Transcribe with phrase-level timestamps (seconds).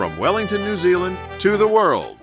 [0.00, 2.16] from Wellington, New Zealand to the world.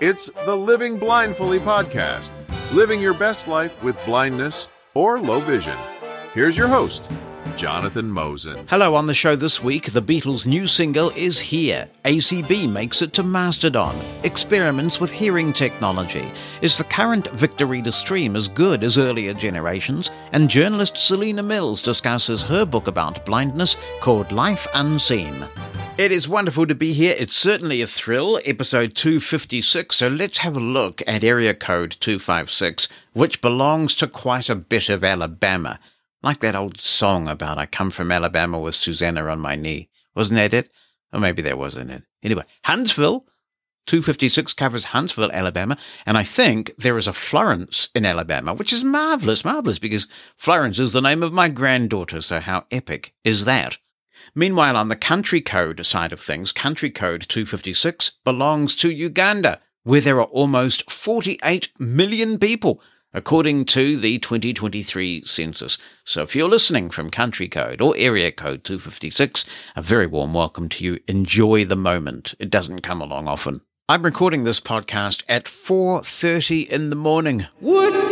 [0.00, 2.30] It's the Living Blindfully podcast,
[2.72, 5.76] living your best life with blindness or low vision.
[6.32, 7.02] Here's your host,
[7.58, 8.64] Jonathan Mosen.
[8.68, 11.88] Hello, on the show this week, the Beatles' new single is here.
[12.04, 13.96] ACB makes it to Mastodon.
[14.22, 16.30] Experiments with hearing technology.
[16.62, 20.12] Is the current Victor Reader stream as good as earlier generations?
[20.30, 25.44] And journalist Selena Mills discusses her book about blindness called Life Unseen.
[25.98, 27.16] It is wonderful to be here.
[27.18, 28.38] It's certainly a thrill.
[28.44, 29.96] Episode 256.
[29.96, 34.88] So let's have a look at area code 256, which belongs to quite a bit
[34.88, 35.80] of Alabama.
[36.22, 39.88] Like that old song about I come from Alabama with Susanna on my knee.
[40.14, 40.70] Wasn't that it?
[41.12, 42.02] Or maybe that wasn't it.
[42.22, 43.26] Anyway, Huntsville.
[43.86, 48.84] 256 covers Huntsville, Alabama, and I think there is a Florence in Alabama, which is
[48.84, 53.78] marvelous, marvelous, because Florence is the name of my granddaughter, so how epic is that?
[54.34, 60.02] Meanwhile, on the country code side of things, country code 256 belongs to Uganda, where
[60.02, 65.78] there are almost 48 million people, according to the 2023 census.
[66.04, 69.44] So if you're listening from country code or area code 256,
[69.76, 70.98] a very warm welcome to you.
[71.08, 72.34] Enjoy the moment.
[72.38, 73.62] It doesn't come along often.
[73.88, 77.46] I'm recording this podcast at 4:30 in the morning.
[77.60, 78.08] What?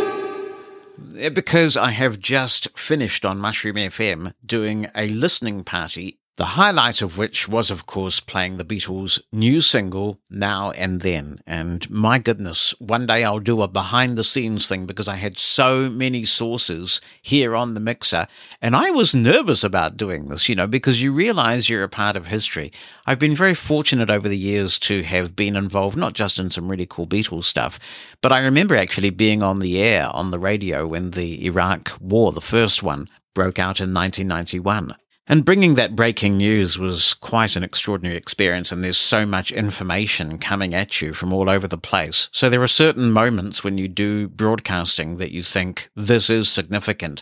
[1.33, 7.17] because I have just finished on Mushroom FM doing a listening party the highlight of
[7.17, 11.41] which was, of course, playing the Beatles' new single, Now and Then.
[11.47, 15.39] And my goodness, one day I'll do a behind the scenes thing because I had
[15.39, 18.27] so many sources here on the mixer.
[18.61, 22.15] And I was nervous about doing this, you know, because you realize you're a part
[22.15, 22.71] of history.
[23.07, 26.69] I've been very fortunate over the years to have been involved not just in some
[26.69, 27.79] really cool Beatles stuff,
[28.21, 32.31] but I remember actually being on the air on the radio when the Iraq War,
[32.31, 34.95] the first one, broke out in 1991.
[35.29, 40.39] And bringing that breaking news was quite an extraordinary experience, and there's so much information
[40.39, 42.29] coming at you from all over the place.
[42.31, 47.21] So there are certain moments when you do broadcasting that you think this is significant.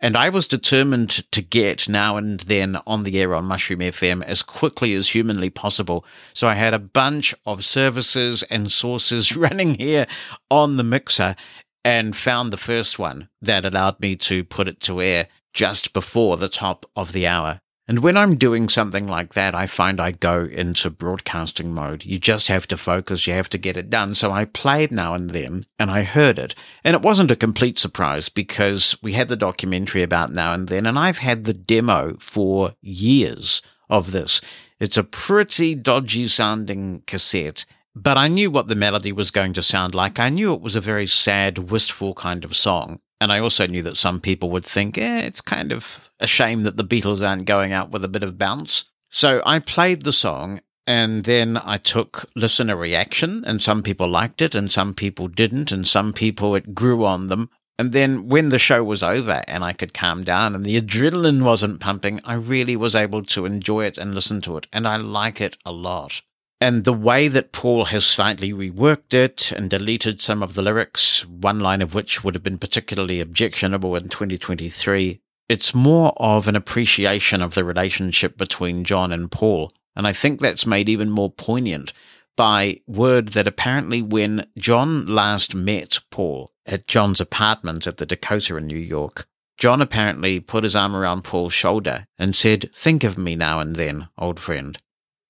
[0.00, 4.22] And I was determined to get now and then on the air on Mushroom FM
[4.22, 6.04] as quickly as humanly possible.
[6.34, 10.06] So I had a bunch of services and sources running here
[10.50, 11.34] on the mixer
[11.82, 16.36] and found the first one that allowed me to put it to air just before
[16.36, 17.60] the top of the hour.
[17.88, 22.04] And when I'm doing something like that, I find I go into broadcasting mode.
[22.04, 23.26] You just have to focus.
[23.26, 24.14] You have to get it done.
[24.14, 26.54] So I played now and then and I heard it.
[26.84, 30.84] And it wasn't a complete surprise because we had the documentary about now and then
[30.84, 34.42] and I've had the demo for years of this.
[34.78, 37.64] It's a pretty dodgy sounding cassette
[37.98, 40.20] but I knew what the melody was going to sound like.
[40.20, 43.00] I knew it was a very sad, wistful kind of song.
[43.20, 46.64] And I also knew that some people would think, eh, it's kind of a shame
[46.64, 48.84] that the Beatles aren't going out with a bit of bounce.
[49.08, 54.42] So I played the song and then I took listener reaction and some people liked
[54.42, 57.50] it and some people didn't and some people it grew on them.
[57.78, 61.42] And then when the show was over and I could calm down and the adrenaline
[61.42, 64.66] wasn't pumping, I really was able to enjoy it and listen to it.
[64.72, 66.22] And I like it a lot.
[66.60, 71.26] And the way that Paul has slightly reworked it and deleted some of the lyrics,
[71.26, 76.56] one line of which would have been particularly objectionable in 2023, it's more of an
[76.56, 79.70] appreciation of the relationship between John and Paul.
[79.94, 81.92] And I think that's made even more poignant
[82.36, 88.56] by word that apparently when John last met Paul at John's apartment at the Dakota
[88.56, 89.26] in New York,
[89.58, 93.76] John apparently put his arm around Paul's shoulder and said, Think of me now and
[93.76, 94.78] then, old friend.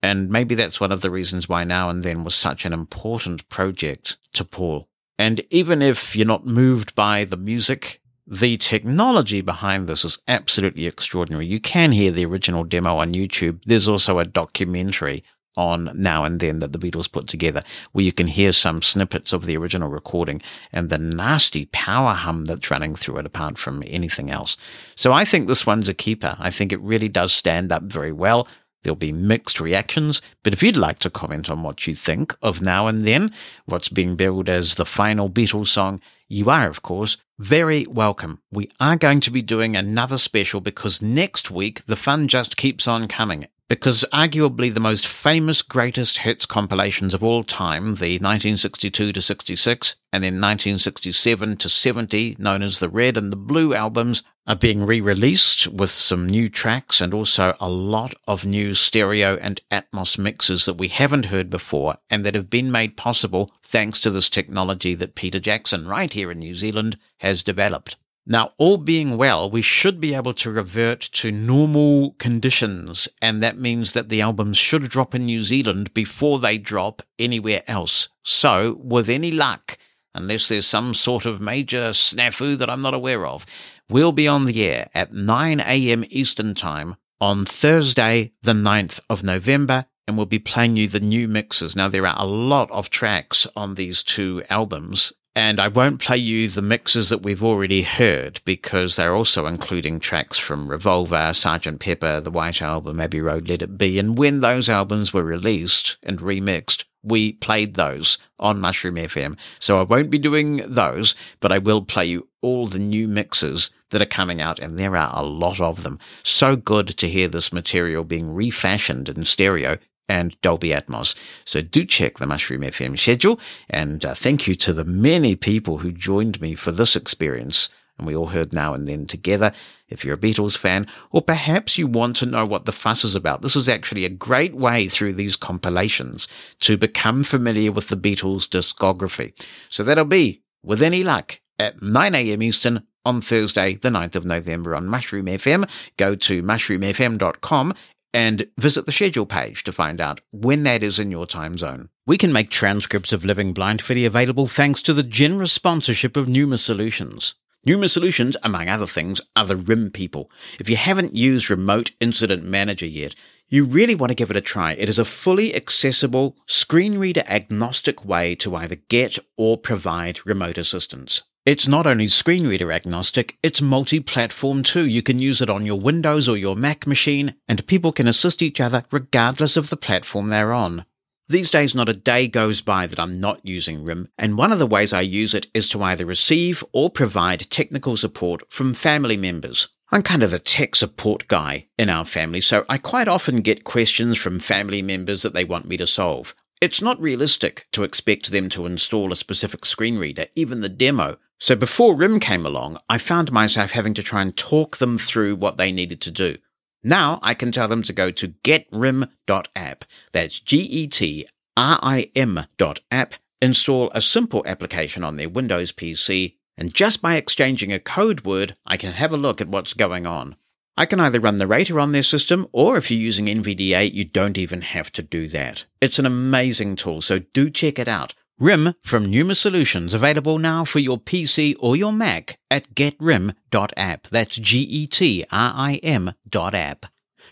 [0.07, 3.49] And maybe that's one of the reasons why Now and Then was such an important
[3.49, 4.89] project to Paul.
[5.19, 10.87] And even if you're not moved by the music, the technology behind this is absolutely
[10.87, 11.47] extraordinary.
[11.47, 13.61] You can hear the original demo on YouTube.
[13.67, 15.25] There's also a documentary
[15.57, 19.33] on Now and Then that the Beatles put together, where you can hear some snippets
[19.33, 20.41] of the original recording
[20.71, 24.57] and the nasty power hum that's running through it apart from anything else.
[24.95, 26.37] So I think this one's a keeper.
[26.39, 28.47] I think it really does stand up very well.
[28.87, 32.63] There'll be mixed reactions, but if you'd like to comment on what you think of
[32.63, 33.33] Now and Then,
[33.65, 38.43] what's being billed as the final Beatles song, you are, of course, very welcome.
[38.53, 42.87] We are going to be doing another special because next week the fun just keeps
[42.87, 49.13] on coming because arguably the most famous greatest hits compilations of all time, the 1962
[49.13, 54.23] to 66 and then 1967 to 70, known as the Red and the Blue albums,
[54.47, 59.61] are being re-released with some new tracks and also a lot of new stereo and
[59.71, 64.11] Atmos mixes that we haven't heard before and that have been made possible thanks to
[64.11, 67.97] this technology that Peter Jackson right here in New Zealand has developed.
[68.29, 73.57] Now, all being well, we should be able to revert to normal conditions, and that
[73.57, 78.09] means that the albums should drop in New Zealand before they drop anywhere else.
[78.25, 79.79] So, with any luck,
[80.17, 83.47] unless there's some sort of major snafu that I'm not aware of,
[83.89, 86.05] we'll be on the air at 9 a.m.
[86.09, 91.29] Eastern Time on Thursday, the 9th of November, and we'll be playing you the new
[91.29, 91.75] mixes.
[91.75, 96.17] Now, there are a lot of tracks on these two albums, and I won't play
[96.17, 101.81] you the mixes that we've already heard because they're also including tracks from Revolver, Sergeant
[101.81, 103.99] Pepper, The White Album, Abbey Road, Let It Be.
[103.99, 109.37] And when those albums were released and remixed, we played those on Mushroom FM.
[109.59, 113.71] So I won't be doing those, but I will play you all the new mixes
[113.91, 115.99] that are coming out, and there are a lot of them.
[116.23, 121.15] So good to hear this material being refashioned in stereo and Dolby Atmos.
[121.45, 123.41] So do check the Mushroom FM schedule.
[123.69, 127.69] And uh, thank you to the many people who joined me for this experience.
[127.99, 129.53] And we all heard now and then together.
[129.89, 133.15] If you're a Beatles fan, or perhaps you want to know what the fuss is
[133.15, 136.29] about, this is actually a great way through these compilations
[136.61, 139.33] to become familiar with the Beatles discography.
[139.69, 142.43] So that'll be, with any luck, at 9 a.m.
[142.43, 145.69] Eastern on Thursday, the 9th of November on Mushroom FM.
[145.97, 147.75] Go to mushroomfm.com
[148.13, 151.89] and visit the schedule page to find out when that is in your time zone.
[152.07, 156.59] We can make transcripts of Living Blindfully available thanks to the generous sponsorship of Numa
[156.59, 157.35] Solutions.
[157.67, 160.31] Numa Solutions, among other things, are the RIM people.
[160.61, 163.17] If you haven't used Remote Incident Manager yet,
[163.49, 164.75] you really want to give it a try.
[164.75, 170.59] It is a fully accessible, screen reader agnostic way to either get or provide remote
[170.59, 171.25] assistance.
[171.45, 174.87] It's not only screen reader agnostic, it's multi platform too.
[174.87, 178.43] You can use it on your Windows or your Mac machine, and people can assist
[178.43, 180.85] each other regardless of the platform they're on.
[181.29, 184.61] These days, not a day goes by that I'm not using RIM, and one of
[184.61, 189.17] the ways I use it is to either receive or provide technical support from family
[189.17, 189.67] members.
[189.91, 193.65] I'm kind of the tech support guy in our family, so I quite often get
[193.65, 196.33] questions from family members that they want me to solve.
[196.61, 201.19] It's not realistic to expect them to install a specific screen reader, even the demo,
[201.39, 205.37] so before RIM came along, I found myself having to try and talk them through
[205.37, 206.39] what they needed to do.
[206.87, 209.85] Now I can tell them to go to getrim.app.
[210.13, 213.15] That's G E T R I M dot app.
[213.43, 218.55] Install a simple application on their Windows PC, and just by exchanging a code word,
[218.65, 220.37] I can have a look at what's going on.
[220.77, 224.05] I can either run the rater on their system, or if you're using NVDA, you
[224.05, 225.65] don't even have to do that.
[225.81, 228.15] It's an amazing tool, so do check it out.
[228.39, 234.09] RIM from Numa Solutions available now for your PC or your Mac at getrim.app.
[234.09, 236.85] That's G E T R I M dot app.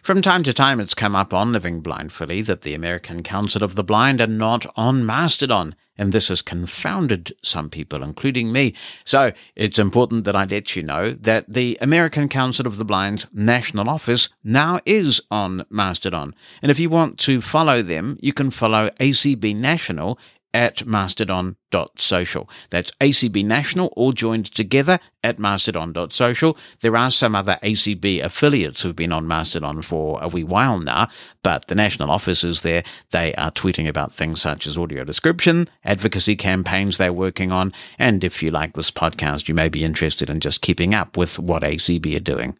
[0.03, 3.75] From time to time, it's come up on Living Blindfully that the American Council of
[3.75, 8.73] the Blind are not on Mastodon, and this has confounded some people, including me.
[9.05, 13.27] So it's important that I let you know that the American Council of the Blind's
[13.33, 16.35] national office now is on Mastodon.
[16.63, 20.19] And if you want to follow them, you can follow ACB National
[20.55, 22.49] at mastodon.social.
[22.71, 26.57] That's ACB National, all joined together at mastodon.social.
[26.81, 31.09] There are some other ACB affiliates who've been on Mastodon for a wee while now,
[31.43, 32.85] but the national office is there.
[33.11, 38.23] They are tweeting about things such as audio description, advocacy campaigns they're working on, and
[38.23, 41.63] if you like this podcast, you may be interested in just keeping up with what
[41.63, 42.57] ACB are doing.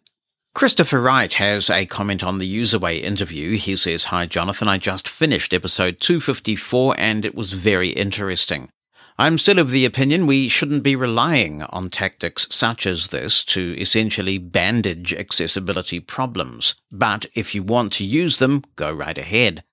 [0.55, 3.57] Christopher Wright has a comment on the Userway interview.
[3.57, 4.69] He says, Hi, Jonathan.
[4.69, 8.69] I just finished episode 254 and it was very interesting.
[9.19, 13.75] I'm still of the opinion we shouldn't be relying on tactics such as this to
[13.77, 16.75] essentially bandage accessibility problems.
[16.89, 19.65] But if you want to use them, go right ahead.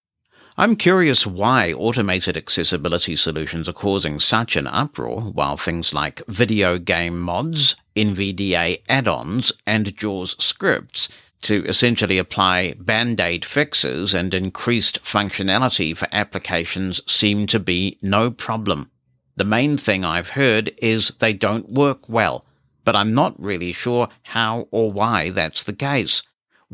[0.59, 6.77] I'm curious why automated accessibility solutions are causing such an uproar, while things like video
[6.79, 11.09] game mods, NVDA add-ons, and JAWS scripts
[11.43, 18.91] to essentially apply band-aid fixes and increased functionality for applications seem to be no problem.
[19.37, 22.45] The main thing I've heard is they don't work well,
[22.85, 26.23] but I'm not really sure how or why that's the case.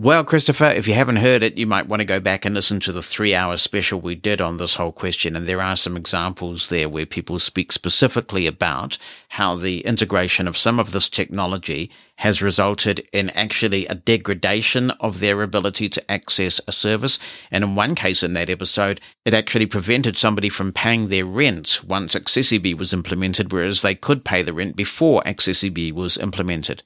[0.01, 2.79] Well, Christopher, if you haven't heard it, you might want to go back and listen
[2.79, 5.35] to the three hour special we did on this whole question.
[5.35, 8.97] And there are some examples there where people speak specifically about
[9.31, 15.19] how the integration of some of this technology has resulted in actually a degradation of
[15.19, 17.19] their ability to access a service.
[17.51, 21.81] And in one case in that episode, it actually prevented somebody from paying their rent
[21.83, 26.85] once accessiBe was implemented, whereas they could pay the rent before accessiBe was implemented.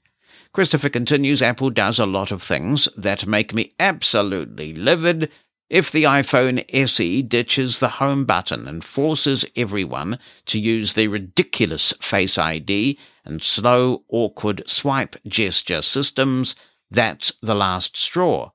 [0.52, 5.30] Christopher continues, Apple does a lot of things that make me absolutely livid.
[5.70, 11.94] If the iPhone SE ditches the home button and forces everyone to use the ridiculous
[12.02, 16.54] Face ID and slow, awkward swipe gesture systems,
[16.90, 18.50] that's the last straw.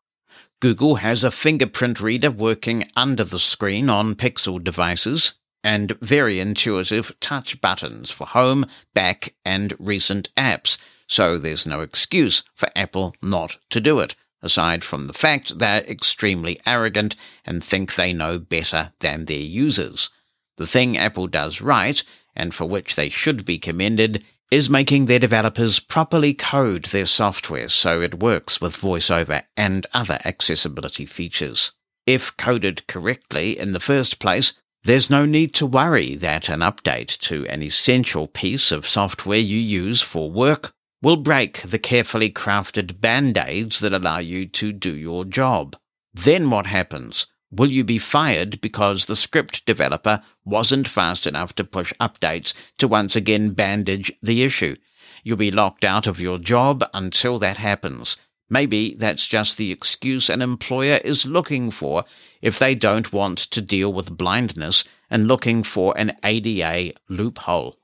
[0.60, 7.12] Google has a fingerprint reader working under the screen on Pixel devices and very intuitive
[7.20, 10.78] touch buttons for home, back, and recent apps,
[11.08, 15.82] so there's no excuse for Apple not to do it, aside from the fact they're
[15.84, 20.10] extremely arrogant and think they know better than their users.
[20.58, 22.04] The thing Apple does right,
[22.36, 27.68] and for which they should be commended, is making their developers properly code their software
[27.68, 31.72] so it works with VoiceOver and other accessibility features.
[32.06, 37.18] If coded correctly in the first place, there's no need to worry that an update
[37.20, 43.00] to an essential piece of software you use for work will break the carefully crafted
[43.00, 45.76] band aids that allow you to do your job.
[46.14, 47.28] Then what happens?
[47.52, 52.88] Will you be fired because the script developer wasn't fast enough to push updates to
[52.88, 54.76] once again bandage the issue?
[55.24, 58.18] You'll be locked out of your job until that happens.
[58.50, 62.06] Maybe that's just the excuse an employer is looking for
[62.42, 67.78] if they don't want to deal with blindness and looking for an ADA loophole.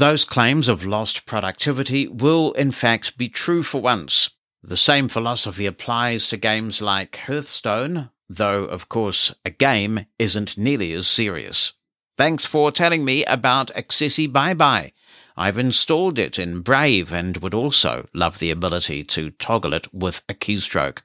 [0.00, 4.30] Those claims of lost productivity will in fact be true for once.
[4.62, 10.94] The same philosophy applies to games like Hearthstone, though, of course, a game isn't nearly
[10.94, 11.74] as serious.
[12.16, 14.92] Thanks for telling me about accessiByeBye.
[15.36, 20.22] I've installed it in Brave and would also love the ability to toggle it with
[20.30, 21.02] a keystroke.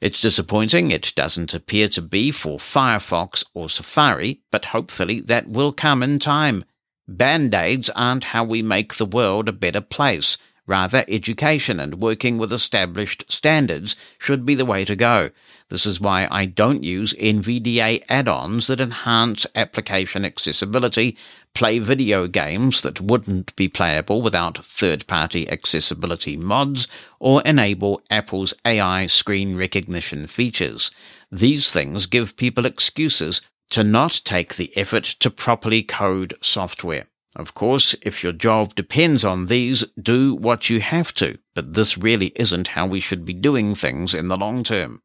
[0.00, 5.72] It's disappointing it doesn't appear to be for Firefox or Safari, but hopefully that will
[5.72, 6.64] come in time.
[7.08, 10.36] Band aids aren't how we make the world a better place.
[10.66, 15.30] Rather, education and working with established standards should be the way to go.
[15.68, 21.16] This is why I don't use NVDA add-ons that enhance application accessibility,
[21.54, 26.88] play video games that wouldn't be playable without third-party accessibility mods,
[27.20, 30.90] or enable Apple's AI screen recognition features.
[31.30, 37.06] These things give people excuses to not take the effort to properly code software.
[37.36, 41.98] Of course, if your job depends on these, do what you have to, but this
[41.98, 45.02] really isn't how we should be doing things in the long term.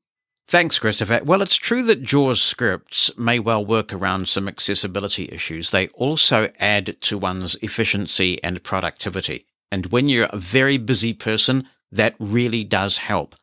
[0.48, 1.22] Thanks, Christopher.
[1.24, 5.72] Well, it's true that JAWS scripts may well work around some accessibility issues.
[5.72, 9.46] They also add to one's efficiency and productivity.
[9.72, 13.36] And when you're a very busy person, that really does help.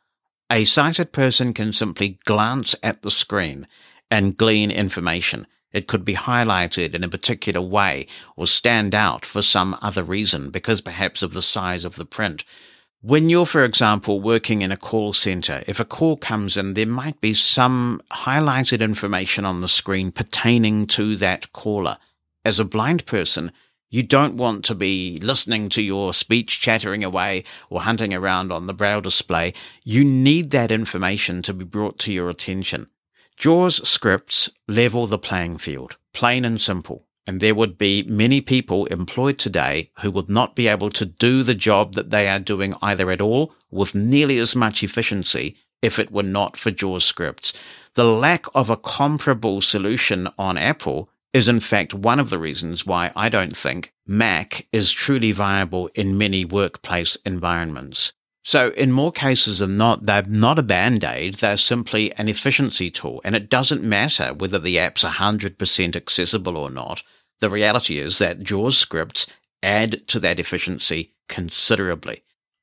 [0.50, 3.66] A sighted person can simply glance at the screen
[4.10, 5.46] and glean information.
[5.72, 10.50] It could be highlighted in a particular way or stand out for some other reason
[10.50, 12.44] because perhaps of the size of the print.
[13.00, 16.86] When you're, for example, working in a call center, if a call comes in, there
[16.86, 21.98] might be some highlighted information on the screen pertaining to that caller.
[22.44, 23.52] As a blind person,
[23.90, 28.66] you don't want to be listening to your speech chattering away or hunting around on
[28.66, 29.54] the braille display.
[29.84, 32.88] You need that information to be brought to your attention.
[33.38, 37.06] JAWS scripts level the playing field, plain and simple.
[37.24, 41.44] And there would be many people employed today who would not be able to do
[41.44, 46.00] the job that they are doing either at all with nearly as much efficiency if
[46.00, 47.52] it were not for JAWS scripts.
[47.94, 52.86] The lack of a comparable solution on Apple is in fact one of the reasons
[52.86, 58.12] why I don't think Mac is truly viable in many workplace environments.
[58.44, 62.90] So, in more cases than not, they're not a band aid, they're simply an efficiency
[62.90, 63.20] tool.
[63.24, 67.02] And it doesn't matter whether the app's 100% accessible or not.
[67.40, 69.26] The reality is that JAWS scripts
[69.62, 72.22] add to that efficiency considerably.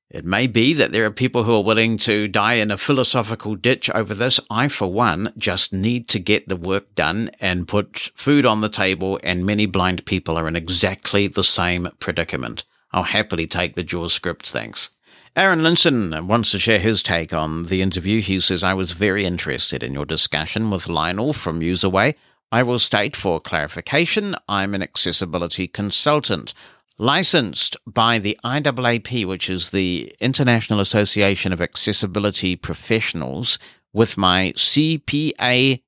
[0.09, 3.55] It may be that there are people who are willing to die in a philosophical
[3.55, 4.39] ditch over this.
[4.49, 8.69] I, for one, just need to get the work done and put food on the
[8.69, 12.63] table, and many blind people are in exactly the same predicament.
[12.91, 14.94] I'll happily take the JAWS scripts, thanks.
[15.37, 18.21] Aaron Linson wants to share his take on the interview.
[18.21, 22.15] He says, I was very interested in your discussion with Lionel from Userway.
[22.53, 26.53] I will state for clarification, I'm an accessibility consultant
[26.97, 33.59] licensed by the IAAP, which is the International Association of Accessibility Professionals,
[33.91, 35.81] with my CPACC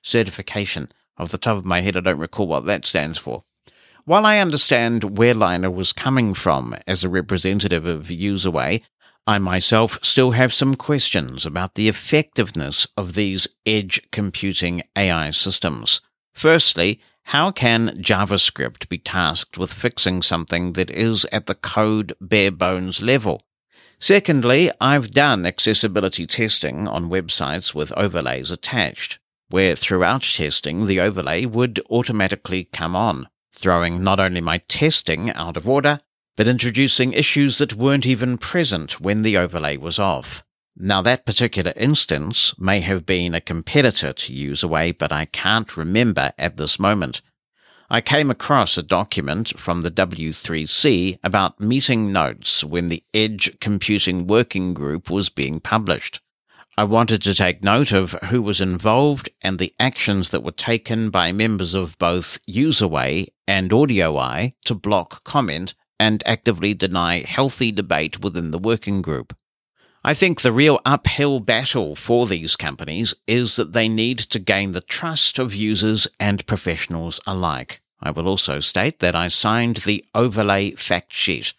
[0.00, 0.90] certification.
[1.18, 3.44] Off the top of my head, I don't recall what that stands for.
[4.08, 8.80] While I understand where Lionel was coming from as a representative of Userway,
[9.26, 16.00] I myself still have some questions about the effectiveness of these edge computing AI systems.
[16.32, 22.50] Firstly, how can JavaScript be tasked with fixing something that is at the code bare
[22.50, 23.42] bones level?
[24.00, 29.18] Secondly, I've done accessibility testing on websites with overlays attached,
[29.50, 35.56] where throughout testing the overlay would automatically come on, throwing not only my testing out
[35.56, 35.98] of order,
[36.36, 40.44] but introducing issues that weren't even present when the overlay was off.
[40.76, 46.32] Now, that particular instance may have been a competitor to UserWay, but I can't remember
[46.38, 47.20] at this moment.
[47.90, 54.28] I came across a document from the W3C about meeting notes when the Edge Computing
[54.28, 56.20] Working Group was being published.
[56.78, 61.10] I wanted to take note of who was involved and the actions that were taken
[61.10, 68.20] by members of both UserWay and AudioEye to block comment and actively deny healthy debate
[68.20, 69.36] within the working group.
[70.04, 74.70] I think the real uphill battle for these companies is that they need to gain
[74.70, 77.80] the trust of users and professionals alike.
[78.00, 81.54] I will also state that I signed the overlay fact sheet.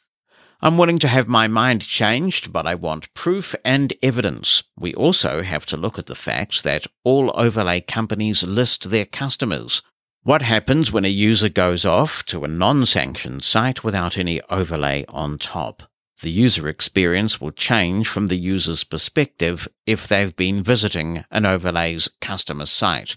[0.61, 4.63] I'm willing to have my mind changed, but I want proof and evidence.
[4.77, 9.81] We also have to look at the fact that all overlay companies list their customers.
[10.23, 15.05] What happens when a user goes off to a non sanctioned site without any overlay
[15.07, 15.83] on top?
[16.21, 22.09] The user experience will change from the user's perspective if they've been visiting an overlay's
[22.19, 23.15] customer site.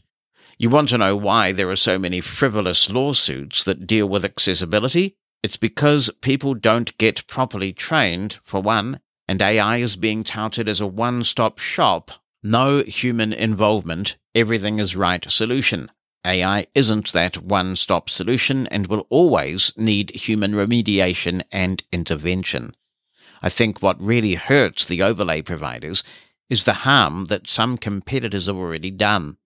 [0.59, 5.17] You want to know why there are so many frivolous lawsuits that deal with accessibility?
[5.43, 10.81] It's because people don't get properly trained, for one, and AI is being touted as
[10.81, 15.91] a one stop shop, no human involvement, everything is right solution.
[16.25, 22.77] AI isn't that one stop solution and will always need human remediation and intervention.
[23.43, 26.05] I think what really hurts the overlay providers
[26.49, 29.39] is the harm that some competitors have already done.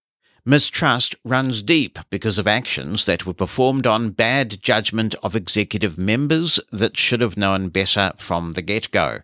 [0.48, 6.60] Mistrust runs deep because of actions that were performed on bad judgment of executive members
[6.70, 9.22] that should have known better from the get go.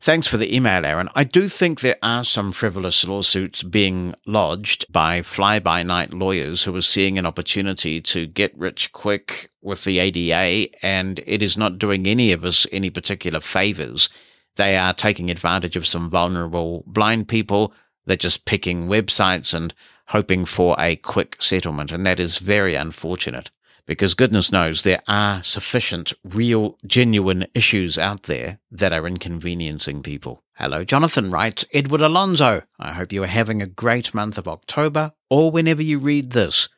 [0.00, 1.10] Thanks for the email, Aaron.
[1.14, 6.62] I do think there are some frivolous lawsuits being lodged by fly by night lawyers
[6.62, 11.58] who are seeing an opportunity to get rich quick with the ADA, and it is
[11.58, 14.08] not doing any of us any particular favors.
[14.56, 17.74] They are taking advantage of some vulnerable blind people.
[18.06, 19.74] They're just picking websites and
[20.12, 23.50] hoping for a quick settlement, and that is very unfortunate
[23.86, 30.42] because goodness knows there are sufficient real, genuine issues out there that are inconveniencing people.
[30.56, 32.62] Hello, Jonathan writes Edward Alonso.
[32.78, 36.68] I hope you are having a great month of October or whenever you read this.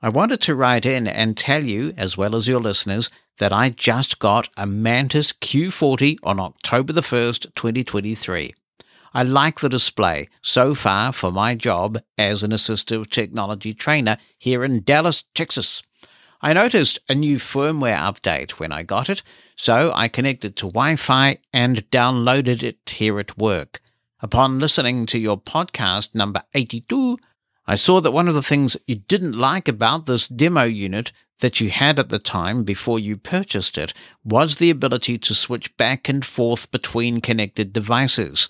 [0.00, 3.70] I wanted to write in and tell you, as well as your listeners, that I
[3.70, 8.54] just got a Mantis Q40 on October the 1st, 2023.
[9.16, 14.64] I like the display so far for my job as an assistive technology trainer here
[14.64, 15.84] in Dallas, Texas.
[16.42, 19.22] I noticed a new firmware update when I got it,
[19.54, 23.80] so I connected to Wi Fi and downloaded it here at work.
[24.18, 27.16] Upon listening to your podcast number 82,
[27.68, 31.60] I saw that one of the things you didn't like about this demo unit that
[31.60, 36.08] you had at the time before you purchased it was the ability to switch back
[36.08, 38.48] and forth between connected devices.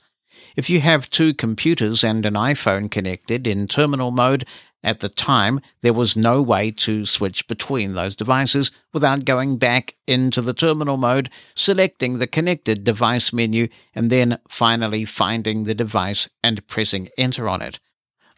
[0.56, 4.44] If you have two computers and an iPhone connected in terminal mode
[4.84, 9.96] at the time, there was no way to switch between those devices without going back
[10.06, 16.28] into the terminal mode, selecting the connected device menu, and then finally finding the device
[16.42, 17.80] and pressing enter on it.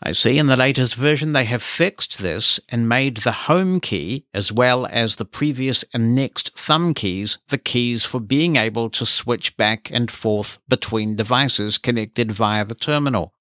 [0.03, 4.27] I see in the latest version they have fixed this and made the home key,
[4.35, 9.07] as well as the previous and next thumb keys, the keys for being able to
[9.07, 13.33] switch back and forth between devices connected via the terminal.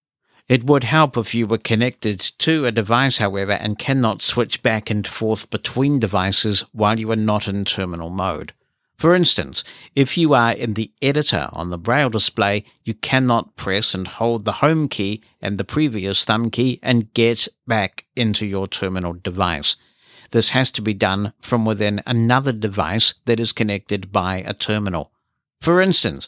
[0.48, 4.90] It would help if you were connected to a device, however, and cannot switch back
[4.90, 8.54] and forth between devices while you are not in terminal mode.
[8.98, 13.94] For instance, if you are in the editor on the Braille display, you cannot press
[13.94, 18.68] and hold the home key and the previous thumb key and get back into your
[18.68, 19.76] terminal device.
[20.32, 25.12] This has to be done from within another device that is connected by a terminal.
[25.62, 26.28] For instance,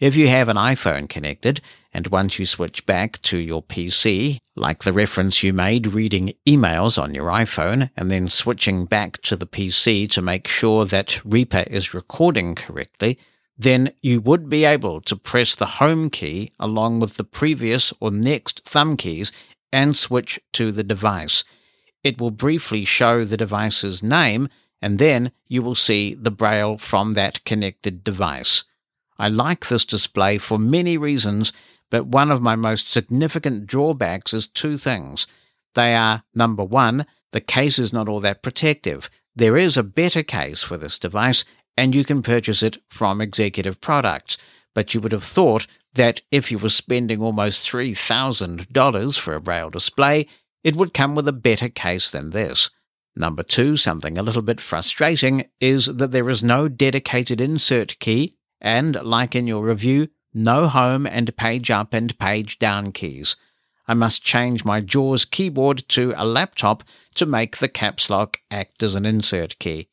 [0.00, 1.60] if you have an iPhone connected,
[1.92, 7.02] and once you switch back to your PC, like the reference you made reading emails
[7.02, 11.64] on your iPhone and then switching back to the PC to make sure that Reaper
[11.66, 13.18] is recording correctly,
[13.56, 18.12] then you would be able to press the home key along with the previous or
[18.12, 19.32] next thumb keys
[19.72, 21.42] and switch to the device.
[22.04, 24.48] It will briefly show the device's name
[24.80, 28.62] and then you will see the braille from that connected device.
[29.18, 31.52] I like this display for many reasons,
[31.90, 35.26] but one of my most significant drawbacks is two things.
[35.74, 39.10] They are number one, the case is not all that protective.
[39.36, 41.44] There is a better case for this device,
[41.76, 44.36] and you can purchase it from executive products.
[44.74, 49.70] but you would have thought that if you were spending almost $3,000 for a braille
[49.70, 50.24] display,
[50.62, 52.70] it would come with a better case than this.
[53.16, 58.36] Number two, something a little bit frustrating, is that there is no dedicated insert key,
[58.60, 63.36] and like in your review, no home and page up and page down keys.
[63.86, 68.82] I must change my JAWS keyboard to a laptop to make the caps lock act
[68.82, 69.88] as an insert key.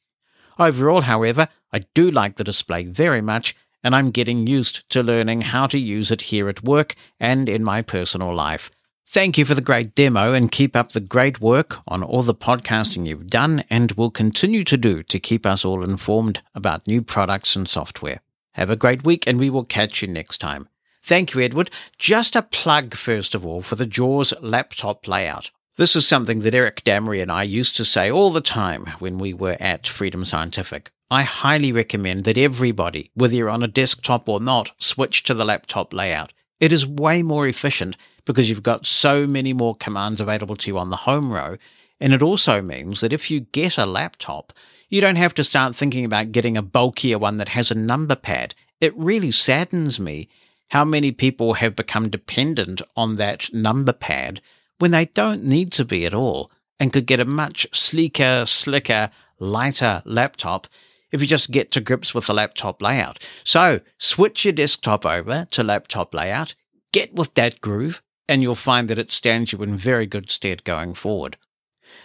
[0.60, 5.42] Overall, however, I do like the display very much, and I'm getting used to learning
[5.42, 8.70] how to use it here at work and in my personal life.
[9.08, 12.34] Thank you for the great demo and keep up the great work on all the
[12.34, 17.02] podcasting you've done and will continue to do to keep us all informed about new
[17.02, 18.22] products and software.
[18.56, 20.70] Have a great week and we will catch you next time.
[21.04, 21.70] Thank you, Edward.
[22.00, 25.52] Just a plug, first of all, for the JAWS laptop layout.
[25.76, 29.20] This is something that Eric Damery and I used to say all the time when
[29.20, 30.90] we were at Freedom Scientific.
[31.12, 35.44] I highly recommend that everybody, whether you're on a desktop or not, switch to the
[35.44, 36.32] laptop layout.
[36.62, 40.78] It is way more efficient because you've got so many more commands available to you
[40.78, 41.58] on the home row.
[42.00, 44.54] And it also means that if you get a laptop,
[44.90, 48.16] you don't have to start thinking about getting a bulkier one that has a number
[48.16, 48.56] pad.
[48.82, 50.28] It really saddens me
[50.72, 54.42] how many people have become dependent on that number pad
[54.80, 59.10] when they don't need to be at all and could get a much sleeker, slicker,
[59.40, 60.68] lighter laptop
[61.12, 63.20] if you just get to grips with the laptop layout.
[63.44, 66.56] So switch your desktop over to laptop layout,
[66.92, 70.64] get with that groove, and you'll find that it stands you in very good stead
[70.64, 71.38] going forward.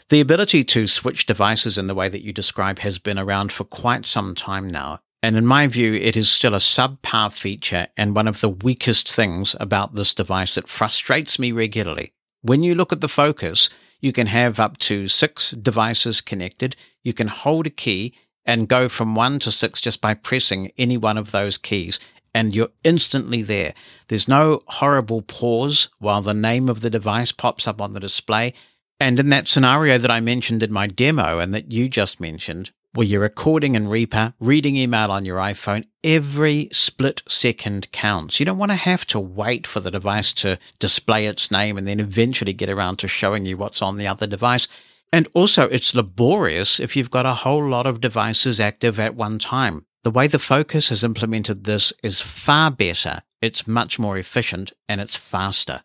[0.09, 3.65] The ability to switch devices in the way that you describe has been around for
[3.65, 5.01] quite some time now.
[5.23, 9.13] And in my view, it is still a subpar feature and one of the weakest
[9.13, 12.13] things about this device that frustrates me regularly.
[12.43, 13.69] When you look at the focus,
[14.01, 16.75] you can have up to six devices connected.
[17.05, 18.15] You can hold a key
[18.47, 22.01] and go from one to six just by pressing any one of those keys
[22.35, 23.75] and you're instantly there.
[24.09, 28.55] There's no horrible pause while the name of the device pops up on the display.
[29.01, 32.71] And in that scenario that I mentioned in my demo and that you just mentioned,
[32.93, 38.39] where you're recording in Reaper, reading email on your iPhone, every split second counts.
[38.39, 41.87] You don't want to have to wait for the device to display its name and
[41.87, 44.69] then eventually get around to showing you what's on the other device.
[45.13, 49.39] And also, it's laborious if you've got a whole lot of devices active at one
[49.39, 49.87] time.
[50.05, 55.01] The way the Focus has implemented this is far better, it's much more efficient, and
[55.01, 55.83] it's faster.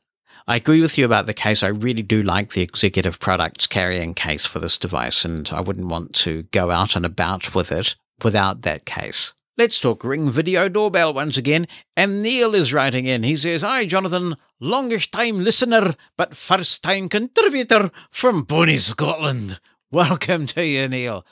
[0.48, 1.64] I agree with you about the case.
[1.64, 5.88] I really do like the executive products carrying case for this device, and I wouldn't
[5.88, 9.34] want to go out and about with it without that case.
[9.58, 11.66] Let's talk Ring Video Doorbell once again.
[11.98, 13.24] And Neil is writing in.
[13.24, 19.60] He says, Hi, Jonathan, longest time listener, but first time contributor from Bonnie, Scotland.
[19.90, 21.26] Welcome to you, Neil.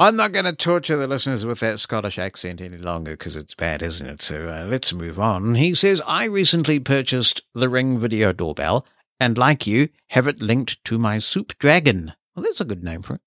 [0.00, 3.56] I'm not going to torture the listeners with that Scottish accent any longer because it's
[3.56, 4.22] bad, isn't it?
[4.22, 5.56] So uh, let's move on.
[5.56, 8.86] He says, I recently purchased the Ring video doorbell
[9.18, 12.14] and, like you, have it linked to my Soup Dragon.
[12.36, 13.20] Well, that's a good name for it.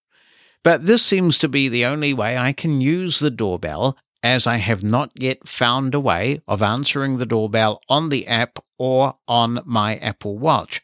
[0.63, 4.55] But this seems to be the only way I can use the doorbell as I
[4.55, 9.59] have not yet found a way of answering the doorbell on the app or on
[9.65, 10.81] my Apple Watch.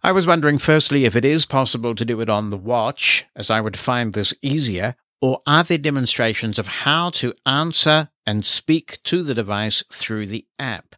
[0.00, 3.50] I was wondering, firstly, if it is possible to do it on the watch, as
[3.50, 4.94] I would find this easier
[5.24, 10.46] or are there demonstrations of how to answer and speak to the device through the
[10.58, 10.96] app?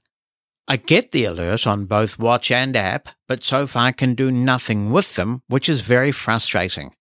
[0.67, 4.91] I get the alert on both watch and app, but so far can do nothing
[4.91, 6.93] with them, which is very frustrating.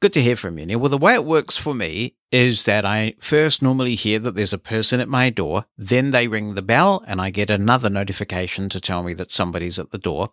[0.00, 0.78] Good to hear from you, Neil.
[0.78, 4.54] Well, the way it works for me is that I first normally hear that there's
[4.54, 8.70] a person at my door, then they ring the bell, and I get another notification
[8.70, 10.30] to tell me that somebody's at the door.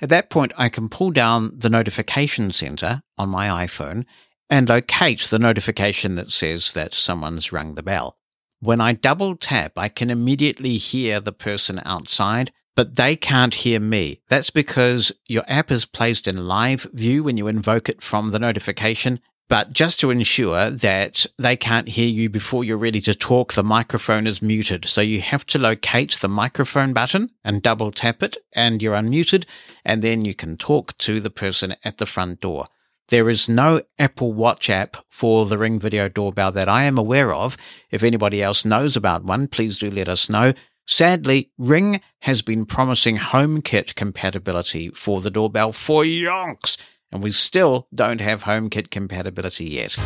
[0.00, 4.06] At that point, I can pull down the notification center on my iPhone
[4.50, 8.16] and locate the notification that says that someone's rung the bell.
[8.60, 13.78] When I double tap, I can immediately hear the person outside, but they can't hear
[13.78, 14.20] me.
[14.28, 18.38] That's because your app is placed in live view when you invoke it from the
[18.38, 19.20] notification.
[19.48, 23.62] But just to ensure that they can't hear you before you're ready to talk, the
[23.62, 24.88] microphone is muted.
[24.88, 29.44] So you have to locate the microphone button and double tap it, and you're unmuted,
[29.84, 32.68] and then you can talk to the person at the front door.
[33.08, 37.34] There is no Apple Watch app for the Ring Video Doorbell that I am aware
[37.34, 37.56] of.
[37.90, 40.54] If anybody else knows about one, please do let us know.
[40.86, 46.78] Sadly, Ring has been promising HomeKit compatibility for the doorbell for yonks,
[47.12, 49.96] and we still don't have HomeKit compatibility yet.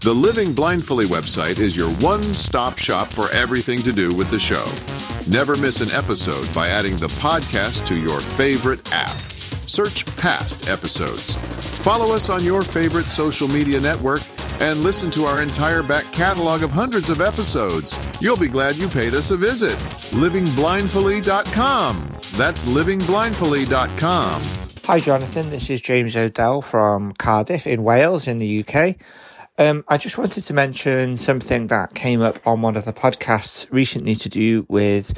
[0.00, 4.38] The Living Blindfully website is your one stop shop for everything to do with the
[4.38, 4.64] show.
[5.28, 9.37] Never miss an episode by adding the podcast to your favorite app.
[9.68, 11.34] Search past episodes.
[11.84, 14.20] Follow us on your favorite social media network
[14.60, 17.94] and listen to our entire back catalog of hundreds of episodes.
[18.18, 19.76] You'll be glad you paid us a visit.
[20.12, 22.08] livingblindfully.com.
[22.36, 24.42] That's livingblindfully.com.
[24.84, 25.50] Hi, Jonathan.
[25.50, 28.96] This is James O'Dell from Cardiff in Wales in the UK.
[29.58, 33.70] Um, I just wanted to mention something that came up on one of the podcasts
[33.70, 35.12] recently to do with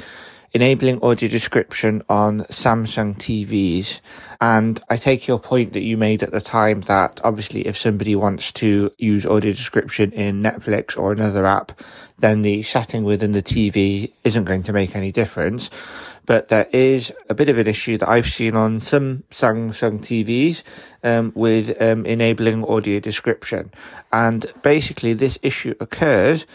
[0.53, 4.01] enabling audio description on Samsung TVs.
[4.39, 8.15] And I take your point that you made at the time that obviously if somebody
[8.15, 11.79] wants to use audio description in Netflix or another app,
[12.19, 15.69] then the setting within the TV isn't going to make any difference.
[16.25, 20.63] But there is a bit of an issue that I've seen on some Samsung TVs
[21.03, 23.71] um, with um, enabling audio description.
[24.13, 26.45] And basically this issue occurs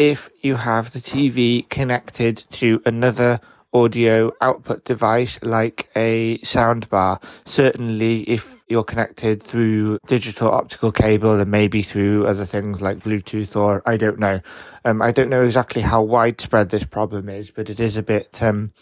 [0.00, 3.38] if you have the TV connected to another
[3.74, 7.22] audio output device like a soundbar.
[7.44, 13.54] Certainly if you're connected through digital optical cable and maybe through other things like Bluetooth
[13.54, 14.40] or I don't know.
[14.86, 18.42] Um, I don't know exactly how widespread this problem is, but it is a bit,
[18.42, 18.72] um,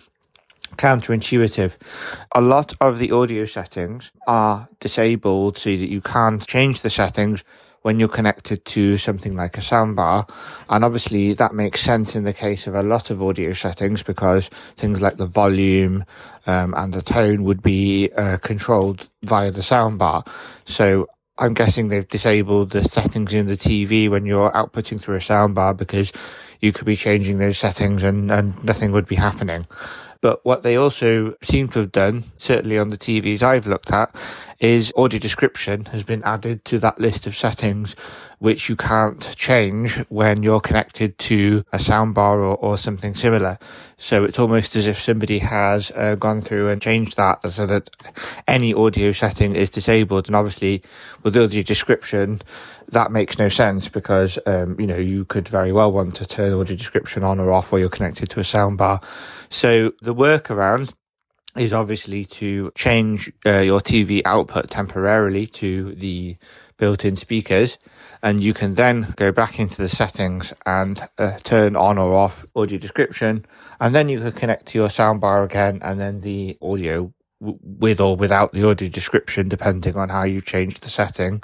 [0.76, 1.76] counterintuitive.
[2.32, 7.42] A lot of the audio settings are disabled so that you can't change the settings
[7.88, 10.28] when you're connected to something like a soundbar.
[10.68, 14.48] And obviously that makes sense in the case of a lot of audio settings because
[14.76, 16.04] things like the volume
[16.46, 20.28] um, and the tone would be uh, controlled via the soundbar.
[20.66, 21.06] So
[21.38, 25.74] I'm guessing they've disabled the settings in the TV when you're outputting through a soundbar
[25.74, 26.12] because
[26.60, 29.66] you could be changing those settings and, and nothing would be happening.
[30.20, 34.14] But what they also seem to have done, certainly on the TVs I've looked at,
[34.60, 37.94] is audio description has been added to that list of settings
[38.38, 43.58] which you can't change when you're connected to a soundbar or, or something similar.
[43.96, 47.90] So it's almost as if somebody has uh, gone through and changed that so that
[48.46, 50.28] any audio setting is disabled.
[50.28, 50.82] And obviously
[51.24, 52.40] with audio description,
[52.88, 56.52] that makes no sense because, um, you know, you could very well want to turn
[56.52, 59.02] audio description on or off while you're connected to a soundbar.
[59.50, 60.94] So the workaround
[61.58, 66.36] is obviously to change uh, your TV output temporarily to the
[66.76, 67.78] built-in speakers.
[68.22, 72.46] And you can then go back into the settings and uh, turn on or off
[72.56, 73.46] audio description.
[73.80, 78.16] And then you can connect to your soundbar again and then the audio with or
[78.16, 81.40] without the audio description depending on how you change the setting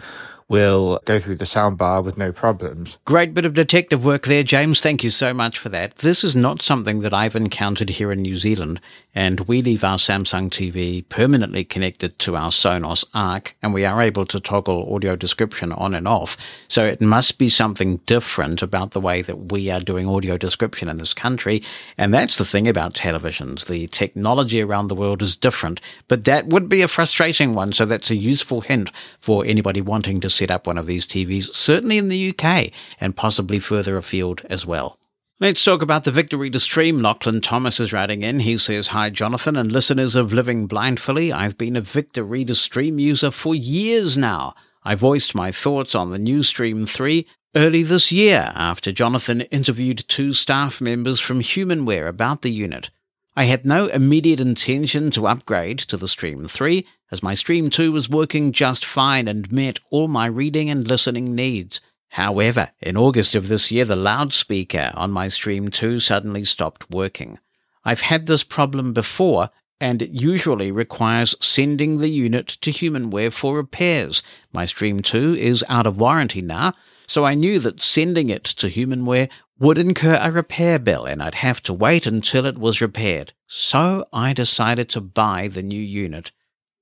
[0.49, 2.99] will go through the soundbar with no problems.
[3.05, 4.81] Great bit of detective work there, James.
[4.81, 5.97] Thank you so much for that.
[5.97, 8.81] This is not something that I've encountered here in New Zealand,
[9.15, 14.03] and we leave our Samsung TV permanently connected to our Sonos Arc, and we are
[14.03, 16.37] able to toggle audio description on and off.
[16.69, 20.89] So it must be something different about the way that we are doing audio description
[20.89, 21.63] in this country.
[21.97, 23.67] And that's the thing about televisions.
[23.67, 27.73] The technology around the world is different, but that would be a frustrating one.
[27.73, 31.55] So that's a useful hint for anybody wanting to set up one of these TVs,
[31.55, 34.99] certainly in the UK and possibly further afield as well.
[35.41, 37.01] Let's talk about the Victor Reader Stream.
[37.01, 38.41] Lachlan Thomas is writing in.
[38.41, 41.33] He says, Hi, Jonathan and listeners of Living Blindfully.
[41.33, 44.55] I've been a Victor Reader Stream user for years now.
[44.85, 50.05] I voiced my thoughts on the new Stream 3 early this year after Jonathan interviewed
[50.09, 52.91] two staff members from Humanware about the unit.
[53.37, 57.93] I had no immediate intention to upgrade to the Stream 3, as my Stream 2
[57.93, 61.81] was working just fine and met all my reading and listening needs.
[62.09, 67.39] However, in August of this year, the loudspeaker on my Stream 2 suddenly stopped working.
[67.85, 73.57] I've had this problem before, and it usually requires sending the unit to Humanware for
[73.57, 74.23] repairs.
[74.53, 76.75] My Stream 2 is out of warranty now,
[77.07, 81.37] so I knew that sending it to Humanware would incur a repair bill and I'd
[81.37, 83.33] have to wait until it was repaired.
[83.47, 86.33] So I decided to buy the new unit.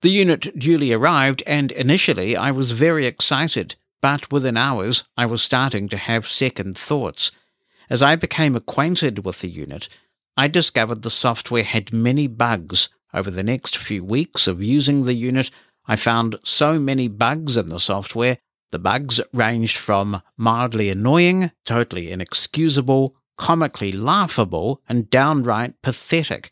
[0.03, 5.43] The unit duly arrived and initially I was very excited, but within hours I was
[5.43, 7.31] starting to have second thoughts.
[7.89, 9.89] As I became acquainted with the unit,
[10.37, 12.89] I discovered the software had many bugs.
[13.15, 15.51] Over the next few weeks of using the unit,
[15.87, 18.39] I found so many bugs in the software
[18.73, 26.51] the bugs ranged from mildly annoying, totally inexcusable, comically laughable, and downright pathetic.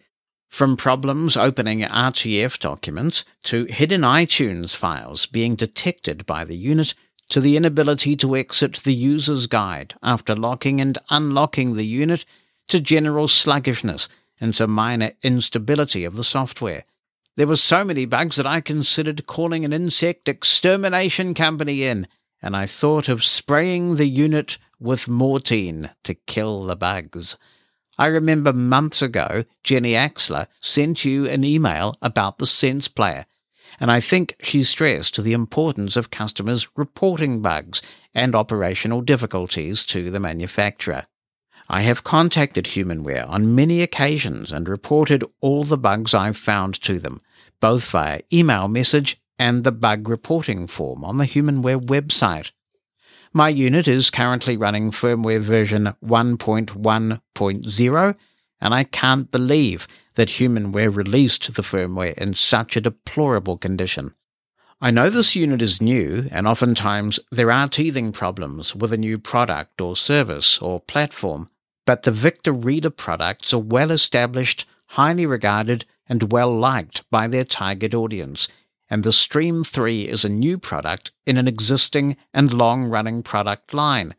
[0.51, 6.93] From problems opening RTF documents to hidden iTunes files being detected by the unit
[7.31, 12.25] to the inability to exit the user's guide after locking and unlocking the unit
[12.67, 14.09] to general sluggishness
[14.41, 16.85] and to minor instability of the software.
[17.37, 22.09] There were so many bugs that I considered calling an insect extermination company in,
[22.43, 27.37] and I thought of spraying the unit with Mortein to kill the bugs.
[28.01, 33.27] I remember months ago, Jenny Axler sent you an email about the Sense Player,
[33.79, 37.83] and I think she stressed the importance of customers reporting bugs
[38.15, 41.03] and operational difficulties to the manufacturer.
[41.69, 46.99] I have contacted Humanware on many occasions and reported all the bugs I've found to
[46.99, 47.21] them,
[47.61, 52.53] both via email message and the bug reporting form on the Humanware website.
[53.33, 58.17] My unit is currently running firmware version 1.1.0,
[58.61, 64.17] and I can't believe that Humanware released the firmware in such a deplorable condition.
[64.81, 69.17] I know this unit is new, and oftentimes there are teething problems with a new
[69.17, 71.51] product or service or platform,
[71.87, 77.45] but the Victor Reader products are well established, highly regarded, and well liked by their
[77.45, 78.49] target audience,
[78.91, 83.73] and the Stream 3 is a new product in an existing and long running product
[83.73, 84.15] line.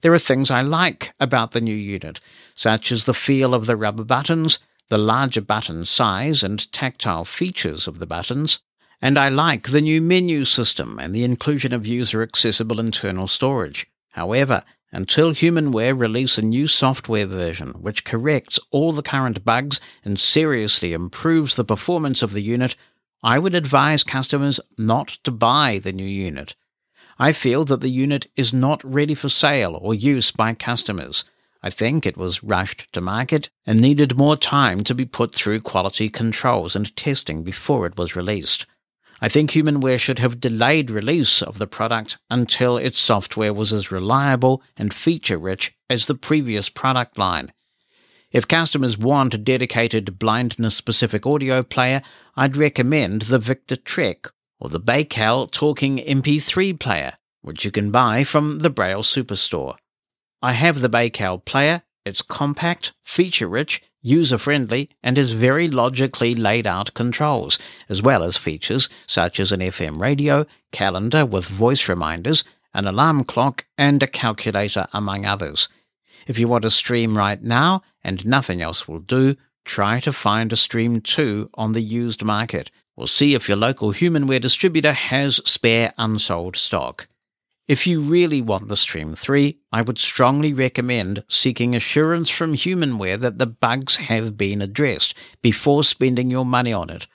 [0.00, 2.20] There are things I like about the new unit,
[2.54, 7.88] such as the feel of the rubber buttons, the larger button size and tactile features
[7.88, 8.60] of the buttons,
[9.02, 13.86] and I like the new menu system and the inclusion of user accessible internal storage.
[14.10, 20.18] However, until Humanware release a new software version which corrects all the current bugs and
[20.18, 22.76] seriously improves the performance of the unit,
[23.22, 26.54] I would advise customers not to buy the new unit.
[27.18, 31.24] I feel that the unit is not ready for sale or use by customers.
[31.62, 35.62] I think it was rushed to market and needed more time to be put through
[35.62, 38.66] quality controls and testing before it was released.
[39.20, 43.90] I think Humanware should have delayed release of the product until its software was as
[43.90, 47.50] reliable and feature rich as the previous product line.
[48.36, 52.02] If customers want a dedicated blindness specific audio player,
[52.36, 54.26] I'd recommend the Victor Trek
[54.60, 59.76] or the Baikal Talking MP3 player, which you can buy from the Braille Superstore.
[60.42, 61.84] I have the Baikal player.
[62.04, 68.22] It's compact, feature rich, user friendly, and has very logically laid out controls, as well
[68.22, 72.44] as features such as an FM radio, calendar with voice reminders,
[72.74, 75.70] an alarm clock, and a calculator, among others.
[76.26, 80.52] If you want to stream right now and nothing else will do, try to find
[80.52, 85.36] a Stream 2 on the used market or see if your local Humanware distributor has
[85.44, 87.06] spare unsold stock.
[87.68, 93.20] If you really want the Stream 3, I would strongly recommend seeking assurance from Humanware
[93.20, 97.06] that the bugs have been addressed before spending your money on it.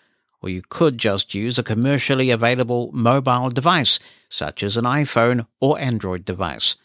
[0.41, 5.79] Or you could just use a commercially available mobile device, such as an iPhone or
[5.79, 6.75] Android device.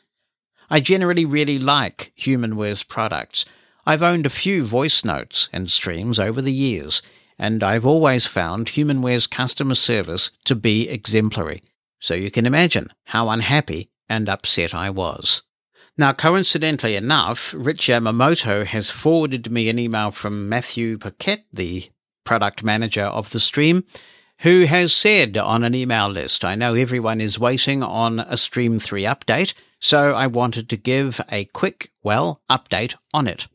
[0.70, 3.44] I generally really like Humanware's products.
[3.86, 7.02] I've owned a few voice notes and streams over the years,
[7.38, 11.62] and I've always found Humanware's customer service to be exemplary.
[12.00, 15.42] So you can imagine how unhappy and upset I was.
[15.98, 21.88] Now, coincidentally enough, Rich Yamamoto has forwarded me an email from Matthew Paquette, the
[22.24, 23.84] product manager of the stream,
[24.40, 28.78] who has said on an email list, I know everyone is waiting on a Stream
[28.78, 33.46] 3 update, so I wanted to give a quick, well, update on it.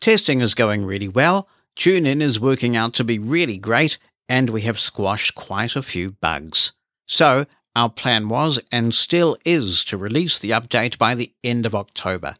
[0.00, 4.62] Testing is going really well, TuneIn is working out to be really great, and we
[4.62, 6.72] have squashed quite a few bugs.
[7.06, 11.74] So, our plan was and still is to release the update by the end of
[11.74, 12.36] October.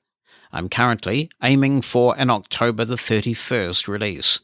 [0.53, 4.38] I'm currently aiming for an October the 31st release.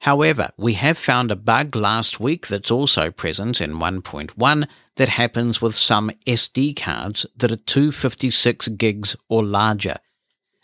[0.00, 5.60] However, we have found a bug last week that's also present in 1.1 that happens
[5.60, 9.96] with some SD cards that are 256 gigs or larger.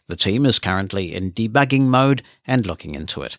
[0.09, 3.39] The team is currently in debugging mode and looking into it.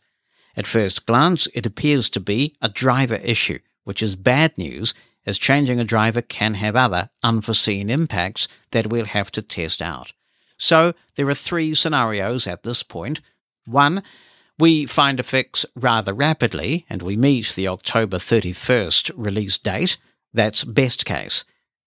[0.56, 4.94] At first glance, it appears to be a driver issue, which is bad news
[5.26, 10.14] as changing a driver can have other unforeseen impacts that we'll have to test out.
[10.58, 13.22] So there are three scenarios at this point.
[13.66, 14.04] One,
[14.60, 19.98] we find a fix rather rapidly and we meet the October 31st release date.
[20.34, 21.44] That's best case.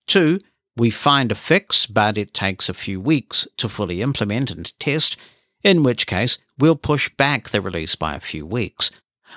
[0.07, 0.41] Two,
[0.77, 5.17] we find a fix, but it takes a few weeks to fully implement and test,
[5.63, 8.91] in which case we'll push back the release by a few weeks.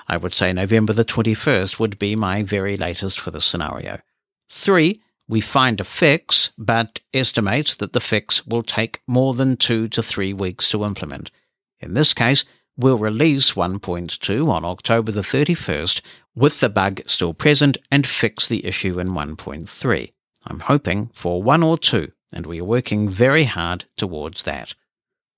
[0.06, 4.00] I would say November the 21st would be my very latest for this scenario.
[4.48, 9.88] Three, we find a fix, but estimate that the fix will take more than two
[9.88, 11.30] to three weeks to implement.
[11.78, 12.44] In this case,
[12.76, 16.00] we'll release 1.2 on October the 31st
[16.34, 20.12] with the bug still present and fix the issue in 1.3.
[20.46, 24.74] I'm hoping for one or two, and we are working very hard towards that.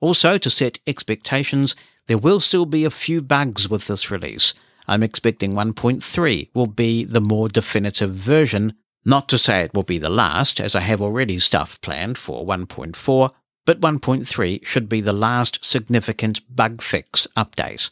[0.01, 1.75] Also, to set expectations,
[2.07, 4.55] there will still be a few bugs with this release.
[4.87, 9.99] I'm expecting 1.3 will be the more definitive version, not to say it will be
[9.99, 13.31] the last, as I have already stuff planned for 1.4,
[13.65, 17.91] but 1.3 should be the last significant bug fix update.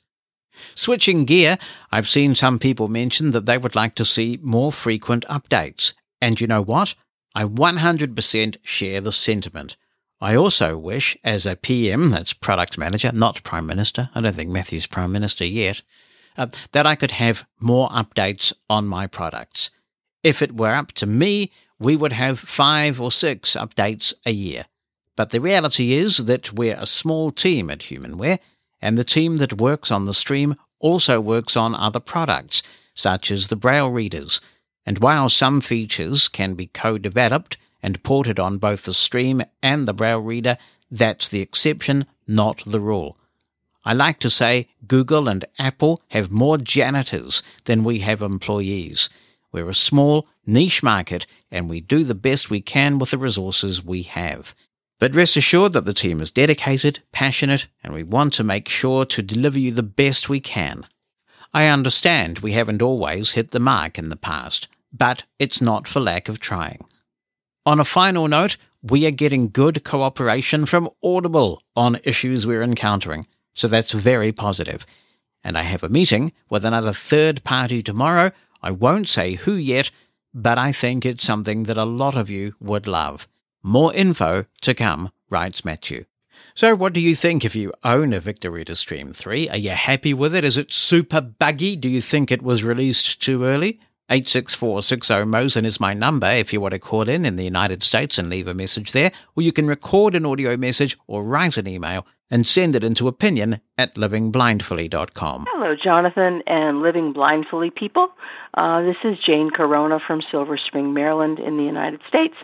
[0.74, 1.58] Switching gear,
[1.90, 5.94] I've seen some people mention that they would like to see more frequent updates.
[6.20, 6.94] And you know what?
[7.34, 9.76] I 100% share the sentiment.
[10.20, 14.50] I also wish, as a PM, that's product manager, not prime minister, I don't think
[14.50, 15.80] Matthew's prime minister yet,
[16.36, 19.70] uh, that I could have more updates on my products.
[20.22, 24.66] If it were up to me, we would have five or six updates a year.
[25.20, 28.38] But the reality is that we're a small team at Humanware,
[28.80, 32.62] and the team that works on the stream also works on other products,
[32.94, 34.40] such as the Braille readers.
[34.86, 39.86] And while some features can be co developed and ported on both the stream and
[39.86, 40.56] the Braille reader,
[40.90, 43.18] that's the exception, not the rule.
[43.84, 49.10] I like to say Google and Apple have more janitors than we have employees.
[49.52, 53.84] We're a small, niche market, and we do the best we can with the resources
[53.84, 54.54] we have.
[55.00, 59.06] But rest assured that the team is dedicated, passionate, and we want to make sure
[59.06, 60.86] to deliver you the best we can.
[61.54, 66.00] I understand we haven't always hit the mark in the past, but it's not for
[66.00, 66.84] lack of trying.
[67.64, 73.26] On a final note, we are getting good cooperation from Audible on issues we're encountering,
[73.54, 74.86] so that's very positive.
[75.42, 78.32] And I have a meeting with another third party tomorrow.
[78.62, 79.90] I won't say who yet,
[80.34, 83.26] but I think it's something that a lot of you would love.
[83.62, 86.06] More info to come, writes Matthew.
[86.54, 89.50] So, what do you think if you own a Victor Reader Stream 3?
[89.50, 90.44] Are you happy with it?
[90.44, 91.76] Is it super buggy?
[91.76, 93.78] Do you think it was released too early?
[94.08, 98.18] 86460 Mosen is my number if you want to call in in the United States
[98.18, 101.68] and leave a message there, or you can record an audio message or write an
[101.68, 105.46] email and send it into opinion at livingblindfully.com.
[105.50, 108.08] Hello, Jonathan and Living Blindfully people.
[108.54, 112.34] Uh, this is Jane Corona from Silver Spring, Maryland, in the United States.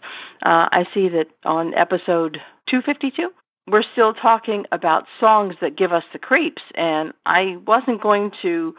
[0.44, 2.38] Uh, I see that on episode
[2.70, 3.30] 252,
[3.68, 8.74] we're still talking about songs that give us the creeps, and I wasn't going to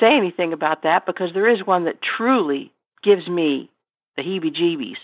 [0.00, 2.72] say anything about that because there is one that truly
[3.04, 3.70] gives me
[4.16, 4.98] the heebie jeebies.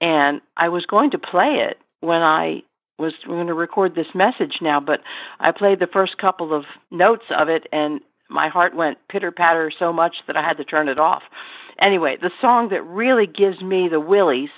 [0.00, 2.62] And I was going to play it when I
[2.98, 5.00] was going to record this message now, but
[5.40, 9.70] I played the first couple of notes of it and my heart went pitter patter
[9.78, 11.22] so much that I had to turn it off.
[11.80, 14.48] Anyway, the song that really gives me the willies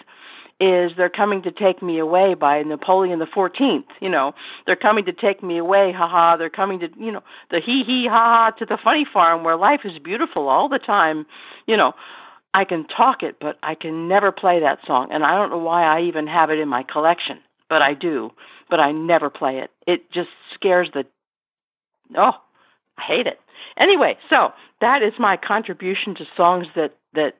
[0.61, 3.87] is They're Coming to Take Me Away by Napoleon the Fourteenth.
[4.01, 4.33] You know,
[4.67, 6.37] they're coming to take me away, haha.
[6.37, 9.57] They're coming to, you know, the hee hee ha ha to the funny farm where
[9.57, 11.27] life is beautiful all the time.
[11.67, 11.93] You know,
[12.55, 15.59] I can talk it, but I can never play that song, and I don't know
[15.59, 17.39] why I even have it in my collection
[17.69, 18.31] but I do.
[18.71, 19.71] But I never play it.
[19.87, 21.05] It just scares the.
[22.17, 22.33] Oh,
[22.99, 23.39] I hate it.
[23.79, 24.49] Anyway, so
[24.81, 27.35] that is my contribution to songs that that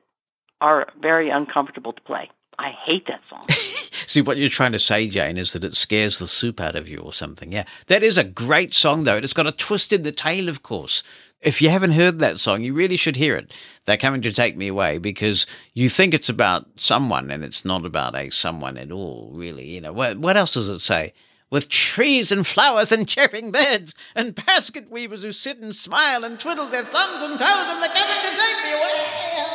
[0.61, 2.29] are very uncomfortable to play.
[2.59, 3.45] I hate that song.
[4.07, 6.89] See, what you're trying to say, Jane, is that it scares the soup out of
[6.89, 7.53] you or something.
[7.53, 7.63] Yeah.
[7.87, 9.15] That is a great song, though.
[9.15, 11.01] It's got a twist in the tail, of course.
[11.41, 13.53] If you haven't heard that song, you really should hear it.
[13.85, 17.85] They're coming to take me away because you think it's about someone and it's not
[17.85, 19.65] about a someone at all, really.
[19.65, 21.13] You know, what, what else does it say?
[21.49, 26.37] With trees and flowers and chirping birds and basket weavers who sit and smile and
[26.37, 29.49] twiddle their thumbs and toes and they're coming to take me away.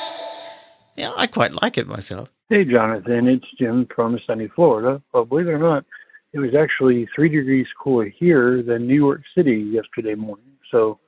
[0.96, 2.30] Yeah, I quite like it myself.
[2.54, 5.02] Hey, Jonathan, it's Jim from sunny Florida.
[5.12, 5.84] Well, believe it or not,
[6.32, 10.52] it was actually three degrees cooler here than New York City yesterday morning.
[10.70, 11.00] So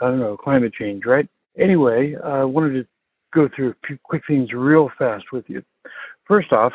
[0.00, 1.28] I don't know, climate change, right?
[1.56, 2.86] Anyway, I wanted to
[3.32, 5.62] go through a few quick things real fast with you.
[6.26, 6.72] First off,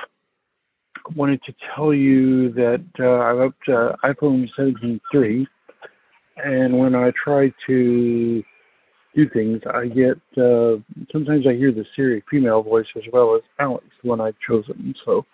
[0.95, 5.45] I wanted to tell you that uh, I'm up to iPhone 17.3,
[6.38, 8.43] and when I try to
[9.16, 10.78] do things, I get uh,
[11.11, 14.93] sometimes I hear the Siri female voice as well as Alex, the one I've chosen.
[15.05, 15.26] So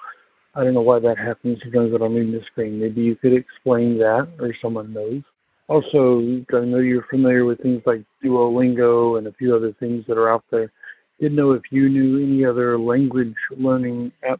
[0.56, 2.80] I don't know why that happens sometimes when I'm reading the screen.
[2.80, 5.24] Maybe you could explain that, or someone knows.
[5.68, 10.18] Also, I know you're familiar with things like Duolingo and a few other things that
[10.18, 10.72] are out there.
[11.20, 14.40] Didn't know if you knew any other language learning apps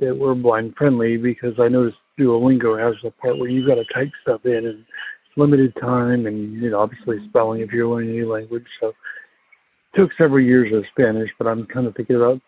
[0.00, 3.84] that were blind friendly because I noticed Duolingo has a part where you've got to
[3.92, 4.84] type stuff in and
[5.36, 8.66] limited time and you know obviously spelling if you're learning a new language.
[8.80, 8.94] So it
[9.96, 12.40] took several years of Spanish, but I'm kind of thinking about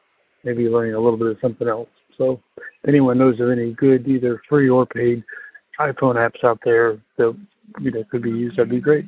[0.44, 1.88] maybe learning a little bit of something else.
[2.16, 5.22] So if anyone knows of any good either free or paid
[5.80, 7.36] iPhone apps out there that
[7.80, 9.06] you know could be used, that'd be great.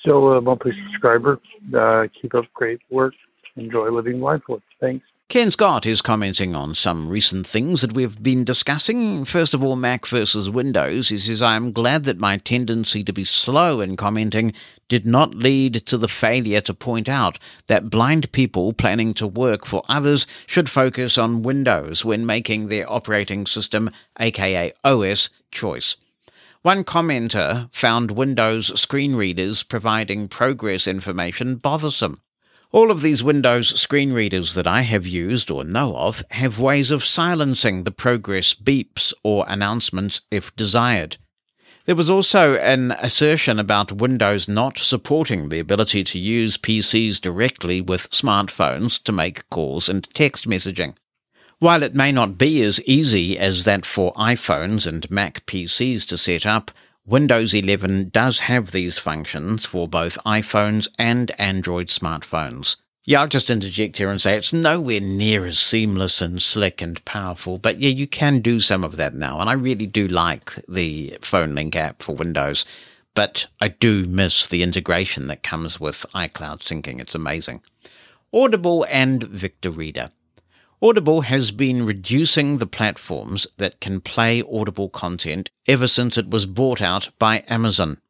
[0.00, 1.40] Still a monthly subscriber.
[1.76, 3.14] Uh, keep up great work.
[3.56, 4.62] Enjoy living life with.
[4.80, 5.04] Thanks.
[5.28, 9.26] Ken Scott is commenting on some recent things that we've been discussing.
[9.26, 11.10] First of all, Mac versus Windows.
[11.10, 14.54] He says, I am glad that my tendency to be slow in commenting
[14.88, 19.66] did not lead to the failure to point out that blind people planning to work
[19.66, 25.96] for others should focus on Windows when making their operating system, aka OS, choice.
[26.62, 32.22] One commenter found Windows screen readers providing progress information bothersome.
[32.70, 36.90] All of these Windows screen readers that I have used or know of have ways
[36.90, 41.16] of silencing the progress beeps or announcements if desired.
[41.86, 47.80] There was also an assertion about Windows not supporting the ability to use PCs directly
[47.80, 50.94] with smartphones to make calls and text messaging.
[51.60, 56.18] While it may not be as easy as that for iPhones and Mac PCs to
[56.18, 56.70] set up,
[57.08, 62.76] Windows 11 does have these functions for both iPhones and Android smartphones.
[63.06, 67.02] Yeah, I'll just interject here and say it's nowhere near as seamless and slick and
[67.06, 69.40] powerful, but yeah, you can do some of that now.
[69.40, 72.66] And I really do like the Phone Link app for Windows,
[73.14, 77.00] but I do miss the integration that comes with iCloud syncing.
[77.00, 77.62] It's amazing.
[78.34, 80.10] Audible and Victor Reader.
[80.80, 86.46] Audible has been reducing the platforms that can play Audible content ever since it was
[86.46, 88.00] bought out by Amazon.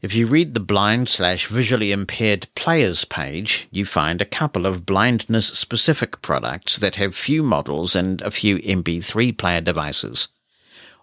[0.00, 4.86] If you read the blind slash visually impaired players page, you find a couple of
[4.86, 10.28] blindness specific products that have few models and a few MP3 player devices.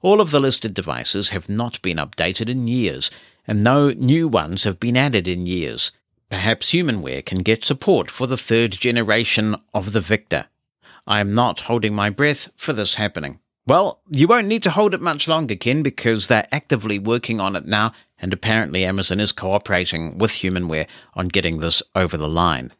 [0.01, 3.11] All of the listed devices have not been updated in years,
[3.45, 5.91] and no new ones have been added in years.
[6.29, 10.47] Perhaps Humanware can get support for the third generation of the Victor.
[11.07, 13.39] I am not holding my breath for this happening.
[13.67, 17.55] Well, you won't need to hold it much longer, Ken, because they're actively working on
[17.55, 22.73] it now, and apparently Amazon is cooperating with Humanware on getting this over the line.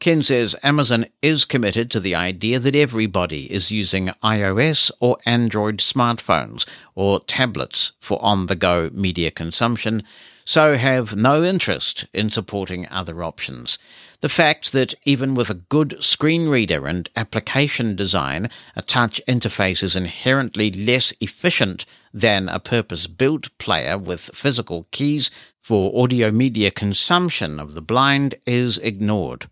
[0.00, 5.78] Ken says Amazon is committed to the idea that everybody is using iOS or Android
[5.78, 10.02] smartphones or tablets for on the go media consumption,
[10.44, 13.76] so have no interest in supporting other options.
[14.20, 19.80] The fact that even with a good screen reader and application design, a touch interface
[19.80, 26.72] is inherently less efficient than a purpose built player with physical keys for audio media
[26.72, 29.48] consumption of the blind is ignored.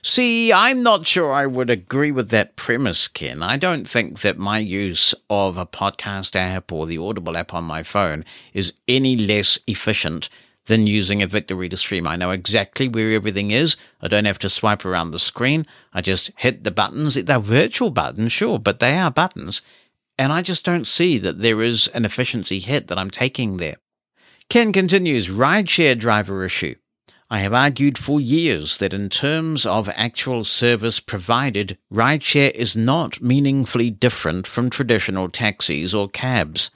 [0.00, 3.42] See, I'm not sure I would agree with that premise, Ken.
[3.42, 7.64] I don't think that my use of a podcast app or the Audible app on
[7.64, 10.30] my phone is any less efficient
[10.68, 12.06] than using a Victor Reader Stream.
[12.06, 13.76] I know exactly where everything is.
[14.00, 15.66] I don't have to swipe around the screen.
[15.92, 17.14] I just hit the buttons.
[17.14, 19.60] They're virtual buttons, sure, but they are buttons.
[20.18, 23.76] And I just don't see that there is an efficiency hit that I'm taking there.
[24.48, 26.74] Ken continues, rideshare driver issue.
[27.30, 33.20] I have argued for years that in terms of actual service provided, rideshare is not
[33.20, 36.70] meaningfully different from traditional taxis or cabs.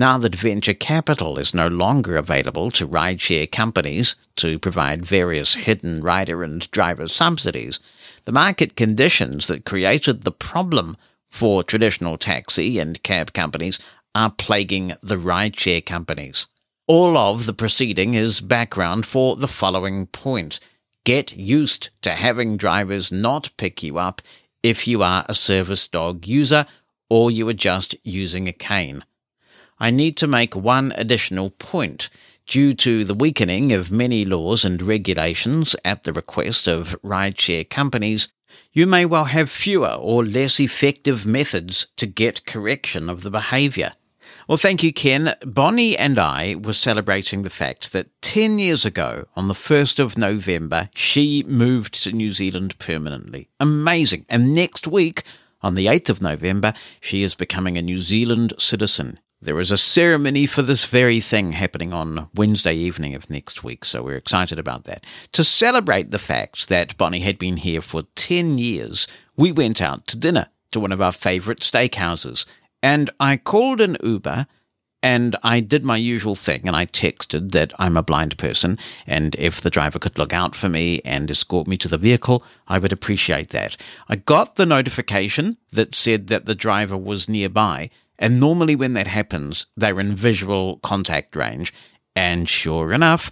[0.00, 6.02] Now that venture capital is no longer available to rideshare companies to provide various hidden
[6.02, 7.80] rider and driver subsidies,
[8.24, 10.96] the market conditions that created the problem
[11.28, 13.78] for traditional taxi and cab companies
[14.14, 16.46] are plaguing the rideshare companies.
[16.86, 20.60] All of the preceding is background for the following point.
[21.04, 24.22] Get used to having drivers not pick you up
[24.62, 26.64] if you are a service dog user
[27.10, 29.04] or you are just using a cane.
[29.80, 32.10] I need to make one additional point.
[32.46, 38.28] Due to the weakening of many laws and regulations at the request of rideshare companies,
[38.72, 43.92] you may well have fewer or less effective methods to get correction of the behaviour.
[44.46, 45.34] Well, thank you, Ken.
[45.44, 50.18] Bonnie and I were celebrating the fact that 10 years ago, on the 1st of
[50.18, 53.48] November, she moved to New Zealand permanently.
[53.60, 54.26] Amazing.
[54.28, 55.22] And next week,
[55.62, 59.20] on the 8th of November, she is becoming a New Zealand citizen.
[59.42, 63.86] There is a ceremony for this very thing happening on Wednesday evening of next week,
[63.86, 65.06] so we're excited about that.
[65.32, 70.06] To celebrate the fact that Bonnie had been here for 10 years, we went out
[70.08, 72.44] to dinner to one of our favourite steakhouses
[72.82, 74.46] and I called an Uber
[75.02, 79.34] and I did my usual thing and I texted that I'm a blind person and
[79.36, 82.78] if the driver could look out for me and escort me to the vehicle, I
[82.78, 83.78] would appreciate that.
[84.06, 87.88] I got the notification that said that the driver was nearby
[88.20, 91.72] and normally when that happens, they're in visual contact range.
[92.14, 93.30] And sure enough,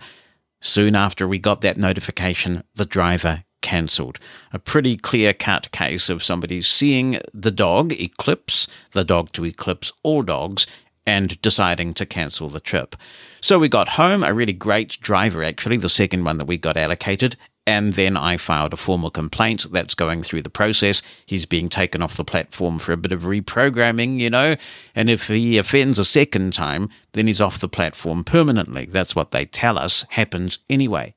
[0.61, 4.19] soon after we got that notification, the driver cancelled.
[4.53, 9.93] A pretty clear cut case of somebody seeing the dog eclipse, the dog to eclipse
[10.03, 10.67] all dogs,
[11.05, 12.95] and deciding to cancel the trip.
[13.41, 16.77] So we got home, a really great driver, actually, the second one that we got
[16.77, 17.37] allocated,
[17.69, 21.03] and then I filed a formal complaint that's going through the process.
[21.27, 24.57] He's being taken off the platform for a bit of reprogramming, you know,
[24.95, 28.87] and if he offends a second time, then he's off the platform permanently.
[28.87, 31.15] That's what they tell us happens anyway.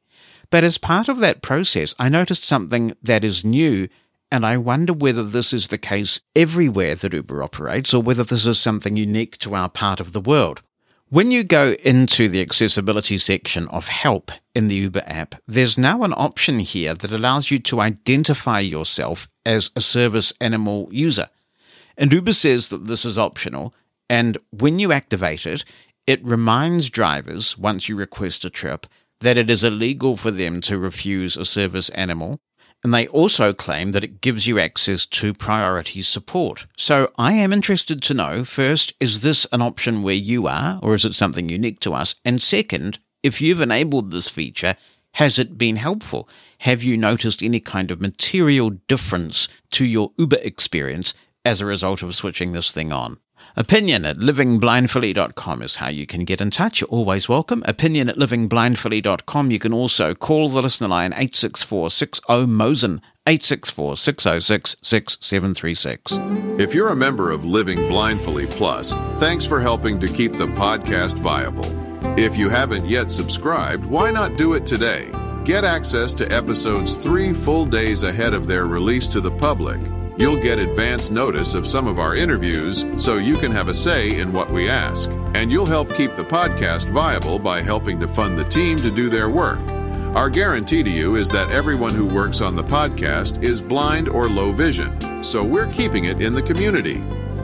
[0.50, 3.88] But as part of that process, I noticed something that is new,
[4.30, 8.46] and I wonder whether this is the case everywhere that Uber operates or whether this
[8.46, 10.62] is something unique to our part of the world.
[11.12, 16.04] When you go into the accessibility section of help in the Uber app, there's now
[16.04, 21.28] an option here that allows you to identify yourself as a service animal user.
[21.98, 23.74] And Uber says that this is optional,
[24.10, 25.66] and when you activate it,
[26.08, 28.88] it reminds drivers, once you request a trip,
[29.20, 32.40] that it is illegal for them to refuse a service animal
[32.84, 36.66] and they also claim that it gives you access to priority support.
[36.78, 40.96] So I am interested to know first, is this an option where you are, or
[40.96, 42.16] is it something unique to us?
[42.26, 44.76] And second, if you've enabled this feature,
[45.16, 46.28] has it been helpful?
[46.60, 51.14] Have you noticed any kind of material difference to your Uber experience
[51.44, 53.18] as a result of switching this thing on?
[53.56, 56.82] Opinion at livingblindfully.com is how you can get in touch.
[56.82, 57.64] You're always welcome.
[57.66, 59.52] Opinion at livingblindfully.com.
[59.52, 66.12] You can also call the listener line 864 60 Mosen, 864 606 6736.
[66.60, 71.20] If you're a member of Living Blindfully Plus, thanks for helping to keep the podcast
[71.20, 71.66] viable.
[72.20, 75.10] If you haven't yet subscribed, why not do it today?
[75.44, 79.80] Get access to episodes three full days ahead of their release to the public
[80.22, 84.20] You'll get advance notice of some of our interviews so you can have a say
[84.20, 85.10] in what we ask.
[85.34, 89.10] And you'll help keep the podcast viable by helping to fund the team to do
[89.10, 89.58] their work.
[90.16, 94.30] Our guarantee to you is that everyone who works on the podcast is blind or
[94.30, 97.02] low vision, so we're keeping it in the community.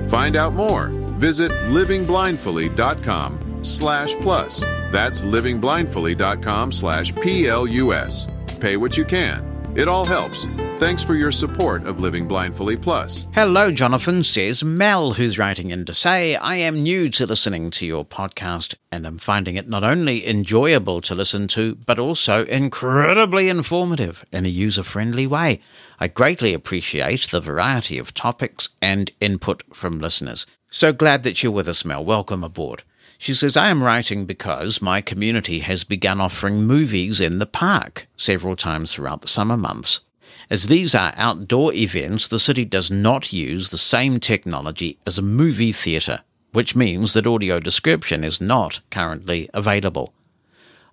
[0.07, 0.89] Find out more.
[1.17, 4.59] Visit livingblindfully.com slash plus.
[4.91, 8.27] That's livingblindfully.com slash P-L-U-S.
[8.59, 9.73] Pay what you can.
[9.75, 10.45] It all helps.
[10.79, 13.25] Thanks for your support of Living Blindfully Plus.
[13.33, 17.85] Hello, Jonathan, says Mel, who's writing in to say, I am new to listening to
[17.87, 23.49] your podcast and am finding it not only enjoyable to listen to, but also incredibly
[23.49, 25.61] informative in a user friendly way.
[25.99, 30.45] I greatly appreciate the variety of topics and input from listeners.
[30.69, 32.05] So glad that you're with us, Mel.
[32.05, 32.83] Welcome aboard.
[33.17, 38.05] She says, I am writing because my community has begun offering movies in the park
[38.15, 40.01] several times throughout the summer months.
[40.49, 45.21] As these are outdoor events, the city does not use the same technology as a
[45.21, 46.21] movie theatre,
[46.53, 50.13] which means that audio description is not currently available.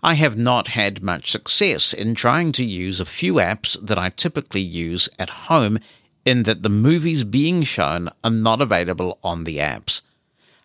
[0.02, 4.11] I have not had much success in trying to use a few apps that I
[4.11, 5.78] typically use at home,
[6.24, 10.00] in that the movies being shown are not available on the apps.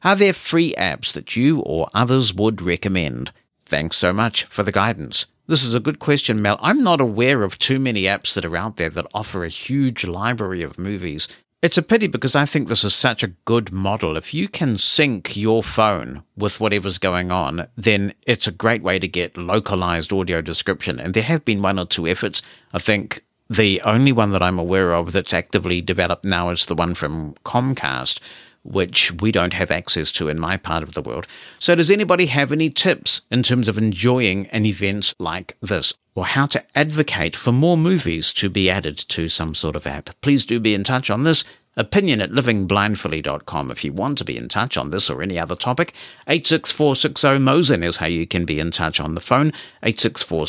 [0.03, 3.31] Are there free apps that you or others would recommend?
[3.65, 5.27] Thanks so much for the guidance.
[5.49, 6.59] This is a good question, Mel.
[6.61, 10.05] I'm not aware of too many apps that are out there that offer a huge
[10.05, 11.27] library of movies.
[11.63, 14.15] It's a pity because I think this is such a good model.
[14.15, 18.99] If you can sync your phone with whatever's going on, then it's a great way
[18.99, 20.99] to get localized audio description.
[20.99, 22.43] And there have been one or two efforts.
[22.71, 26.75] I think the only one that I'm aware of that's actively developed now is the
[26.75, 28.19] one from Comcast,
[28.69, 31.27] which we don't have access to in my part of the world.
[31.59, 35.93] So, does anybody have any tips in terms of enjoying an event like this?
[36.15, 40.09] Or how to advocate for more movies to be added to some sort of app?
[40.21, 41.43] Please do be in touch on this.
[41.77, 45.55] Opinion at livingblindfully.com if you want to be in touch on this or any other
[45.55, 45.93] topic.
[46.27, 49.53] 86460 Mosen is how you can be in touch on the phone.
[49.83, 50.45] 864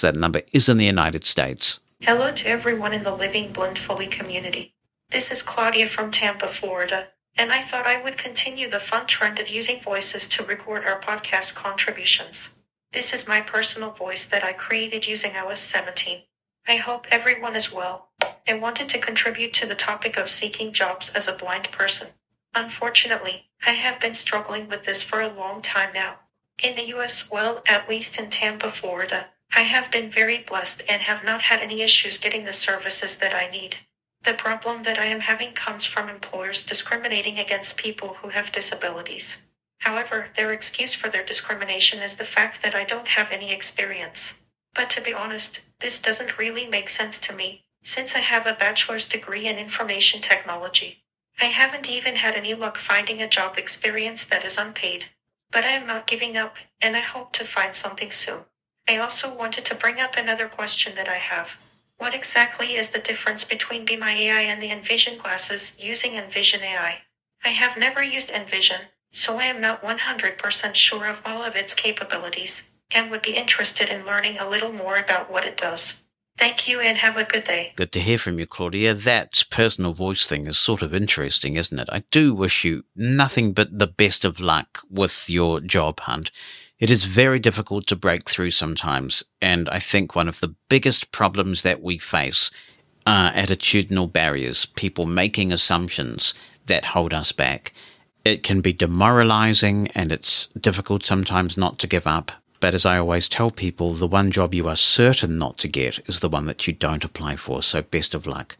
[0.00, 1.80] That number is in the United States.
[2.00, 4.72] Hello to everyone in the Living Blindfully community.
[5.10, 9.40] This is Claudia from Tampa, Florida, and I thought I would continue the fun trend
[9.40, 12.62] of using voices to record our podcast contributions.
[12.92, 16.22] This is my personal voice that I created using iOS 17.
[16.68, 18.10] I hope everyone is well.
[18.46, 22.12] I wanted to contribute to the topic of seeking jobs as a blind person.
[22.54, 26.20] Unfortunately, I have been struggling with this for a long time now.
[26.62, 31.02] In the US, well, at least in Tampa, Florida, I have been very blessed and
[31.02, 33.78] have not had any issues getting the services that I need.
[34.22, 39.50] The problem that I am having comes from employers discriminating against people who have disabilities.
[39.78, 44.46] However, their excuse for their discrimination is the fact that I don't have any experience.
[44.74, 48.52] But to be honest, this doesn't really make sense to me, since I have a
[48.52, 51.02] bachelor's degree in information technology.
[51.40, 55.06] I haven't even had any luck finding a job experience that is unpaid.
[55.50, 58.44] But I am not giving up, and I hope to find something soon.
[58.86, 61.60] I also wanted to bring up another question that I have.
[62.00, 66.62] What exactly is the difference between Be My AI and the Envision glasses using Envision
[66.62, 67.02] AI?
[67.44, 71.74] I have never used Envision, so I am not 100% sure of all of its
[71.74, 76.06] capabilities, and would be interested in learning a little more about what it does.
[76.38, 77.74] Thank you and have a good day.
[77.76, 78.94] Good to hear from you, Claudia.
[78.94, 81.90] That personal voice thing is sort of interesting, isn't it?
[81.92, 86.30] I do wish you nothing but the best of luck with your job hunt.
[86.80, 89.22] It is very difficult to break through sometimes.
[89.42, 92.50] And I think one of the biggest problems that we face
[93.06, 96.34] are attitudinal barriers, people making assumptions
[96.66, 97.74] that hold us back.
[98.24, 102.32] It can be demoralizing and it's difficult sometimes not to give up.
[102.60, 105.98] But as I always tell people, the one job you are certain not to get
[106.08, 107.62] is the one that you don't apply for.
[107.62, 108.56] So best of luck.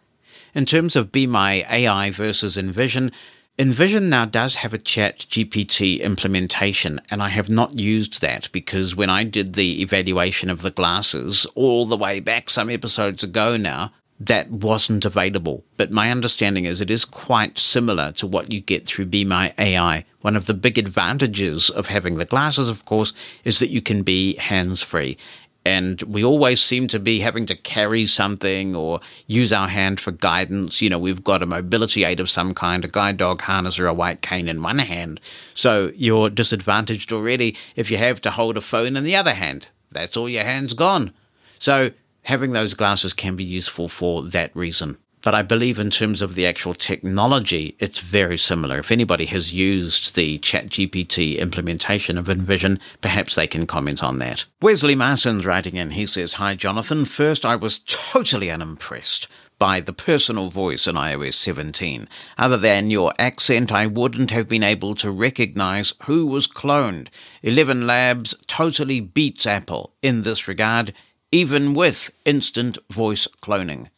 [0.54, 3.12] In terms of Be My AI versus Envision,
[3.61, 8.96] Envision now does have a chat GPT implementation, and I have not used that because
[8.96, 13.58] when I did the evaluation of the glasses all the way back some episodes ago
[13.58, 15.62] now, that wasn't available.
[15.76, 19.52] But my understanding is it is quite similar to what you get through Be My
[19.58, 20.06] AI.
[20.22, 23.12] One of the big advantages of having the glasses, of course,
[23.44, 25.18] is that you can be hands free.
[25.64, 30.11] And we always seem to be having to carry something or use our hand for
[30.11, 30.80] guidance.
[30.80, 33.86] You know, we've got a mobility aid of some kind, a guide dog harness or
[33.86, 35.20] a white cane in one hand.
[35.52, 39.68] So you're disadvantaged already if you have to hold a phone in the other hand.
[39.92, 41.12] That's all your hand's gone.
[41.58, 41.90] So
[42.22, 44.96] having those glasses can be useful for that reason.
[45.22, 48.78] But I believe in terms of the actual technology, it's very similar.
[48.78, 54.46] If anybody has used the ChatGPT implementation of Envision, perhaps they can comment on that.
[54.62, 55.90] Wesley Marson's writing in.
[55.90, 57.04] He says, Hi, Jonathan.
[57.04, 62.08] First, I was totally unimpressed by the personal voice in iOS 17.
[62.38, 67.08] Other than your accent, I wouldn't have been able to recognize who was cloned.
[67.42, 70.94] Eleven Labs totally beats Apple in this regard
[71.32, 73.88] even with instant voice cloning.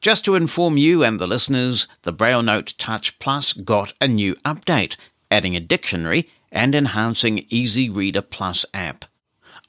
[0.00, 4.34] Just to inform you and the listeners, the Braille Note Touch Plus got a new
[4.44, 4.96] update,
[5.30, 9.04] adding a dictionary and enhancing Easy Reader Plus app.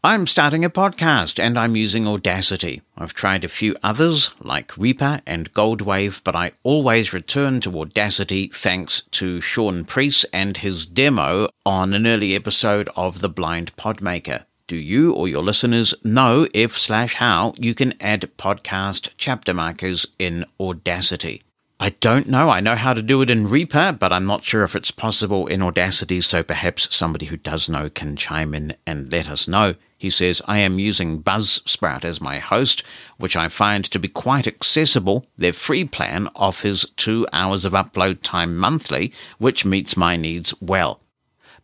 [0.03, 2.82] I'm starting a podcast and I'm using Audacity.
[2.97, 8.47] I've tried a few others like Reaper and Goldwave, but I always return to Audacity
[8.53, 14.43] thanks to Sean Priest and his demo on an early episode of The Blind Podmaker.
[14.68, 20.05] Do you or your listeners know if slash how you can add podcast chapter markers
[20.20, 21.41] in Audacity?
[21.80, 22.49] I don't know.
[22.49, 25.47] I know how to do it in Reaper, but I'm not sure if it's possible
[25.47, 29.76] in Audacity, so perhaps somebody who does know can chime in and let us know.
[29.97, 32.84] He says, I am using Buzzsprout as my host,
[33.18, 35.26] which I find to be quite accessible.
[35.38, 40.99] Their free plan offers two hours of upload time monthly, which meets my needs well.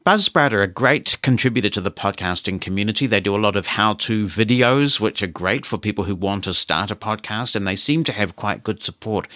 [0.06, 3.08] Buzzsprout are a great contributor to the podcasting community.
[3.08, 6.44] They do a lot of how to videos, which are great for people who want
[6.44, 9.30] to start a podcast, and they seem to have quite good support.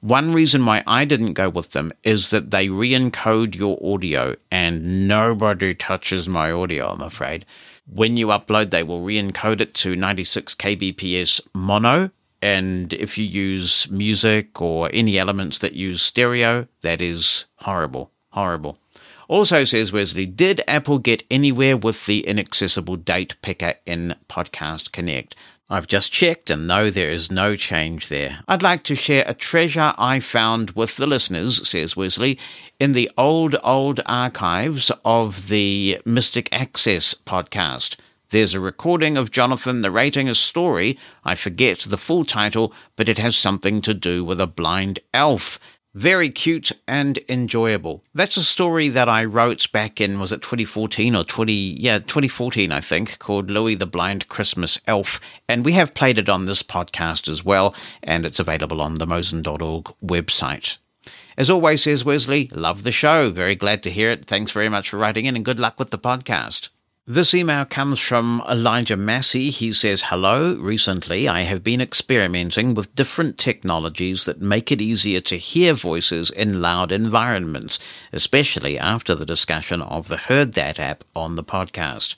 [0.00, 4.34] One reason why I didn't go with them is that they re encode your audio,
[4.50, 7.44] and nobody touches my audio, I'm afraid.
[7.86, 12.10] When you upload, they will re encode it to 96 kbps mono.
[12.40, 18.10] And if you use music or any elements that use stereo, that is horrible.
[18.30, 18.78] Horrible.
[19.34, 25.34] Also, says Wesley, did Apple get anywhere with the inaccessible date picker in Podcast Connect?
[25.68, 28.38] I've just checked and no, there is no change there.
[28.46, 32.38] I'd like to share a treasure I found with the listeners, says Wesley,
[32.78, 37.96] in the old, old archives of the Mystic Access podcast.
[38.30, 40.96] There's a recording of Jonathan narrating a story.
[41.24, 45.58] I forget the full title, but it has something to do with a blind elf.
[45.94, 48.02] Very cute and enjoyable.
[48.12, 52.72] That's a story that I wrote back in, was it 2014 or 20, yeah, 2014,
[52.72, 55.20] I think, called Louis the Blind Christmas Elf.
[55.48, 59.06] And we have played it on this podcast as well, and it's available on the
[59.06, 60.78] Mosen.org website.
[61.36, 63.30] As always, says Wesley, love the show.
[63.30, 64.24] Very glad to hear it.
[64.24, 66.70] Thanks very much for writing in, and good luck with the podcast.
[67.06, 69.50] This email comes from Elijah Massey.
[69.50, 70.54] He says, Hello.
[70.54, 76.30] Recently, I have been experimenting with different technologies that make it easier to hear voices
[76.30, 77.78] in loud environments,
[78.10, 82.14] especially after the discussion of the Heard That app on the podcast.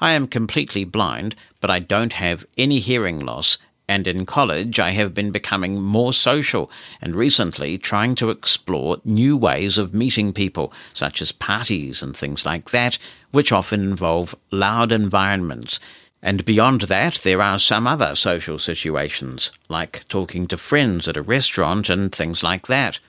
[0.00, 4.90] I am completely blind, but I don't have any hearing loss and in college, I
[4.92, 6.70] have been becoming more social
[7.02, 12.46] and recently trying to explore new ways of meeting people, such as parties and things
[12.46, 12.96] like that,
[13.34, 15.80] which often involve loud environments.
[16.22, 21.22] And beyond that, there are some other social situations, like talking to friends at a
[21.22, 23.00] restaurant and things like that.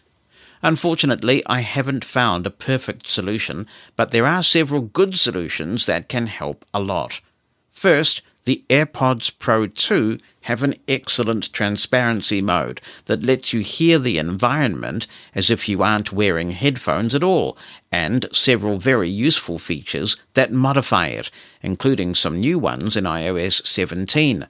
[0.63, 6.25] Unfortunately, I haven't found a perfect solution, but there are several good solutions that can
[6.25, 7.21] help a lot.
[7.69, 14.19] First, the AirPods Pro 2 have an excellent transparency mode that lets you hear the
[14.19, 17.57] environment as if you aren't wearing headphones at all,
[17.91, 21.31] and several very useful features that modify it,
[21.63, 24.47] including some new ones in iOS 17.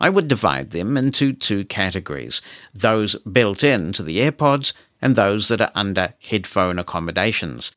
[0.00, 2.42] I would divide them into two categories
[2.74, 7.72] those built into the AirPods and those that are under headphone accommodations.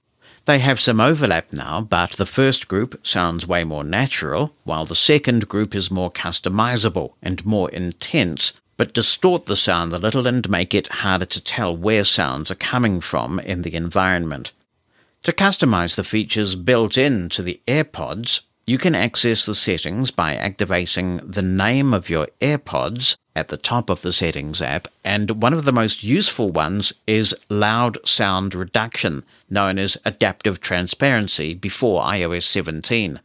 [0.49, 4.95] They have some overlap now, but the first group sounds way more natural, while the
[4.95, 10.49] second group is more customizable and more intense, but distort the sound a little and
[10.49, 14.51] make it harder to tell where sounds are coming from in the environment.
[15.21, 18.39] To customize the features built into the AirPods,
[18.69, 23.89] you can access the settings by activating the name of your AirPods at the top
[23.89, 29.23] of the settings app, and one of the most useful ones is loud sound reduction,
[29.49, 33.19] known as adaptive transparency before iOS 17.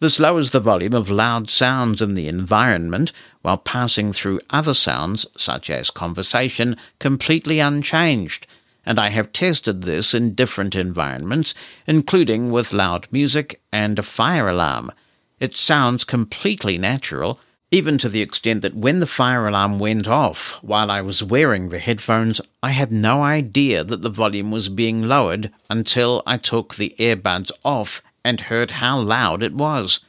[0.00, 3.12] This lowers the volume of loud sounds in the environment
[3.42, 8.48] while passing through other sounds, such as conversation, completely unchanged.
[8.84, 11.54] And I have tested this in different environments,
[11.86, 14.90] including with loud music and a fire alarm.
[15.38, 17.38] It sounds completely natural,
[17.70, 21.68] even to the extent that when the fire alarm went off while I was wearing
[21.68, 26.74] the headphones, I had no idea that the volume was being lowered until I took
[26.74, 30.00] the earbuds off and heard how loud it was.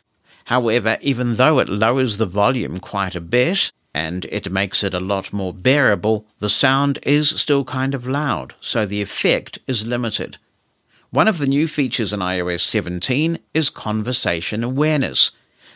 [0.46, 5.00] However, even though it lowers the volume quite a bit, and it makes it a
[5.00, 10.38] lot more bearable, the sound is still kind of loud, so the effect is limited.
[11.12, 15.32] One of the new features in iOS 17 is conversation awareness.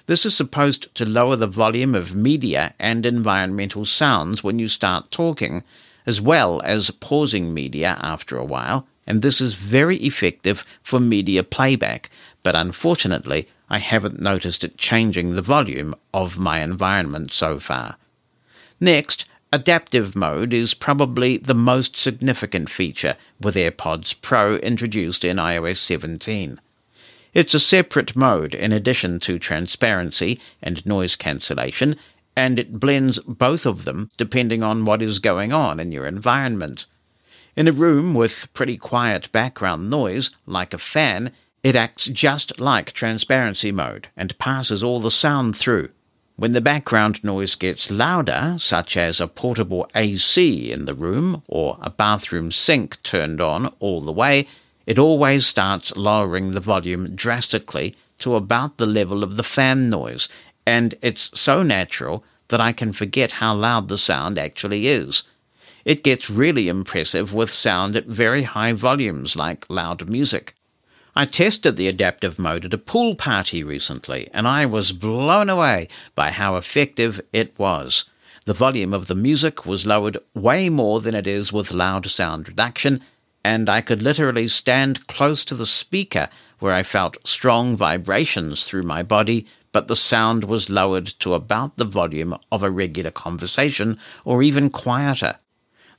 [0.08, 5.12] This is supposed to lower the volume of media and environmental sounds when you start
[5.12, 5.64] talking,
[6.08, 11.44] as well as pausing media after a while, and this is very effective for media
[11.44, 12.10] playback,
[12.42, 17.98] but unfortunately, I haven't noticed it changing the volume of my environment so far.
[18.80, 25.78] Next, adaptive mode is probably the most significant feature with AirPods Pro introduced in iOS
[25.78, 26.60] 17.
[27.34, 31.96] It's a separate mode in addition to transparency and noise cancellation,
[32.36, 36.86] and it blends both of them depending on what is going on in your environment.
[37.56, 41.32] In a room with pretty quiet background noise, like a fan,
[41.64, 45.90] it acts just like transparency mode and passes all the sound through.
[46.40, 51.80] When the background noise gets louder, such as a portable AC in the room or
[51.82, 54.48] a bathroom sink turned on all the way,
[54.86, 60.30] it always starts lowering the volume drastically to about the level of the fan noise,
[60.64, 65.24] and it's so natural that I can forget how loud the sound actually is.
[65.86, 70.54] It gets really impressive with sound at very high volumes, like loud music.
[71.18, 75.88] I tested the adaptive mode at a pool party recently, and I was blown away
[76.14, 78.06] by how effective it was.
[78.46, 82.48] The volume of the music was lowered way more than it is with loud sound
[82.48, 83.02] reduction,
[83.44, 88.84] and I could literally stand close to the speaker where I felt strong vibrations through
[88.84, 93.98] my body, but the sound was lowered to about the volume of a regular conversation
[94.24, 95.40] or even quieter.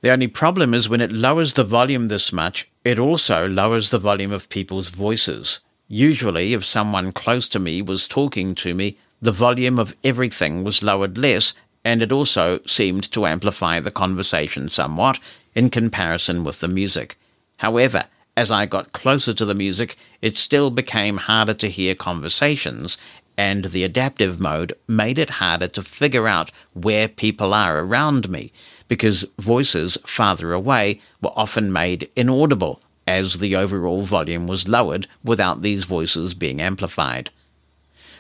[0.01, 3.99] The only problem is when it lowers the volume this much, it also lowers the
[3.99, 5.59] volume of people's voices.
[5.89, 10.85] Usually, if someone close to me was talking to me, the volume of everything was
[10.85, 11.53] lowered less,
[11.85, 15.19] and it also seemed to amplify the conversation somewhat
[15.57, 17.19] in comparison with the music.
[17.57, 18.05] However,
[18.37, 22.99] as I got closer to the music, it still became harder to hear conversations,
[23.37, 28.53] and the adaptive mode made it harder to figure out where people are around me
[28.89, 35.63] because voices farther away were often made inaudible as the overall volume was lowered without
[35.63, 37.31] these voices being amplified.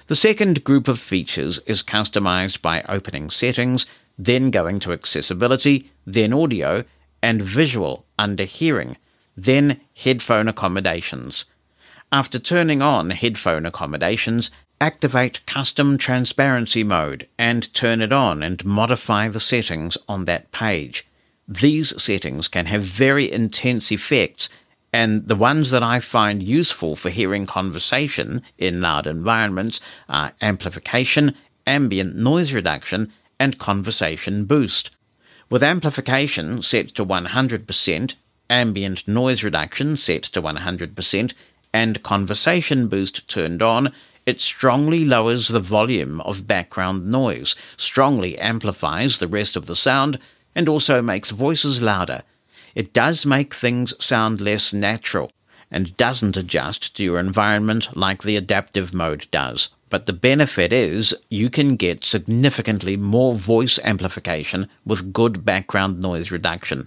[0.06, 3.84] The second group of features is customized by opening settings,
[4.18, 6.84] then going to accessibility, then audio,
[7.22, 8.96] and visual under hearing,
[9.36, 11.44] then headphone accommodations.
[12.10, 14.50] After turning on headphone accommodations,
[14.80, 21.06] activate custom transparency mode and turn it on and modify the settings on that page.
[21.48, 24.48] These settings can have very intense effects,
[24.92, 31.34] and the ones that I find useful for hearing conversation in loud environments are amplification,
[31.66, 34.90] ambient noise reduction, and conversation boost.
[35.50, 38.14] With amplification set to 100%,
[38.50, 41.32] ambient noise reduction set to 100%,
[41.72, 43.92] and conversation boost turned on,
[44.28, 50.18] it strongly lowers the volume of background noise, strongly amplifies the rest of the sound,
[50.54, 52.22] and also makes voices louder.
[52.74, 55.30] It does make things sound less natural
[55.70, 59.70] and doesn't adjust to your environment like the adaptive mode does.
[59.88, 66.30] But the benefit is you can get significantly more voice amplification with good background noise
[66.30, 66.86] reduction.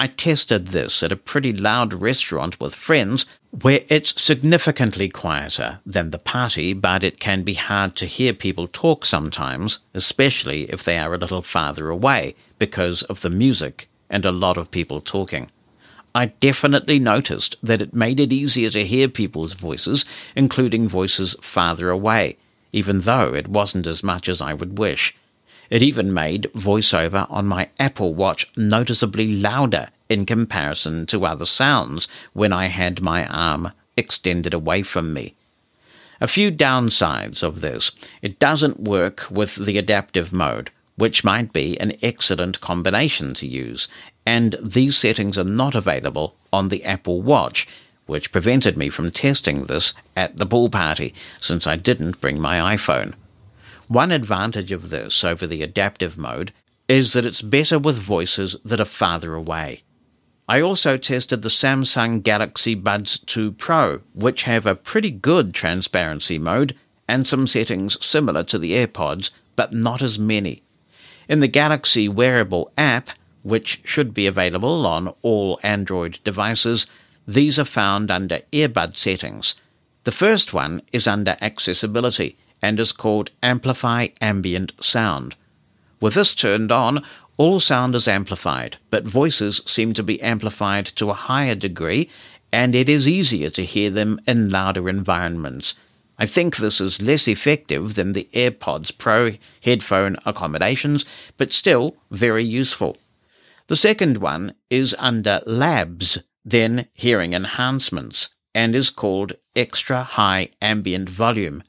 [0.00, 6.12] I tested this at a pretty loud restaurant with friends where it's significantly quieter than
[6.12, 10.98] the party, but it can be hard to hear people talk sometimes, especially if they
[10.98, 15.50] are a little farther away because of the music and a lot of people talking.
[16.14, 20.04] I definitely noticed that it made it easier to hear people's voices,
[20.36, 22.36] including voices farther away,
[22.72, 25.16] even though it wasn't as much as I would wish.
[25.70, 32.08] It even made voiceover on my Apple Watch noticeably louder in comparison to other sounds
[32.32, 35.34] when I had my arm extended away from me.
[36.20, 37.92] A few downsides of this.
[38.22, 43.88] It doesn't work with the adaptive mode, which might be an excellent combination to use,
[44.24, 47.68] and these settings are not available on the Apple Watch,
[48.06, 52.74] which prevented me from testing this at the pool party since I didn't bring my
[52.74, 53.12] iPhone.
[53.88, 56.52] One advantage of this over the adaptive mode
[56.88, 59.82] is that it's better with voices that are farther away.
[60.46, 66.38] I also tested the Samsung Galaxy Buds 2 Pro, which have a pretty good transparency
[66.38, 66.76] mode
[67.08, 70.62] and some settings similar to the AirPods, but not as many.
[71.26, 73.08] In the Galaxy wearable app,
[73.42, 76.86] which should be available on all Android devices,
[77.26, 79.54] these are found under earbud settings.
[80.04, 85.36] The first one is under accessibility and is called Amplify Ambient Sound.
[86.00, 87.04] With this turned on,
[87.36, 92.08] all sound is amplified, but voices seem to be amplified to a higher degree,
[92.52, 95.74] and it is easier to hear them in louder environments.
[96.18, 99.32] I think this is less effective than the AirPods Pro
[99.62, 101.04] headphone accommodations,
[101.36, 102.96] but still very useful.
[103.68, 111.08] The second one is under Labs, then Hearing Enhancements, and is called Extra High Ambient
[111.08, 111.62] Volume.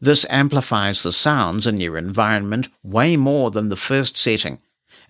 [0.00, 4.60] This amplifies the sounds in your environment way more than the first setting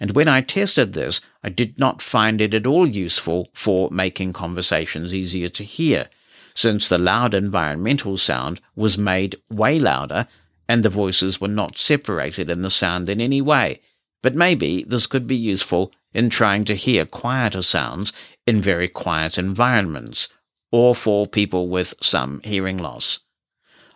[0.01, 4.32] and when I tested this, I did not find it at all useful for making
[4.32, 6.09] conversations easier to hear,
[6.55, 10.26] since the loud environmental sound was made way louder
[10.66, 13.82] and the voices were not separated in the sound in any way.
[14.22, 18.12] But maybe this could be useful in trying to hear quieter sounds
[18.47, 20.28] in very quiet environments,
[20.72, 23.18] or for people with some hearing loss.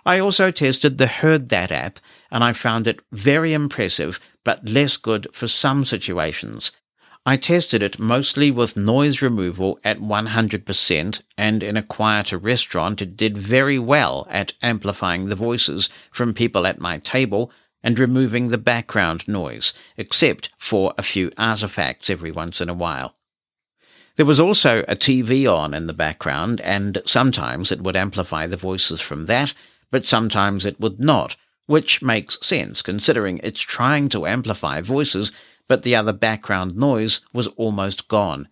[0.07, 1.99] I also tested the Heard That app
[2.31, 6.73] and I found it very impressive but less good for some situations.
[7.27, 13.17] I tested it mostly with noise removal at 100%, and in a quieter restaurant, it
[13.17, 17.51] did very well at amplifying the voices from people at my table
[17.83, 23.15] and removing the background noise, except for a few artifacts every once in a while.
[24.17, 28.59] There was also a TV on in the background, and sometimes it would amplify the
[28.59, 29.55] voices from that,
[29.91, 35.33] but sometimes it would not, which makes sense considering it's trying to amplify voices,
[35.69, 38.49] but the other background noise was almost gone.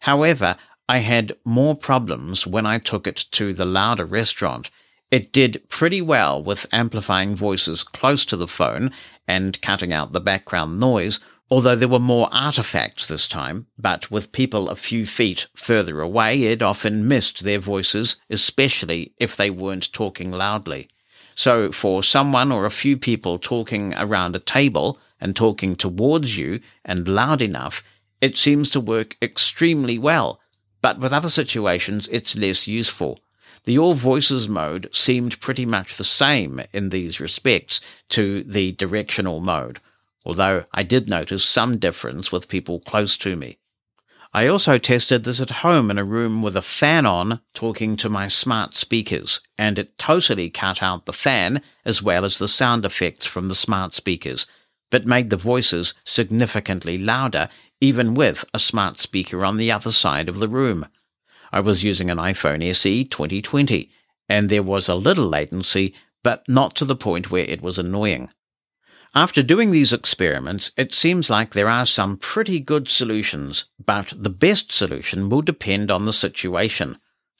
[0.00, 0.56] However,
[0.88, 4.68] I had more problems when I took it to the louder restaurant.
[5.10, 8.92] It did pretty well with amplifying voices close to the phone
[9.26, 11.20] and cutting out the background noise,
[11.50, 16.44] although there were more artifacts this time, but with people a few feet further away,
[16.44, 20.88] it often missed their voices, especially if they weren't talking loudly.
[21.34, 26.60] So, for someone or a few people talking around a table and talking towards you
[26.84, 27.82] and loud enough,
[28.20, 30.40] it seems to work extremely well.
[30.80, 33.18] But with other situations, it's less useful.
[33.64, 39.40] The All Voices mode seemed pretty much the same in these respects to the directional
[39.40, 39.80] mode,
[40.24, 43.58] although I did notice some difference with people close to me.
[44.34, 48.08] I also tested this at home in a room with a fan on talking to
[48.08, 52.86] my smart speakers, and it totally cut out the fan as well as the sound
[52.86, 54.46] effects from the smart speakers,
[54.90, 57.50] but made the voices significantly louder
[57.82, 60.86] even with a smart speaker on the other side of the room.
[61.52, 63.90] I was using an iPhone SE 2020,
[64.30, 68.30] and there was a little latency, but not to the point where it was annoying.
[69.14, 74.30] After doing these experiments, it seems like there are some pretty good solutions, but the
[74.30, 76.96] best solution will depend on the situation.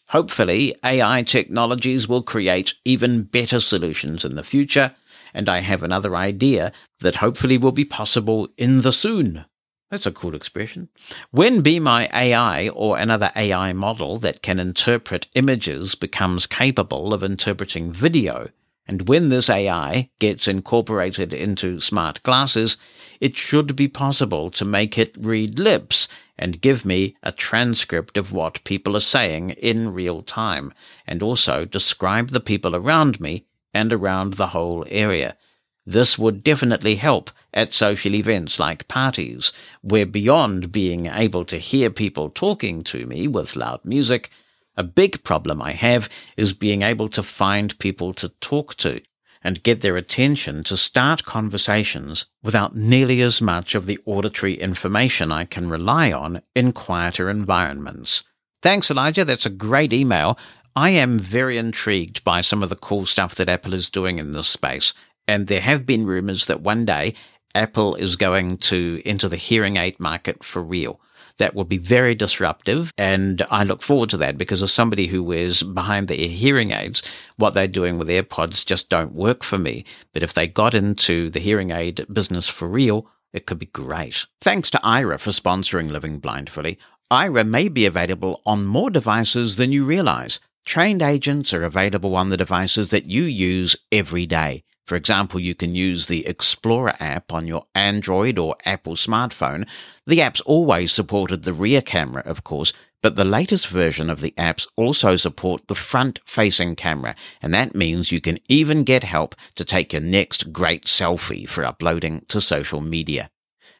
[0.09, 4.95] Hopefully, AI technologies will create even better solutions in the future,
[5.33, 9.47] and I have another idea that hopefully will be possible in the soon.
[9.91, 10.91] That's a cool expression.
[11.31, 17.23] When Be My AI or another AI model that can interpret images becomes capable of
[17.23, 18.51] interpreting video,
[18.93, 22.77] and when this AI gets incorporated into smart glasses,
[23.21, 28.35] it should be possible to make it read lips and give me a transcript of
[28.35, 30.75] what people are saying in real time,
[31.07, 35.39] and also describe the people around me and around the whole area.
[35.87, 41.89] This would definitely help at social events like parties, where beyond being able to hear
[41.89, 44.29] people talking to me with loud music,
[44.77, 49.01] a big problem I have is being able to find people to talk to
[49.45, 55.33] and get their attention to start conversations without nearly as much of the auditory information
[55.33, 58.23] I can rely on in quieter environments.
[58.63, 59.25] Thanks, Elijah.
[59.25, 60.39] That's a great email.
[60.77, 64.33] I am very intrigued by some of the cool stuff that Apple is doing in
[64.33, 64.95] this space.
[65.27, 67.15] And there have been rumors that one day
[67.55, 71.01] Apple is going to enter the hearing aid market for real
[71.43, 72.93] That will be very disruptive.
[72.97, 76.71] And I look forward to that because as somebody who wears behind the ear hearing
[76.71, 77.03] aids,
[77.37, 79.85] what they're doing with AirPods just don't work for me.
[80.13, 84.27] But if they got into the hearing aid business for real, it could be great.
[84.41, 86.79] Thanks to Aira for sponsoring Living Blindfully.
[87.11, 90.39] Aira may be available on more devices than you realize.
[90.65, 94.63] Trained agents are available on the devices that you use every day.
[94.93, 99.67] For example, you can use the Explorer app on your Android or Apple smartphone.
[100.07, 104.35] The app's always supported the rear camera, of course, but the latest version of the
[104.37, 109.35] apps also support the front facing camera, and that means you can even get help
[109.55, 113.31] to take your next great selfie for uploading to social media.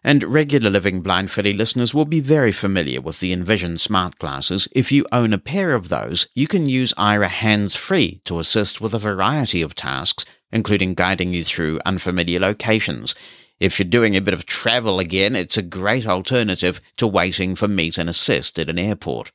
[0.03, 4.67] And regular Living Blindfully listeners will be very familiar with the Envision smart glasses.
[4.73, 8.81] If you own a pair of those, you can use Aira hands free to assist
[8.81, 13.15] with a variety of tasks, including guiding you through unfamiliar locations.
[13.59, 17.69] If you're doing a bit of travel again, it's a great alternative to waiting for
[17.69, 19.33] meet and assist at an airport.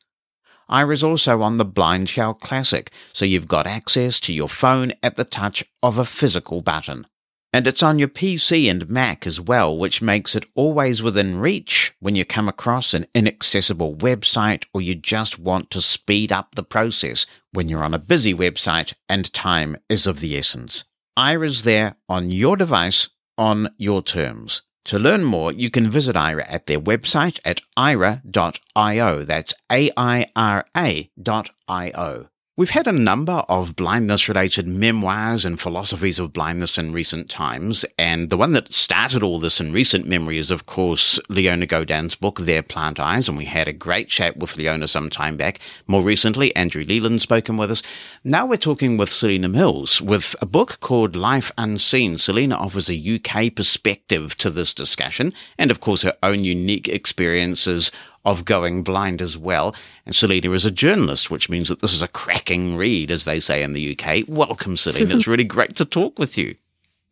[0.70, 5.24] Aira's also on the BlindShell Classic, so you've got access to your phone at the
[5.24, 7.06] touch of a physical button.
[7.54, 11.94] And it's on your PC and Mac as well, which makes it always within reach
[12.02, 16.64] when you come across an inaccessible website or you just want to speed up the
[16.64, 20.84] process when you're on a busy website and time is of the essence.
[21.18, 24.62] Aira's there on your device on your terms.
[24.86, 29.24] To learn more, you can visit Aira at their website at aira.io.
[29.26, 32.28] That's A-I-R-A dot I-O.
[32.58, 37.86] We've had a number of blindness related memoirs and philosophies of blindness in recent times,
[38.00, 42.16] and the one that started all this in recent memory is, of course, Leona Godin's
[42.16, 45.60] book, There Plant Eyes, and we had a great chat with Leona some time back.
[45.86, 47.84] More recently, Andrew Leland spoken with us.
[48.24, 52.18] Now we're talking with Selena Mills with a book called Life Unseen.
[52.18, 57.92] Selena offers a UK perspective to this discussion, and of course, her own unique experiences
[58.28, 59.74] of going blind as well.
[60.06, 63.40] And Selena is a journalist, which means that this is a cracking read, as they
[63.40, 64.26] say in the UK.
[64.28, 65.16] Welcome, Selena.
[65.16, 66.54] it's really great to talk with you.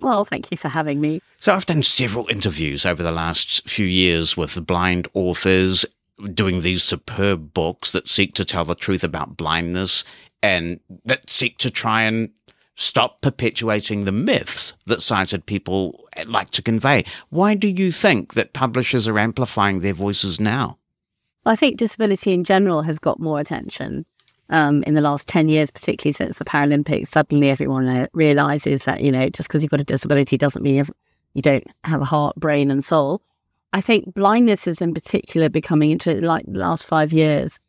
[0.02, 1.22] Well, thank you for having me.
[1.38, 5.86] So, I've done several interviews over the last few years with blind authors
[6.34, 10.04] doing these superb books that seek to tell the truth about blindness
[10.44, 12.30] and that seek to try and
[12.76, 17.06] stop perpetuating the myths that sighted people like to convey.
[17.30, 20.78] Why do you think that publishers are amplifying their voices now?
[21.46, 24.06] I think disability in general has got more attention
[24.50, 27.08] um, in the last 10 years, particularly since the Paralympics.
[27.08, 30.86] Suddenly everyone uh, realizes that, you know, just because you've got a disability doesn't mean
[31.34, 33.22] you don't have a heart, brain, and soul.
[33.74, 37.60] I think blindness is in particular becoming into like the last five years.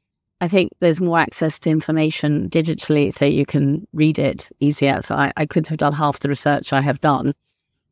[0.40, 5.00] I think there's more access to information digitally, so you can read it easier.
[5.02, 7.34] So I, I couldn't have done half the research I have done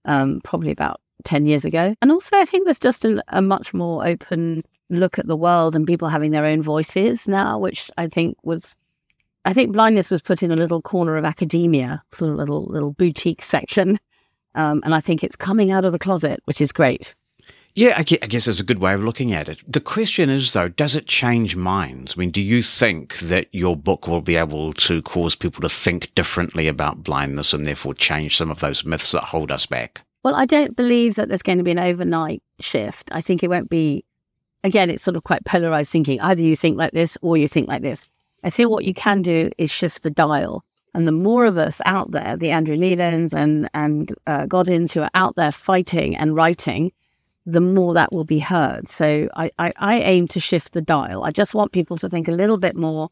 [0.04, 1.94] um, probably about 10 years ago.
[2.02, 4.62] And also, I think there's just a, a much more open
[4.98, 8.76] look at the world and people having their own voices now, which I think was,
[9.44, 12.92] I think blindness was put in a little corner of academia, sort of little little
[12.92, 13.98] boutique section,
[14.54, 17.14] um, and I think it's coming out of the closet, which is great.
[17.76, 19.60] Yeah, I guess it's a good way of looking at it.
[19.66, 22.14] The question is, though, does it change minds?
[22.16, 25.68] I mean, do you think that your book will be able to cause people to
[25.68, 30.04] think differently about blindness and therefore change some of those myths that hold us back?
[30.22, 33.10] Well, I don't believe that there's going to be an overnight shift.
[33.12, 34.04] I think it won't be
[34.64, 36.20] again, it's sort of quite polarized thinking.
[36.20, 38.08] Either you think like this or you think like this.
[38.42, 40.64] I think what you can do is shift the dial.
[40.94, 45.02] And the more of us out there, the Andrew Lelands and, and uh, Godins who
[45.02, 46.92] are out there fighting and writing,
[47.46, 48.88] the more that will be heard.
[48.88, 51.24] So I, I, I aim to shift the dial.
[51.24, 53.10] I just want people to think a little bit more,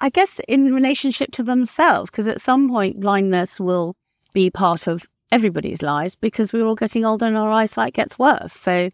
[0.00, 3.96] I guess, in relationship to themselves, because at some point, blindness will
[4.34, 8.52] be part of everybody's lives because we're all getting older and our eyesight gets worse.
[8.52, 8.90] So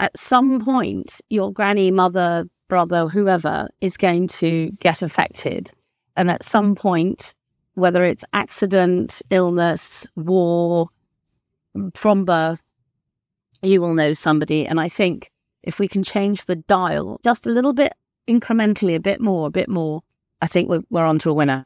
[0.00, 5.70] at some point, your granny, mother, brother, whoever is going to get affected.
[6.16, 7.34] And at some point,
[7.74, 10.88] whether it's accident, illness, war,
[11.94, 12.62] from birth,
[13.62, 14.66] you will know somebody.
[14.66, 15.30] And I think
[15.62, 17.92] if we can change the dial just a little bit
[18.26, 20.02] incrementally, a bit more, a bit more,
[20.40, 21.64] I think we're, we're on to a winner.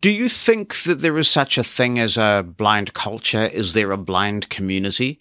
[0.00, 3.44] Do you think that there is such a thing as a blind culture?
[3.44, 5.20] Is there a blind community?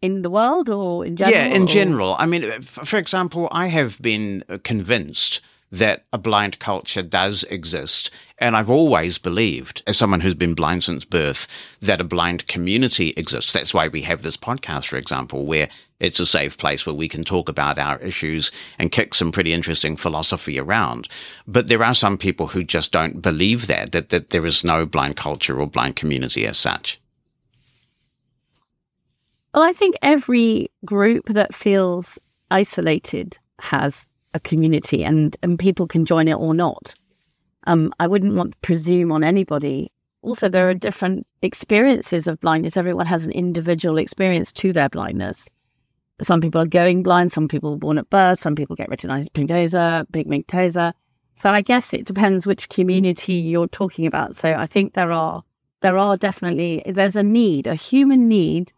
[0.00, 1.38] In the world or in general?
[1.38, 2.16] Yeah, in general.
[2.18, 8.10] I mean, for example, I have been uh, convinced that a blind culture does exist.
[8.38, 11.46] And I've always believed, as someone who's been blind since birth,
[11.80, 13.52] that a blind community exists.
[13.52, 15.68] That's why we have this podcast, for example, where
[16.00, 19.52] it's a safe place where we can talk about our issues and kick some pretty
[19.52, 21.08] interesting philosophy around.
[21.46, 24.86] But there are some people who just don't believe that, that, that there is no
[24.86, 27.00] blind culture or blind community as such.
[29.58, 32.16] Well, I think every group that feels
[32.48, 36.94] isolated has a community and, and people can join it or not.
[37.64, 39.90] Um, I wouldn't want to presume on anybody.
[40.22, 42.76] Also, there are different experiences of blindness.
[42.76, 45.48] Everyone has an individual experience to their blindness.
[46.22, 49.28] Some people are going blind, some people are born at birth, some people get retinitis
[49.28, 50.92] pigmentosa, pigmentosa.
[51.34, 54.36] So I guess it depends which community you're talking about.
[54.36, 55.42] So I think there are
[55.80, 58.72] there are definitely there's a need, a human need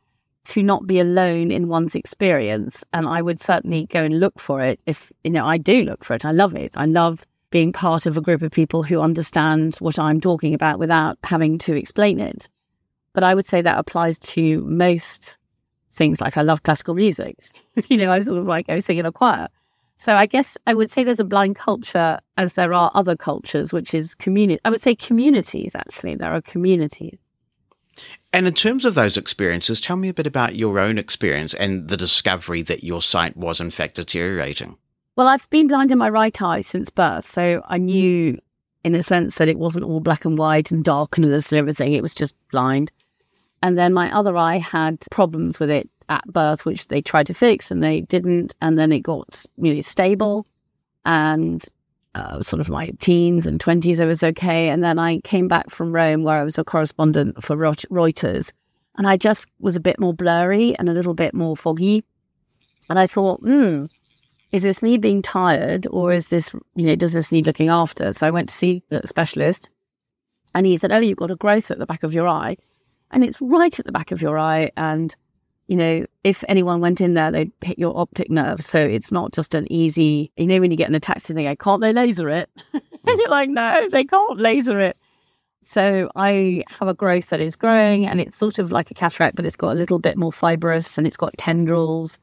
[0.45, 2.83] to not be alone in one's experience.
[2.93, 6.05] And I would certainly go and look for it if you know I do look
[6.05, 6.25] for it.
[6.25, 6.73] I love it.
[6.77, 10.79] I love being part of a group of people who understand what I'm talking about
[10.79, 12.49] without having to explain it.
[13.13, 15.37] But I would say that applies to most
[15.91, 17.37] things like I love classical music.
[17.89, 19.49] you know, I sort of like go sing in a choir.
[19.99, 23.73] So I guess I would say there's a blind culture as there are other cultures,
[23.73, 24.61] which is community.
[24.65, 26.15] I would say communities, actually.
[26.15, 27.19] There are communities.
[28.33, 31.89] And in terms of those experiences, tell me a bit about your own experience and
[31.89, 34.77] the discovery that your sight was in fact deteriorating.
[35.17, 37.27] Well, I've been blind in my right eye since birth.
[37.27, 37.85] So I hmm.
[37.85, 38.39] knew,
[38.85, 41.93] in a sense, that it wasn't all black and white and darkness and everything.
[41.93, 42.93] It was just blind.
[43.63, 47.35] And then my other eye had problems with it at birth, which they tried to
[47.35, 48.55] fix and they didn't.
[48.63, 50.47] And then it got really stable.
[51.05, 51.65] And
[52.15, 54.69] uh, sort of my teens and 20s, I was okay.
[54.69, 58.53] And then I came back from Rome, where I was a correspondent for Reuters.
[58.97, 62.05] And I just was a bit more blurry and a little bit more foggy.
[62.89, 63.87] And I thought, hmm,
[64.53, 68.13] is this me being tired or is this, you know, does this need looking after?
[68.13, 69.71] So I went to see the specialist
[70.55, 72.57] and he said, Oh, you've got a growth at the back of your eye.
[73.13, 74.71] And it's right at the back of your eye.
[74.77, 75.15] And
[75.71, 78.61] you know, if anyone went in there, they'd hit your optic nerve.
[78.65, 81.45] So it's not just an easy, you know, when you get in a taxi, they
[81.45, 82.51] go, can't they laser it?
[82.73, 84.97] and you're like, no, they can't laser it.
[85.63, 89.37] So I have a growth that is growing and it's sort of like a cataract,
[89.37, 92.19] but it's got a little bit more fibrous and it's got tendrils.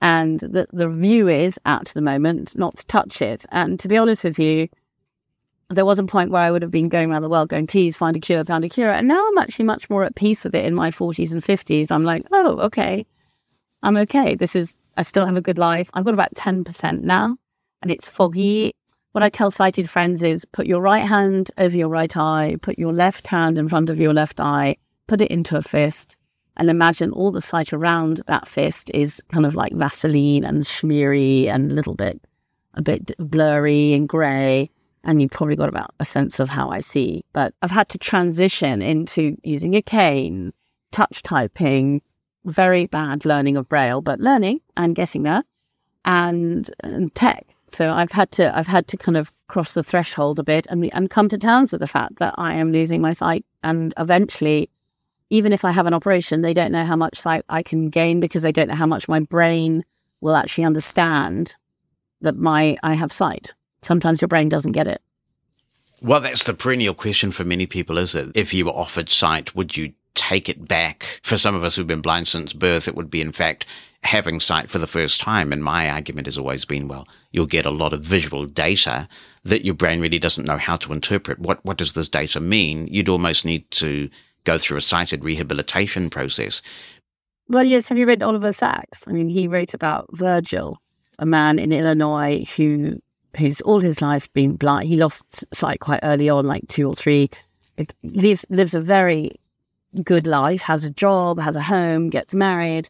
[0.00, 3.44] And the, the view is at the moment not to touch it.
[3.52, 4.68] And to be honest with you,
[5.68, 7.96] there was a point where I would have been going around the world going, please
[7.96, 8.90] find a cure, find a cure.
[8.90, 11.90] And now I'm actually much more at peace with it in my 40s and 50s.
[11.90, 13.04] I'm like, oh, okay.
[13.82, 14.36] I'm okay.
[14.36, 15.90] This is, I still have a good life.
[15.92, 17.36] I've got about 10% now
[17.82, 18.72] and it's foggy.
[19.12, 22.78] What I tell sighted friends is put your right hand over your right eye, put
[22.78, 24.76] your left hand in front of your left eye,
[25.08, 26.16] put it into a fist,
[26.56, 31.48] and imagine all the sight around that fist is kind of like Vaseline and smeary
[31.48, 32.20] and a little bit,
[32.74, 34.70] a bit blurry and grey
[35.06, 37.24] and you've probably got about a sense of how I see.
[37.32, 40.52] But I've had to transition into using a cane,
[40.90, 42.02] touch typing,
[42.44, 45.44] very bad learning of Braille, but learning and getting there,
[46.04, 47.46] and, and tech.
[47.68, 50.88] So I've had to I've had to kind of cross the threshold a bit and
[50.92, 54.70] and come to terms with the fact that I am losing my sight, and eventually,
[55.30, 58.20] even if I have an operation, they don't know how much sight I can gain
[58.20, 59.84] because they don't know how much my brain
[60.20, 61.56] will actually understand
[62.20, 63.52] that my I have sight
[63.86, 65.00] sometimes your brain doesn't get it.
[66.02, 68.30] Well, that's the perennial question for many people, is it?
[68.34, 71.20] If you were offered sight, would you take it back?
[71.22, 73.64] For some of us who've been blind since birth, it would be, in fact,
[74.02, 75.52] having sight for the first time.
[75.52, 79.08] And my argument has always been, well, you'll get a lot of visual data
[79.44, 81.38] that your brain really doesn't know how to interpret.
[81.38, 82.88] What, what does this data mean?
[82.88, 84.10] You'd almost need to
[84.44, 86.60] go through a sighted rehabilitation process.
[87.48, 87.88] Well, yes.
[87.88, 89.04] Have you read Oliver Sacks?
[89.08, 90.78] I mean, he wrote about Virgil,
[91.18, 93.00] a man in Illinois who
[93.36, 94.88] who's all his life been blind.
[94.88, 97.30] He lost sight quite early on, like two or three.
[98.02, 99.32] lives lives a very
[100.02, 102.88] good life, has a job, has a home, gets married.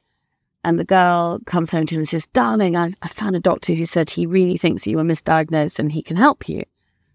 [0.65, 3.73] And the girl comes home to him and says, Darling, I, I found a doctor
[3.73, 6.65] who said he really thinks you were misdiagnosed and he can help you.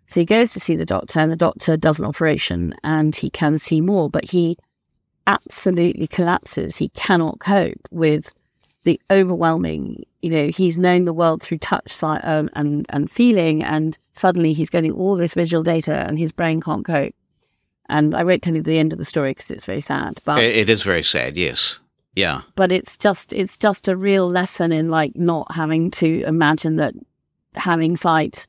[0.08, 3.30] So he goes to see the doctor, and the doctor does an operation and he
[3.30, 4.58] can see more, but he
[5.28, 6.76] absolutely collapses.
[6.76, 8.34] He cannot cope with
[8.84, 13.98] the overwhelming, you know, he's known the world through touch um, and, and feeling, and
[14.14, 17.14] suddenly he's getting all this visual data and his brain can't cope.
[17.90, 20.22] And I won't tell you the end of the story because it's very sad.
[20.24, 21.80] But it is very sad, yes.
[22.16, 22.42] Yeah.
[22.56, 26.94] But it's just it's just a real lesson in like not having to imagine that
[27.56, 28.48] having sight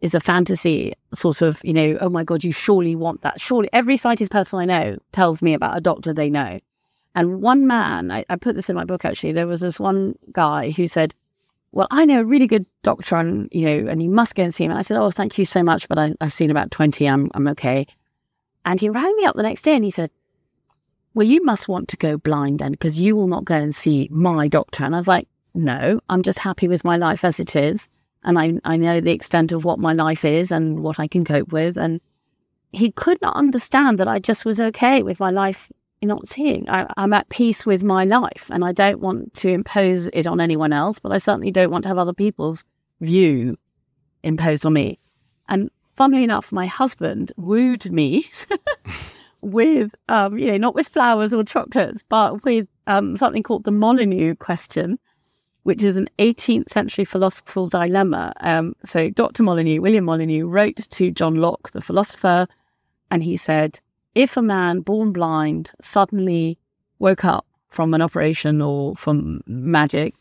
[0.00, 3.40] is a fantasy sort of, you know, oh my God, you surely want that.
[3.40, 6.60] Surely every sighted person I know tells me about a doctor they know
[7.14, 10.14] and one man, I, I put this in my book actually, there was this one
[10.32, 11.14] guy who said,
[11.72, 14.54] well, I know a really good doctor and, you know, and you must go and
[14.54, 14.70] see him.
[14.70, 17.08] And I said, oh, thank you so much, but I, have seen about 20.
[17.08, 17.86] I'm, I'm okay.
[18.64, 20.10] And he rang me up the next day and he said,
[21.14, 24.08] well, you must want to go blind then because you will not go and see
[24.10, 24.84] my doctor.
[24.84, 27.88] And I was like, no, I'm just happy with my life as it is.
[28.22, 31.24] And I, I know the extent of what my life is and what I can
[31.24, 31.76] cope with.
[31.76, 32.00] And
[32.72, 35.72] he could not understand that I just was okay with my life
[36.08, 36.68] not seeing.
[36.68, 40.40] I, I'm at peace with my life and I don't want to impose it on
[40.40, 42.64] anyone else, but I certainly don't want to have other people's
[43.00, 43.56] view
[44.22, 44.98] imposed on me.
[45.48, 48.30] And funnily enough, my husband wooed me
[49.42, 53.70] with, um, you know, not with flowers or chocolates, but with um, something called the
[53.70, 54.98] Molyneux question,
[55.64, 58.32] which is an 18th century philosophical dilemma.
[58.40, 59.42] Um, so Dr.
[59.42, 62.46] Molyneux, William Molyneux, wrote to John Locke, the philosopher,
[63.10, 63.80] and he said,
[64.14, 66.58] if a man born blind suddenly
[66.98, 70.14] woke up from an operation or from magic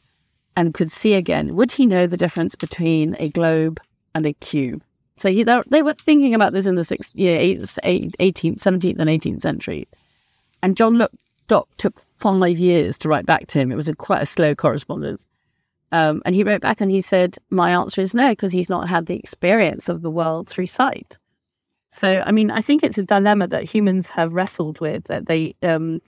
[0.56, 3.80] and could see again, would he know the difference between a globe
[4.14, 4.84] and a cube?
[5.16, 9.42] So he, they were thinking about this in the sixth, yeah, 18th, 17th, and 18th
[9.42, 9.88] century.
[10.64, 13.72] And John Locke took five years to write back to him.
[13.72, 15.26] It was a, quite a slow correspondence.
[15.92, 18.88] Um, and he wrote back and he said, My answer is no, because he's not
[18.88, 21.18] had the experience of the world through sight.
[21.92, 25.56] So, I mean, I think it's a dilemma that humans have wrestled with that they,
[25.64, 26.02] um,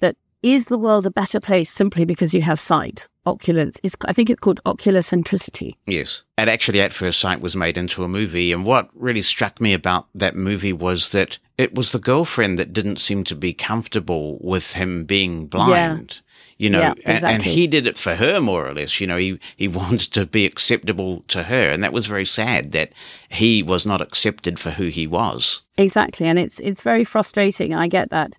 [0.00, 3.08] that is the world a better place simply because you have sight?
[3.24, 3.76] Oculence.
[3.82, 5.74] It's, I think it's called oculocentricity.
[5.86, 6.22] Yes.
[6.38, 8.52] And actually, At First Sight was made into a movie.
[8.52, 12.72] And what really struck me about that movie was that it was the girlfriend that
[12.72, 16.14] didn't seem to be comfortable with him being blind.
[16.16, 16.27] Yeah
[16.58, 17.14] you know, yeah, exactly.
[17.14, 19.00] and, and, he did it for her more or less.
[19.00, 21.70] You know, he, he wanted to be acceptable to her.
[21.70, 22.92] And that was very sad that
[23.28, 25.62] he was not accepted for who he was.
[25.76, 26.26] Exactly.
[26.26, 27.74] And it's, it's very frustrating.
[27.74, 28.36] I get that.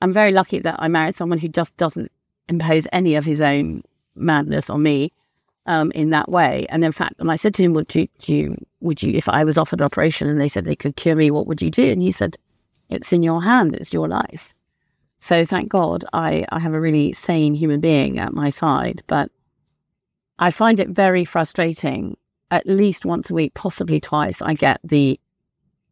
[0.00, 2.10] I'm very lucky that I married someone who just doesn't
[2.48, 3.82] impose any of his own
[4.14, 5.12] madness on me
[5.66, 6.66] um, in that way.
[6.68, 9.44] And in fact, when I said to him, would you, you, would you, if I
[9.44, 11.90] was offered an operation and they said they could cure me, what would you do?
[11.90, 12.36] And he said,
[12.88, 13.74] it's in your hand.
[13.74, 14.54] It's your life.
[15.22, 19.04] So thank God I, I have a really sane human being at my side.
[19.06, 19.30] But
[20.40, 22.16] I find it very frustrating.
[22.50, 25.20] At least once a week, possibly twice, I get the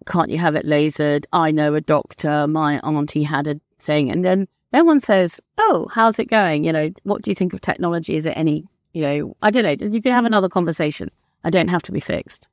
[0.06, 1.26] can't you have it lasered?
[1.32, 4.10] I know a doctor, my auntie had a thing.
[4.10, 6.64] And then no one says, Oh, how's it going?
[6.64, 8.16] You know, what do you think of technology?
[8.16, 9.86] Is it any, you know, I don't know.
[9.86, 10.28] You can have mm.
[10.28, 11.08] another conversation.
[11.44, 12.48] I don't have to be fixed.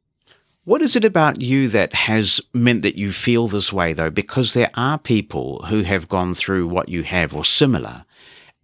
[0.68, 4.10] What is it about you that has meant that you feel this way, though?
[4.10, 8.04] Because there are people who have gone through what you have or similar,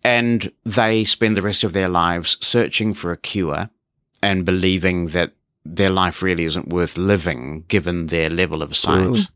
[0.04, 3.70] and they spend the rest of their lives searching for a cure
[4.22, 5.32] and believing that
[5.64, 9.22] their life really isn't worth living given their level of science.
[9.22, 9.30] Mm.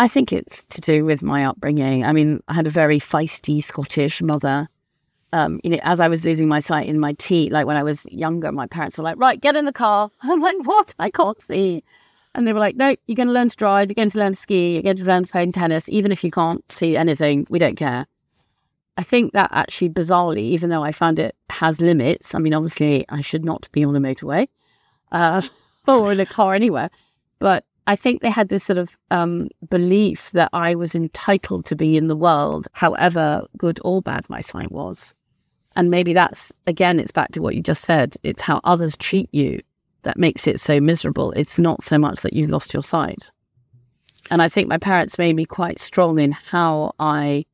[0.00, 2.04] I think it's to do with my upbringing.
[2.04, 4.68] I mean, I had a very feisty Scottish mother
[5.32, 7.82] um, you know, as I was losing my sight in my teeth, like when I
[7.82, 10.10] was younger, my parents were like, right, get in the car.
[10.22, 10.94] And I'm like, what?
[10.98, 11.82] I can't see.
[12.34, 14.32] And they were like, no, you're going to learn to drive, you're going to learn
[14.32, 17.46] to ski, you're going to learn to play tennis, even if you can't see anything,
[17.48, 18.06] we don't care.
[18.98, 23.04] I think that actually, bizarrely, even though I found it has limits, I mean, obviously,
[23.08, 24.48] I should not be on a motorway
[25.12, 25.42] uh,
[25.86, 26.90] or in a car anywhere,
[27.38, 31.76] but I think they had this sort of um, belief that I was entitled to
[31.76, 35.14] be in the world, however good or bad my sight was.
[35.76, 38.16] And maybe that's, again, it's back to what you just said.
[38.22, 39.60] It's how others treat you
[40.02, 41.32] that makes it so miserable.
[41.32, 43.30] It's not so much that you lost your sight.
[44.30, 47.44] And I think my parents made me quite strong in how I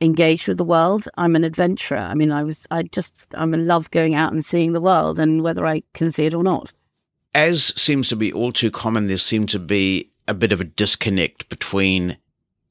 [0.00, 1.06] engaged with the world.
[1.16, 1.98] I'm an adventurer.
[1.98, 5.18] I mean, I was, I just, I'm in love going out and seeing the world
[5.18, 6.72] and whether I can see it or not.
[7.34, 10.64] As seems to be all too common, there seemed to be a bit of a
[10.64, 12.16] disconnect between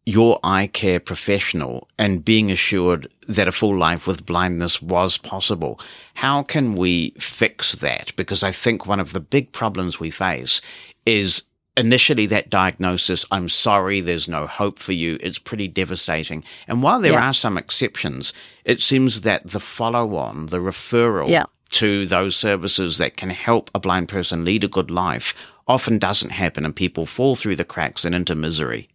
[0.05, 5.79] your eye care professional and being assured that a full life with blindness was possible.
[6.13, 8.15] How can we fix that?
[8.15, 10.61] Because I think one of the big problems we face
[11.05, 11.43] is
[11.75, 15.17] initially that diagnosis, I'm sorry, there's no hope for you.
[15.21, 16.43] It's pretty devastating.
[16.67, 17.29] And while there yeah.
[17.29, 18.31] are some exceptions,
[18.63, 21.45] it seems that the follow on, the referral yeah.
[21.72, 25.34] To those services that can help a blind person lead a good life
[25.68, 28.88] often doesn't happen and people fall through the cracks and into misery.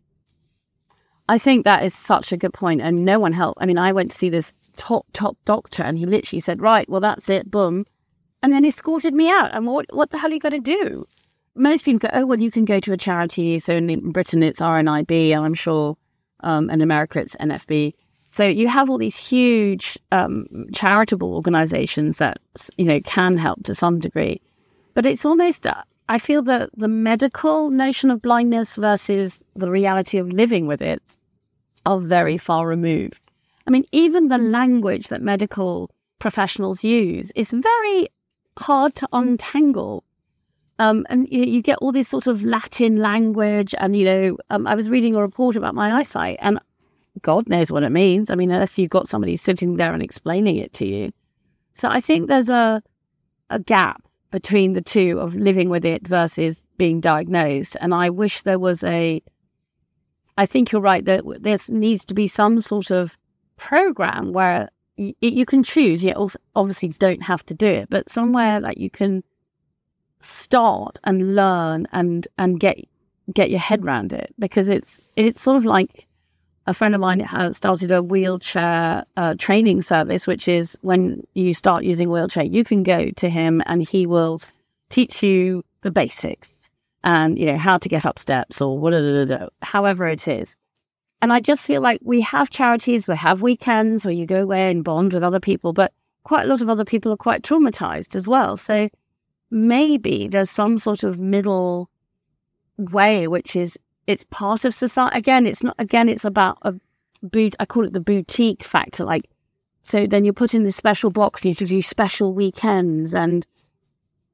[1.28, 3.62] I think that is such a good point, and no one helped.
[3.62, 6.88] I mean, I went to see this top top doctor, and he literally said, "Right,
[6.88, 7.86] well, that's it, boom,"
[8.42, 9.54] and then he escorted me out.
[9.54, 11.06] And what what the hell are you going to do?
[11.54, 14.60] Most people go, "Oh, well, you can go to a charity." So in Britain, it's
[14.60, 15.96] RNIB, and I'm sure
[16.40, 17.94] um, in America, it's NFB.
[18.32, 22.38] So you have all these huge um, charitable organizations that
[22.78, 24.40] you know can help to some degree,
[24.94, 30.16] but it's almost uh, I feel that the medical notion of blindness versus the reality
[30.16, 31.02] of living with it
[31.84, 33.20] are very far removed.
[33.66, 38.08] I mean, even the language that medical professionals use is very
[38.58, 40.04] hard to untangle.
[40.78, 43.74] Um, and you, you, get all these sorts of Latin language.
[43.78, 46.58] And, you know, um, I was reading a report about my eyesight, and
[47.20, 48.30] God knows what it means.
[48.30, 51.12] I mean, unless you've got somebody sitting there and explaining it to you.
[51.74, 52.82] So I think there's a,
[53.50, 57.76] a gap between the two of living with it versus being diagnosed.
[57.80, 59.22] And I wish there was a
[60.38, 63.18] I think you're right that there needs to be some sort of
[63.56, 66.02] program where you, you can choose.
[66.02, 69.22] You obviously don't have to do it, but somewhere that you can
[70.20, 72.78] start and learn and and get
[73.32, 76.06] get your head around it because it's it's sort of like
[76.66, 81.54] a friend of mine has started a wheelchair uh, training service, which is when you
[81.54, 84.40] start using wheelchair, you can go to him and he will
[84.88, 86.50] teach you the basics
[87.04, 90.54] and you know how to get up steps or whatever, however it is.
[91.20, 94.70] And I just feel like we have charities, we have weekends where you go away
[94.70, 95.92] and bond with other people, but
[96.24, 98.56] quite a lot of other people are quite traumatized as well.
[98.56, 98.88] So
[99.50, 101.90] maybe there's some sort of middle
[102.76, 105.16] way, which is it's part of society.
[105.16, 105.74] Again, it's not.
[105.78, 106.74] Again, it's about a
[107.22, 107.54] boot.
[107.60, 109.04] I call it the boutique factor.
[109.04, 109.28] Like,
[109.82, 111.44] so then you're put in the special box.
[111.44, 113.46] You to do special weekends, and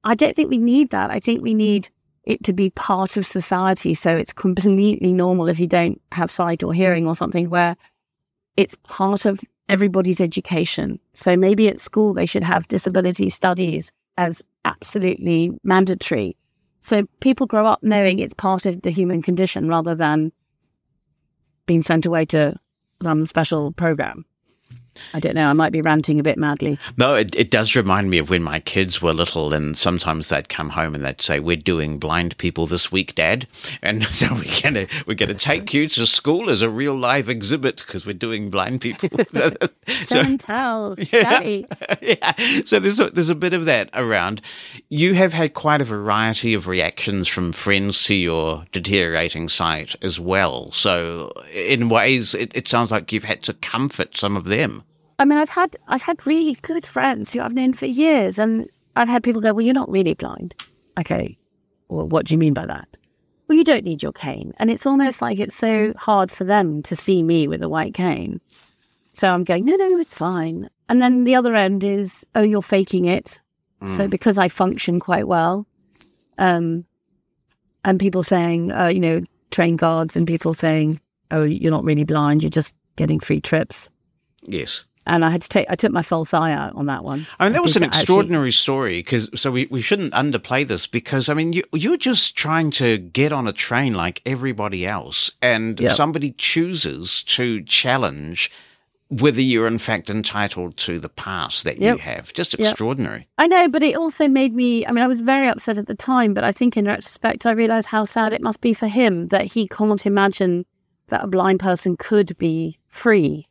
[0.04, 1.10] I don't think we need that.
[1.10, 1.58] I think we mm.
[1.58, 1.90] need
[2.24, 3.94] it to be part of society.
[3.94, 7.76] So it's completely normal if you don't have sight or hearing or something, where
[8.56, 10.98] it's part of everybody's education.
[11.14, 16.36] So maybe at school they should have disability studies as absolutely mandatory
[16.80, 17.88] so people grow up mm-hmm.
[17.90, 20.32] knowing it's part of the human condition rather than
[21.66, 22.58] being sent away to
[23.02, 24.24] some special program.
[25.14, 25.48] I don't know.
[25.48, 26.78] I might be ranting a bit madly.
[26.96, 30.48] No, it, it does remind me of when my kids were little, and sometimes they'd
[30.48, 33.46] come home and they'd say, "We're doing blind people this week, Dad,"
[33.82, 37.78] and so we're gonna we're gonna take you to school as a real live exhibit
[37.78, 39.08] because we're doing blind people.
[40.04, 41.62] so, tell, yeah,
[42.00, 42.32] yeah.
[42.64, 44.40] So there's a, there's a bit of that around.
[44.88, 50.20] You have had quite a variety of reactions from friends to your deteriorating sight as
[50.20, 50.70] well.
[50.72, 54.84] So in ways, it, it sounds like you've had to comfort some of them.
[55.18, 58.68] I mean, I've had I've had really good friends who I've known for years, and
[58.94, 60.54] I've had people go, "Well, you're not really blind."
[60.98, 61.36] Okay,
[61.88, 62.88] well, what do you mean by that?
[63.48, 66.82] Well, you don't need your cane, and it's almost like it's so hard for them
[66.84, 68.40] to see me with a white cane.
[69.12, 72.62] So I'm going, "No, no, it's fine." And then the other end is, "Oh, you're
[72.62, 73.40] faking it."
[73.82, 73.96] Mm.
[73.96, 75.66] So because I function quite well,
[76.38, 76.84] um,
[77.84, 79.20] and people saying, uh, you know,
[79.50, 81.00] train guards and people saying,
[81.32, 83.90] "Oh, you're not really blind; you're just getting free trips."
[84.42, 87.26] Yes and I had to take I took my false eye out on that one.
[87.38, 88.52] I mean, that was an extraordinary actually...
[88.52, 92.70] story because so we, we shouldn't underplay this because I mean you you're just trying
[92.72, 95.96] to get on a train like everybody else, and yep.
[95.96, 98.50] somebody chooses to challenge
[99.10, 101.96] whether you're in fact entitled to the pass that yep.
[101.96, 102.32] you have.
[102.34, 103.20] Just extraordinary.
[103.20, 103.28] Yep.
[103.38, 104.86] I know, but it also made me.
[104.86, 107.52] I mean, I was very upset at the time, but I think in retrospect, I
[107.52, 110.66] realised how sad it must be for him that he can't imagine
[111.06, 113.47] that a blind person could be free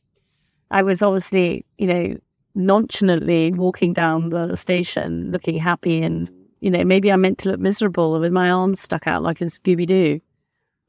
[0.72, 2.18] I was obviously, you know,
[2.56, 6.30] nonchalantly walking down the station looking happy and,
[6.60, 9.46] you know, maybe I meant to look miserable with my arms stuck out like a
[9.46, 10.20] Scooby Doo.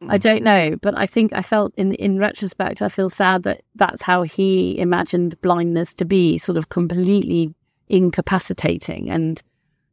[0.08, 0.20] I mm.
[0.20, 4.02] don't know, but I think I felt in in retrospect, I feel sad that that's
[4.02, 7.54] how he imagined blindness to be, sort of completely
[7.88, 9.42] incapacitating and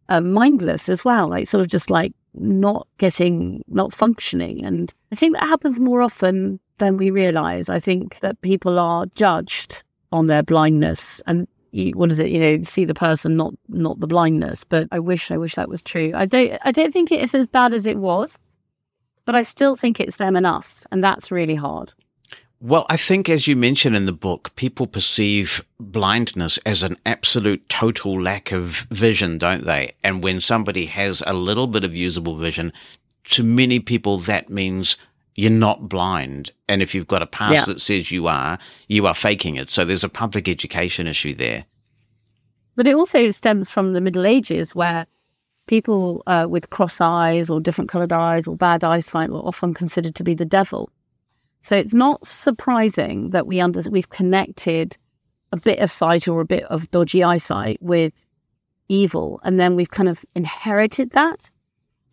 [0.10, 4.64] uh, mindless as well, like sort of just like not getting, not functioning.
[4.64, 7.70] And I think that happens more often than we realize.
[7.70, 11.48] I think that people are judged on their blindness and
[11.94, 15.30] what is it you know see the person not not the blindness but i wish
[15.30, 17.86] i wish that was true i don't i don't think it is as bad as
[17.86, 18.38] it was
[19.26, 21.94] but i still think it's them and us and that's really hard
[22.62, 27.68] well, I think, as you mention in the book, people perceive blindness as an absolute
[27.68, 29.94] total lack of vision, don't they?
[30.04, 32.72] And when somebody has a little bit of usable vision,
[33.26, 34.98] to many people, that means
[35.36, 36.52] you're not blind.
[36.68, 37.66] And if you've got a pass yeah.
[37.66, 38.58] that says you are,
[38.88, 39.70] you are faking it.
[39.70, 41.66] So there's a public education issue there.
[42.76, 45.06] But it also stems from the Middle Ages where
[45.68, 50.16] people uh, with cross eyes or different colored eyes or bad eyesight were often considered
[50.16, 50.90] to be the devil.
[51.62, 54.98] So it's not surprising that we under, we've connected
[55.52, 58.14] a bit of sight or a bit of dodgy eyesight with
[58.88, 59.40] evil.
[59.44, 61.50] And then we've kind of inherited that.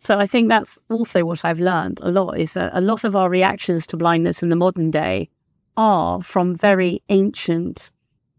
[0.03, 3.15] So I think that's also what I've learned a lot is that a lot of
[3.15, 5.29] our reactions to blindness in the modern day
[5.77, 7.89] are from very ancient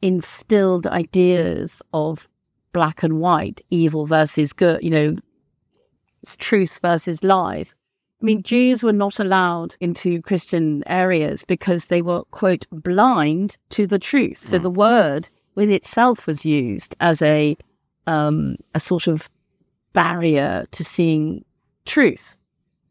[0.02, 2.28] instilled ideas of
[2.74, 5.16] black and white, evil versus good, you know,
[6.36, 7.74] truth versus lies.
[8.20, 13.86] I mean, Jews were not allowed into Christian areas because they were, quote, blind to
[13.86, 14.36] the truth.
[14.36, 17.56] So the word with itself was used as a
[18.06, 19.30] um, a sort of
[19.94, 21.42] barrier to seeing
[21.84, 22.36] truth.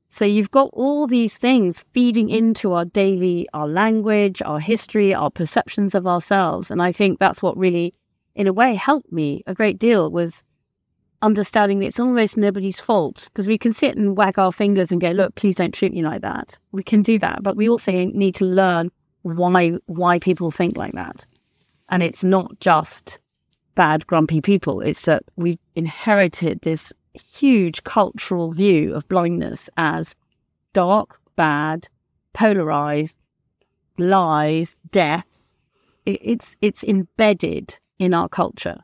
[0.09, 5.31] So you've got all these things feeding into our daily, our language, our history, our
[5.31, 6.69] perceptions of ourselves.
[6.69, 7.93] And I think that's what really,
[8.35, 10.43] in a way, helped me a great deal was
[11.23, 15.01] understanding that it's almost nobody's fault because we can sit and wag our fingers and
[15.01, 16.59] go, look, please don't treat me like that.
[16.71, 18.91] We can do that, but we also need to learn
[19.23, 21.25] why why people think like that.
[21.89, 23.19] And it's not just
[23.73, 24.81] bad, grumpy people.
[24.81, 30.15] It's that we've inherited this huge cultural view of blindness as
[30.73, 31.87] dark, bad,
[32.33, 33.17] polarized,
[33.97, 35.27] lies, death.
[36.05, 38.83] It's it's embedded in our culture.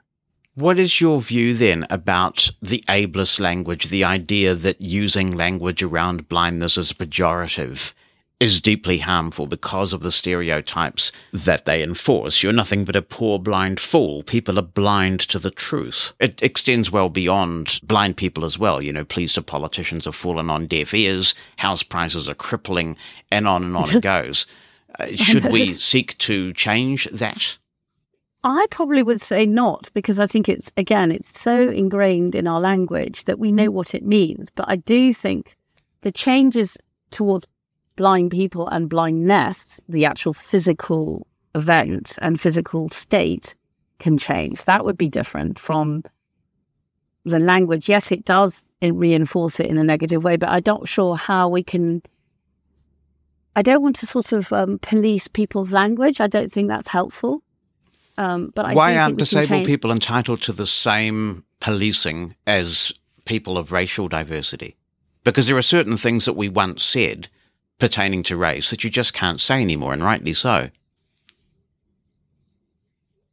[0.56, 6.28] What is your view then about the ableist language, the idea that using language around
[6.28, 7.94] blindness is pejorative
[8.40, 12.42] is deeply harmful because of the stereotypes that they enforce?
[12.42, 14.24] You're nothing but a poor blind fool.
[14.24, 16.14] People are blind to the truth.
[16.20, 18.84] It extends well beyond blind people as well.
[18.84, 22.98] You know, pleas to politicians have fallen on deaf ears, house prices are crippling,
[23.32, 24.48] and on and on it goes.
[24.98, 27.58] Uh, should we seek to change that?
[28.44, 32.62] I probably would say not because I think it's again it's so ingrained in our
[32.62, 34.50] language that we know what it means.
[34.56, 35.58] But I do think
[36.02, 36.78] the changes
[37.12, 37.46] towards
[38.00, 43.56] blind people and blindness, the actual physical event and physical state
[44.00, 44.64] can change.
[44.64, 46.04] That would be different from
[47.26, 47.90] the language.
[47.90, 51.62] Yes, it does reinforce it in a negative way, but I'm not sure how we
[51.62, 52.02] can.
[53.58, 56.22] I don't want to sort of um, police people's language.
[56.22, 57.44] I don't think that's helpful.
[58.18, 62.94] Um, but I why aren't disabled people entitled to the same policing as
[63.26, 64.78] people of racial diversity?
[65.26, 67.28] Because there are certain things that we once said
[67.80, 70.70] pertaining to race that you just can't say anymore, and rightly so.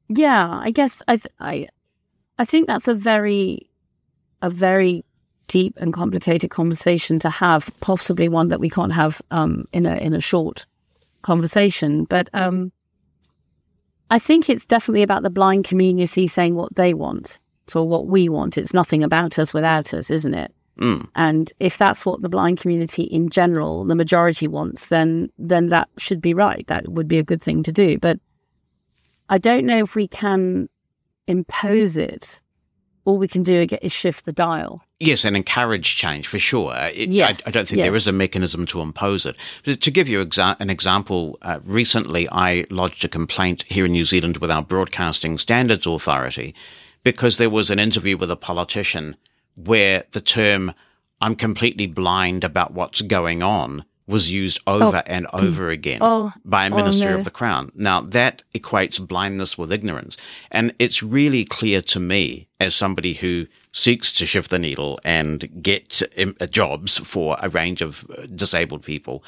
[0.08, 1.68] Yeah, I guess I th- I
[2.38, 3.68] I think that's a very
[4.42, 5.04] a very
[5.48, 9.96] deep and complicated conversation to have, possibly one that we can't have um, in a
[9.96, 10.66] in a short
[11.22, 12.04] conversation.
[12.04, 12.72] But um,
[14.10, 17.38] I think it's definitely about the blind community saying what they want
[17.74, 18.56] or what we want.
[18.56, 20.54] It's nothing about us without us, isn't it?
[20.80, 21.08] Mm.
[21.14, 25.88] And if that's what the blind community in general, the majority wants, then then that
[25.96, 26.66] should be right.
[26.66, 27.98] That would be a good thing to do.
[27.98, 28.20] But
[29.28, 30.68] I don't know if we can
[31.26, 32.40] impose it.
[33.04, 34.82] All we can do is shift the dial.
[34.98, 36.74] Yes, and encourage change for sure.
[36.92, 37.86] It, yes, I, I, don't think yes.
[37.86, 39.36] there is a mechanism to impose it.
[39.64, 43.92] But to give you exa- an example, uh, recently I lodged a complaint here in
[43.92, 46.54] New Zealand with our Broadcasting Standards Authority
[47.04, 49.16] because there was an interview with a politician
[49.56, 50.72] where the term
[51.20, 55.02] "I'm completely blind about what's going on" was used over oh.
[55.06, 56.32] and over again oh.
[56.44, 57.18] by a minister oh, no.
[57.18, 57.72] of the crown.
[57.74, 60.16] Now that equates blindness with ignorance.
[60.50, 65.62] And it's really clear to me as somebody who seeks to shift the needle and
[65.62, 69.24] get uh, jobs for a range of uh, disabled people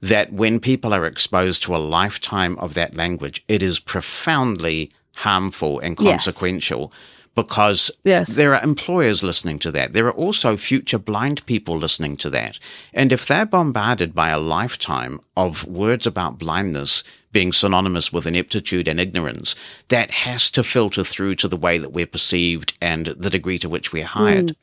[0.00, 5.80] that when people are exposed to a lifetime of that language, it is profoundly harmful
[5.80, 6.92] and consequential.
[6.92, 7.00] Yes
[7.38, 8.34] because yes.
[8.34, 9.92] there are employers listening to that.
[9.92, 12.58] There are also future blind people listening to that.
[12.92, 18.88] And if they're bombarded by a lifetime of words about blindness being synonymous with ineptitude
[18.88, 19.54] and ignorance,
[19.86, 23.68] that has to filter through to the way that we're perceived and the degree to
[23.68, 24.46] which we're hired.
[24.46, 24.56] Mm.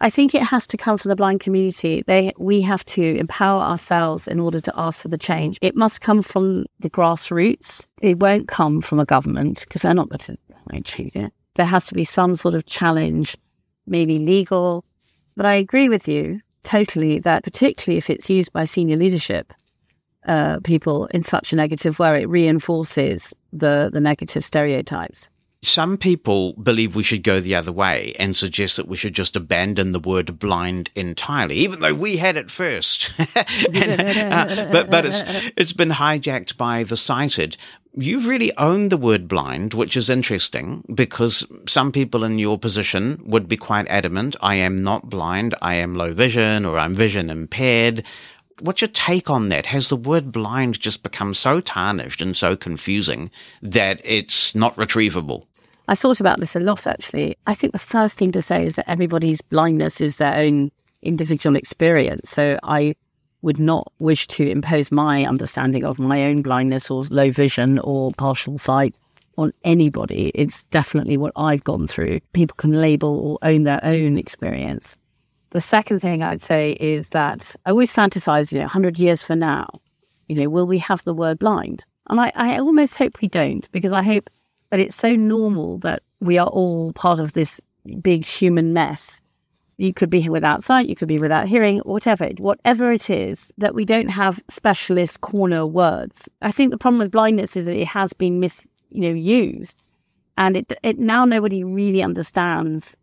[0.00, 2.04] I think it has to come from the blind community.
[2.06, 5.58] They, we have to empower ourselves in order to ask for the change.
[5.60, 7.84] It must come from the grassroots.
[8.00, 10.38] It won't come from a government because they're not going to
[10.72, 11.12] actually.
[11.14, 11.28] Yeah.
[11.54, 13.36] There has to be some sort of challenge,
[13.86, 14.84] maybe legal.
[15.36, 19.52] But I agree with you totally that, particularly if it's used by senior leadership
[20.26, 25.30] uh, people in such a negative way, it reinforces the, the negative stereotypes.
[25.60, 29.34] Some people believe we should go the other way and suggest that we should just
[29.34, 33.10] abandon the word blind entirely, even though we had it first.
[33.74, 35.22] and, uh, but but it's
[35.56, 37.56] it's been hijacked by the sighted
[38.00, 43.20] you've really owned the word blind, which is interesting because some people in your position
[43.24, 47.30] would be quite adamant I am not blind, I am low vision, or I'm vision
[47.30, 48.04] impaired.
[48.60, 49.66] What's your take on that?
[49.66, 53.30] Has the word blind just become so tarnished and so confusing
[53.62, 55.46] that it's not retrievable?
[55.88, 57.36] I thought about this a lot actually.
[57.46, 60.70] I think the first thing to say is that everybody's blindness is their own
[61.02, 62.28] individual experience.
[62.28, 62.94] So I
[63.40, 68.12] would not wish to impose my understanding of my own blindness or low vision or
[68.12, 68.94] partial sight
[69.38, 70.30] on anybody.
[70.34, 72.20] It's definitely what I've gone through.
[72.32, 74.96] People can label or own their own experience.
[75.50, 79.38] The second thing I'd say is that I always fantasize, you know, 100 years from
[79.38, 79.68] now,
[80.26, 81.84] you know, will we have the word blind?
[82.10, 84.28] And I, I almost hope we don't because I hope
[84.70, 87.60] that it's so normal that we are all part of this
[88.02, 89.20] big human mess
[89.78, 93.76] you could be without sight, you could be without hearing, whatever, whatever it is, that
[93.76, 96.28] we don't have specialist corner words.
[96.42, 99.80] I think the problem with blindness is that it has been mis, you know, used,
[100.36, 102.96] and it, it now nobody really understands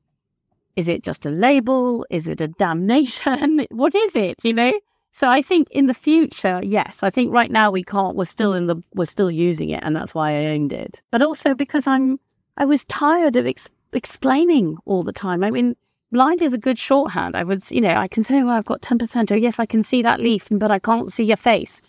[0.75, 2.05] Is it just a label?
[2.09, 3.65] Is it a damnation?
[3.71, 4.43] what is it?
[4.43, 4.73] You know?
[5.15, 7.01] So I think in the future, yes.
[7.01, 8.17] I think right now we can't.
[8.17, 8.75] We're still in the.
[8.95, 11.01] We're still using it, and that's why I owned it.
[11.09, 12.19] But also because I'm.
[12.57, 15.41] I was tired of ex- explaining all the time.
[15.41, 15.77] I mean,
[16.11, 17.37] blind is a good shorthand.
[17.37, 19.31] I would, you know, I can say, well, I've got 10%.
[19.31, 21.81] Oh, yes, I can see that leaf, but I can't see your face.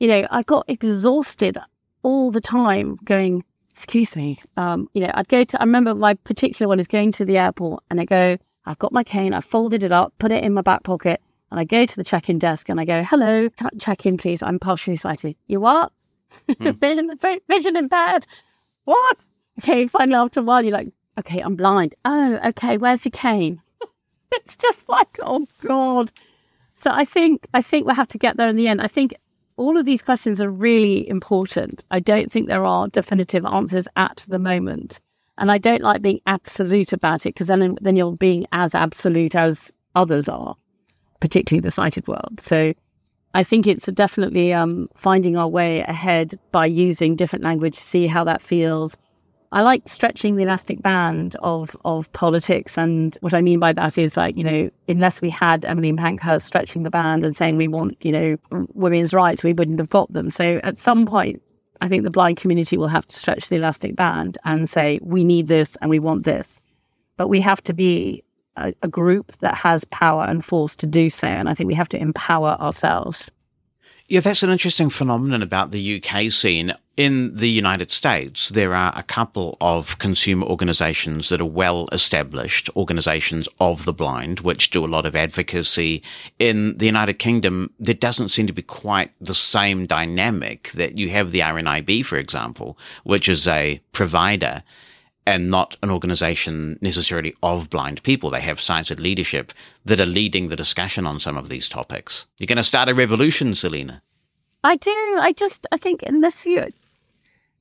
[0.00, 1.58] You know, I got exhausted
[2.02, 4.38] all the time going, excuse me.
[4.56, 7.38] Um, you know, I'd go to, I remember my particular one is going to the
[7.38, 10.52] airport and I go, I've got my cane, I folded it up, put it in
[10.52, 11.20] my back pocket,
[11.52, 14.42] and I go to the check in desk and I go, hello, check in, please.
[14.42, 15.36] I'm partially sighted.
[15.46, 15.92] You what?
[16.48, 16.80] Mm.
[16.80, 18.26] vision, vision impaired.
[18.84, 19.22] What?
[19.60, 20.88] Okay, finally, after a while, you're like,
[21.18, 21.94] okay, I'm blind.
[22.06, 23.60] Oh, okay, where's your cane?
[24.32, 26.10] it's just like, oh God.
[26.74, 28.80] So I think I think we'll have to get there in the end.
[28.80, 29.14] I think
[29.58, 31.84] all of these questions are really important.
[31.90, 35.00] I don't think there are definitive answers at the moment.
[35.36, 39.34] And I don't like being absolute about it because then, then you're being as absolute
[39.34, 40.56] as others are,
[41.22, 42.40] particularly the sighted world.
[42.40, 42.74] So
[43.32, 48.24] I think it's definitely um, finding our way ahead by using different language, see how
[48.24, 48.96] that feels,
[49.52, 53.98] I like stretching the elastic band of of politics, and what I mean by that
[53.98, 57.68] is like you know, unless we had Emmeline Pankhurst stretching the band and saying we
[57.68, 58.36] want you know
[58.72, 60.30] women's rights, we wouldn't have got them.
[60.30, 61.42] So at some point,
[61.82, 65.22] I think the blind community will have to stretch the elastic band and say we
[65.22, 66.58] need this and we want this,
[67.18, 68.24] but we have to be
[68.56, 71.74] a, a group that has power and force to do so, and I think we
[71.74, 73.30] have to empower ourselves.
[74.08, 76.74] Yeah, that's an interesting phenomenon about the UK scene.
[76.98, 82.68] In the United States, there are a couple of consumer organizations that are well established,
[82.76, 86.02] organizations of the blind, which do a lot of advocacy.
[86.38, 91.08] In the United Kingdom, there doesn't seem to be quite the same dynamic that you
[91.08, 94.62] have the RNIB, for example, which is a provider
[95.26, 98.30] and not an organization necessarily of blind people.
[98.30, 99.52] They have sighted leadership
[99.84, 102.26] that are leading the discussion on some of these topics.
[102.38, 104.02] You're going to start a revolution, Selena.
[104.64, 104.90] I do.
[105.20, 106.68] I just, I think in this year,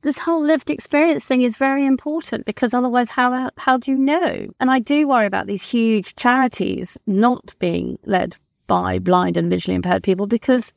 [0.01, 4.47] this whole lived experience thing is very important because otherwise, how how do you know?
[4.59, 8.35] And I do worry about these huge charities not being led
[8.65, 10.73] by blind and visually impaired people because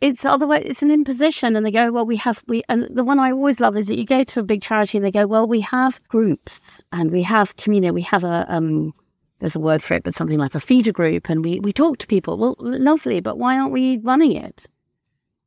[0.00, 3.18] it's otherwise it's an imposition and they go well we have we and the one
[3.18, 5.46] i always love is that you go to a big charity and they go well
[5.46, 8.92] we have groups and we have community we have a um
[9.40, 11.98] there's a word for it but something like a feeder group and we we talk
[11.98, 14.66] to people well lovely but why aren't we running it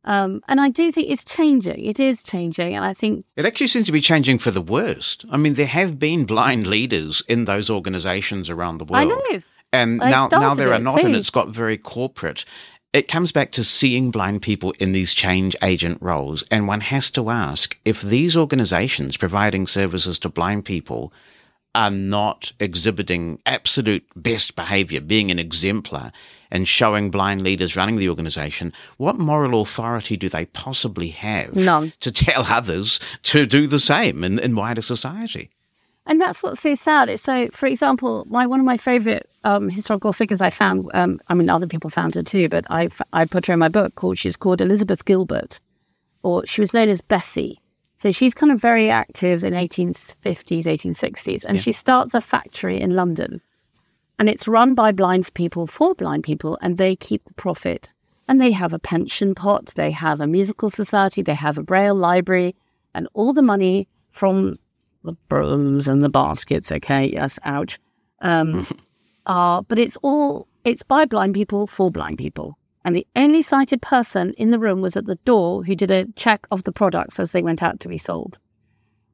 [0.04, 1.80] um, and I do think it's changing.
[1.86, 2.76] It is changing.
[2.76, 5.26] And I think it actually seems to be changing for the worst.
[5.30, 9.02] I mean, there have been blind leaders in those organizations around the world.
[9.02, 9.42] I know.
[9.74, 12.44] And now, now there are not, and it's got very corporate
[12.94, 16.44] it comes back to seeing blind people in these change agent roles.
[16.52, 21.14] And one has to ask if these organizations providing services to blind people
[21.74, 26.12] are not exhibiting absolute best behavior, being an exemplar
[26.52, 31.94] and showing blind leaders running the organization, what moral authority do they possibly have None.
[32.02, 35.50] to tell others to do the same in, in wider society?
[36.12, 37.18] And that's what's so sad.
[37.22, 41.34] So, for example, my one of my favorite um, historical figures I found, um, I
[41.34, 44.18] mean, other people found her too, but I, I put her in my book called,
[44.18, 45.62] she's called Elizabeth Gilbert,
[46.22, 47.62] or she was known as Bessie.
[47.96, 51.62] So she's kind of very active in 1850s, 1860s, and yeah.
[51.62, 53.40] she starts a factory in London.
[54.20, 57.94] And it's run by blind people for blind people, and they keep the profit.
[58.28, 61.96] And they have a pension pot, they have a musical society, they have a braille
[61.96, 62.54] library,
[62.94, 64.58] and all the money from
[65.04, 66.72] the brooms and the baskets.
[66.72, 67.80] Okay, yes, ouch.
[68.20, 68.68] Um,
[69.26, 72.58] uh, but it's all it's by blind people for blind people.
[72.84, 76.06] And the only sighted person in the room was at the door who did a
[76.16, 78.40] check of the products as they went out to be sold.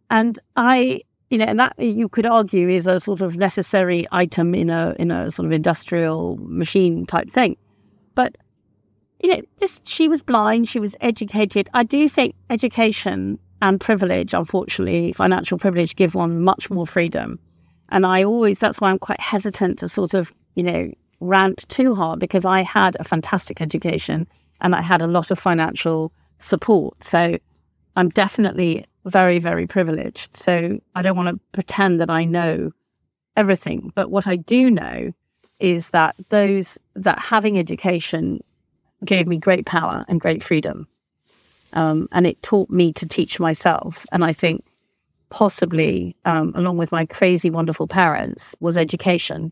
[0.10, 4.56] And I, you know, and that you could argue is a sort of necessary item
[4.56, 7.58] in a in a sort of industrial machine type thing.
[8.16, 8.38] But
[9.22, 11.70] you know, this she was blind, she was educated.
[11.74, 17.40] I do think education and privilege, unfortunately, financial privilege, give one much more freedom.
[17.90, 21.96] And I always, that's why I'm quite hesitant to sort of, you know, rant too
[21.96, 24.28] hard because I had a fantastic education
[24.62, 27.04] and I had a lot of financial support.
[27.04, 27.38] So
[27.96, 30.36] I'm definitely very, very privileged.
[30.36, 32.72] So I don't want to pretend that I know
[33.36, 33.92] everything.
[33.96, 35.12] But what I do know
[35.60, 38.44] is that those that having education
[39.06, 40.88] gave me great power and great freedom.
[41.74, 44.06] Um, and it taught me to teach myself.
[44.12, 44.64] And I think
[45.30, 49.52] possibly, um, along with my crazy, wonderful parents, was education.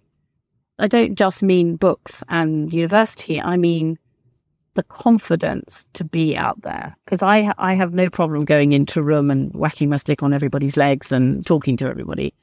[0.80, 3.98] I don't just mean books and university, I mean
[4.76, 6.96] the confidence to be out there.
[7.06, 10.34] Because I, I have no problem going into a room and whacking my stick on
[10.34, 12.34] everybody's legs and talking to everybody.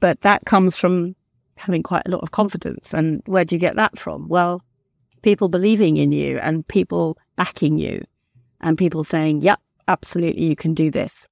[0.00, 1.16] But that comes from
[1.56, 2.94] having quite a lot of confidence.
[2.94, 4.28] And where do you get that from?
[4.28, 4.62] Well,
[5.22, 8.04] people believing in you and people backing you
[8.60, 11.28] and people saying, yep, absolutely, you can do this.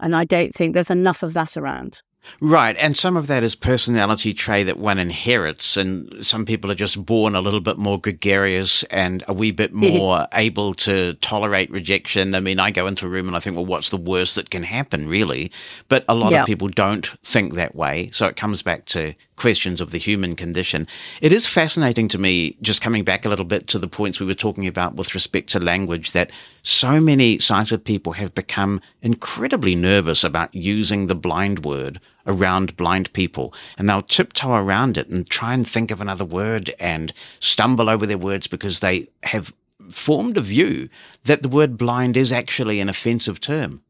[0.00, 2.02] And I don't think there's enough of that around.
[2.40, 2.76] Right.
[2.78, 5.76] And some of that is personality trait that one inherits.
[5.76, 9.72] And some people are just born a little bit more gregarious and a wee bit
[9.72, 12.34] more able to tolerate rejection.
[12.34, 14.50] I mean, I go into a room and I think, well, what's the worst that
[14.50, 15.50] can happen, really?
[15.88, 16.42] But a lot Yeah.
[16.42, 18.10] of people don't think that way.
[18.12, 20.88] So it comes back to questions of the human condition.
[21.20, 24.26] It is fascinating to me, just coming back a little bit to the points we
[24.26, 26.30] were talking about with respect to language, that
[26.62, 33.12] so many sighted people have become incredibly nervous about using the blind word around blind
[33.12, 33.54] people.
[33.78, 38.06] And they'll tiptoe around it and try and think of another word and stumble over
[38.06, 39.52] their words because they have
[39.90, 40.88] formed a view
[41.24, 43.82] that the word blind is actually an offensive term.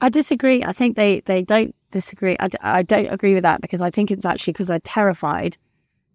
[0.00, 0.62] I disagree.
[0.62, 2.36] I think they, they don't disagree.
[2.38, 5.56] I, I don't agree with that because I think it's actually because they're terrified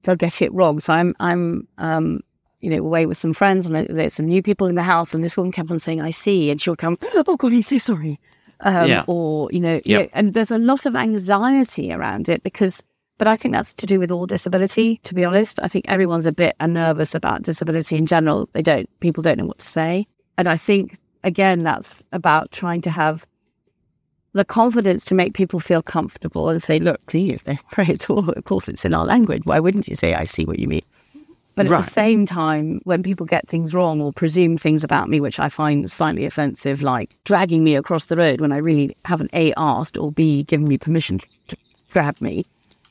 [0.03, 0.79] they'll get it wrong.
[0.79, 2.21] So I'm, I'm, um,
[2.59, 5.23] you know, away with some friends and there's some new people in the house and
[5.23, 6.51] this woman kept on saying, I see.
[6.51, 8.19] And she'll come, oh God, I'm so sorry.
[8.61, 9.03] Um, Yeah.
[9.07, 12.83] Or, you know, you know, and there's a lot of anxiety around it because,
[13.17, 15.59] but I think that's to do with all disability, to be honest.
[15.61, 18.49] I think everyone's a bit nervous about disability in general.
[18.53, 20.07] They don't, people don't know what to say.
[20.37, 23.25] And I think, again, that's about trying to have
[24.33, 28.29] the confidence to make people feel comfortable and say, look, please don't pray at all.
[28.29, 29.41] Of course, it's in our language.
[29.45, 30.83] Why wouldn't you say, I see what you mean?
[31.67, 31.85] But at Right.
[31.85, 35.49] the same time, when people get things wrong or presume things about me, which I
[35.49, 39.97] find slightly offensive, like dragging me across the road when I really haven't A, asked
[39.97, 41.57] or B, given me permission to
[41.91, 42.45] grab me,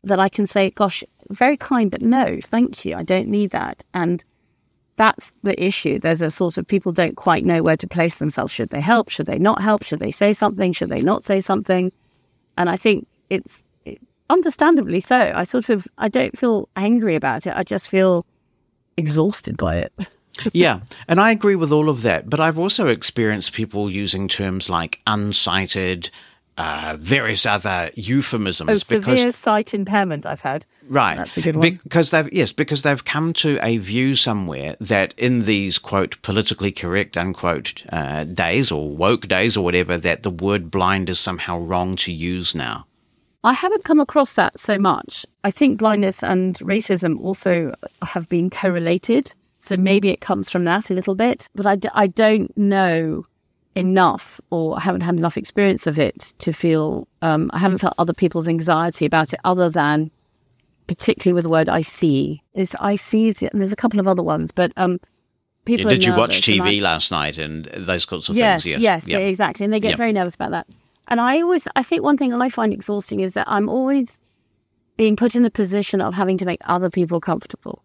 [0.04, 2.96] that I can say, gosh, very kind, but no, thank you.
[2.96, 3.84] I don't need that.
[3.94, 4.22] And
[4.96, 5.98] that's the issue.
[5.98, 8.52] There's a sort of people don't quite know where to place themselves.
[8.52, 9.08] Should they help?
[9.08, 9.84] Should they not help?
[9.84, 10.72] Should they say something?
[10.72, 11.90] Should they not say something?
[12.58, 13.98] And I think it's it,
[14.28, 15.32] understandably so.
[15.34, 17.54] I sort of I don't feel angry about it.
[17.56, 18.26] I just feel
[19.00, 19.92] exhausted by it.
[20.52, 22.30] yeah, and I agree with all of that.
[22.30, 26.10] But I've also experienced people using terms like unsighted,
[26.56, 30.66] uh, various other euphemisms Oh, because severe sight impairment I've had.
[30.88, 31.16] Right.
[31.16, 31.78] That's a good one.
[31.82, 36.72] Because they've yes, because they've come to a view somewhere that in these quote politically
[36.72, 41.58] correct unquote uh, days or woke days or whatever that the word blind is somehow
[41.58, 42.86] wrong to use now.
[43.42, 45.24] I haven't come across that so much.
[45.44, 49.32] I think blindness and racism also have been correlated.
[49.60, 53.24] So maybe it comes from that a little bit, but I, d- I don't know
[53.74, 57.94] enough or I haven't had enough experience of it to feel, um, I haven't felt
[57.98, 60.10] other people's anxiety about it other than
[60.86, 62.42] particularly with the word I see.
[62.54, 64.98] It's I see, and there's a couple of other ones, but um,
[65.64, 68.80] people did you watch and I- TV last night and those sorts of yes, things?
[68.82, 69.20] Yes, Yep.
[69.20, 69.64] exactly.
[69.64, 70.66] And they get very nervous about that.
[71.10, 74.08] And I always, I think one thing I find exhausting is that I'm always
[74.96, 77.82] being put in the position of having to make other people comfortable.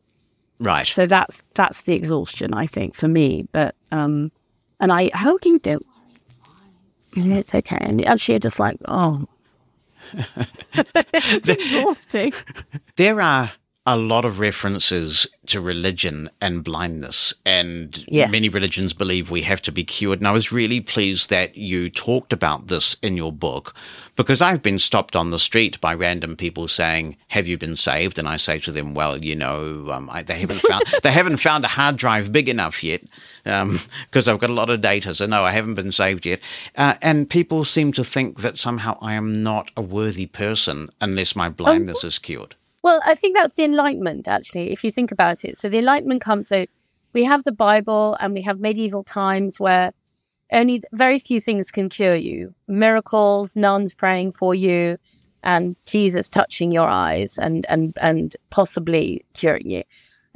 [0.59, 0.87] Right.
[0.87, 3.47] So that's that's the exhaustion, I think, for me.
[3.51, 4.31] But um,
[4.79, 5.85] and I hope you don't.
[7.15, 7.39] worry.
[7.39, 7.77] It's okay.
[7.81, 9.25] And actually, you're just like, oh,
[10.13, 12.33] it's exhausting.
[12.95, 13.51] There are
[13.87, 18.25] a lot of references to religion and blindness, and Yeah.
[18.27, 20.19] many religions believe we have to be cured.
[20.19, 23.75] And I was really pleased that you talked about this in your book
[24.15, 28.17] because I've been stopped on the street by random people saying, "Have you been saved?"
[28.17, 31.37] And I say to them, "Well, you know, um, I, they haven't found they haven't
[31.37, 33.01] found a hard drive big enough yet
[33.43, 35.13] because I've got a lot of data.
[35.13, 36.39] So no, I haven't been saved yet."
[36.75, 41.35] Uh, and people seem to think that somehow I am not a worthy person unless
[41.35, 42.55] my blindness is cured.
[42.85, 45.57] Well, I think that's the Enlightenment, actually, if you think about it.
[45.57, 46.67] So the Enlightenment comes, so
[47.13, 49.91] we have the Bible and we have medieval times where
[50.53, 54.99] only very few things can cure you miracles, nuns praying for you,
[55.41, 59.81] and Jesus touching your eyes and, and, and possibly curing you.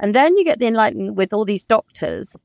[0.00, 2.36] And then you get the Enlightenment with all these doctors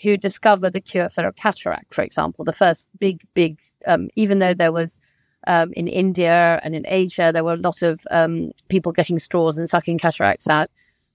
[0.00, 4.38] who discover the cure for a cataract, for example, the first big, big, um, even
[4.38, 4.98] though there was
[5.46, 9.58] um, in India and in Asia, there were a lot of um, people getting straws
[9.58, 10.68] and sucking cataracts out.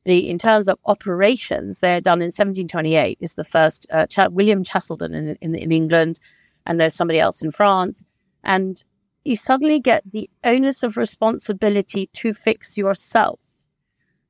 [0.06, 3.18] The in terms of operations, they're done in 1728.
[3.22, 6.20] Is the first uh, Ch- William Cheselden in, in in England,
[6.66, 8.04] and there's somebody else in France,
[8.44, 8.84] and
[9.26, 13.42] you suddenly get the onus of responsibility to fix yourself,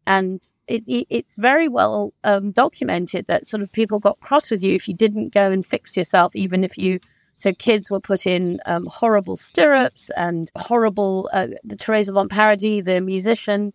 [0.07, 4.63] and it, it, it's very well um, documented that sort of people got cross with
[4.63, 6.99] you if you didn't go and fix yourself, even if you
[7.37, 11.29] so kids were put in um, horrible stirrups and horrible.
[11.31, 13.73] Uh, the Teresa von Paradis, the musician,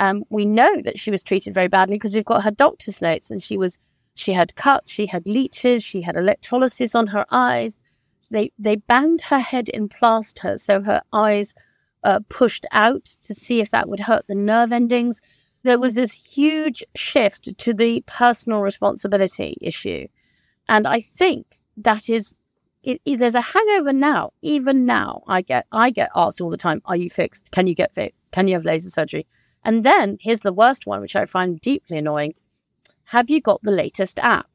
[0.00, 3.30] um, we know that she was treated very badly because we've got her doctor's notes,
[3.30, 3.78] and she was
[4.16, 7.78] she had cuts, she had leeches, she had electrolysis on her eyes.
[8.30, 11.54] They they banged her head in plaster, so her eyes
[12.02, 15.20] uh, pushed out to see if that would hurt the nerve endings.
[15.62, 20.08] There was this huge shift to the personal responsibility issue.
[20.68, 22.34] And I think that is
[22.84, 24.32] it, it, there's a hangover now.
[24.42, 27.50] Even now, I get I get asked all the time, "Are you fixed?
[27.50, 28.30] Can you get fixed?
[28.30, 29.26] Can you have laser surgery?"
[29.64, 32.34] And then here's the worst one, which I find deeply annoying:
[33.04, 34.48] Have you got the latest app?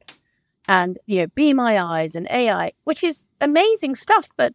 [0.68, 4.30] And you know, Be My Eyes and AI, which is amazing stuff.
[4.36, 4.54] But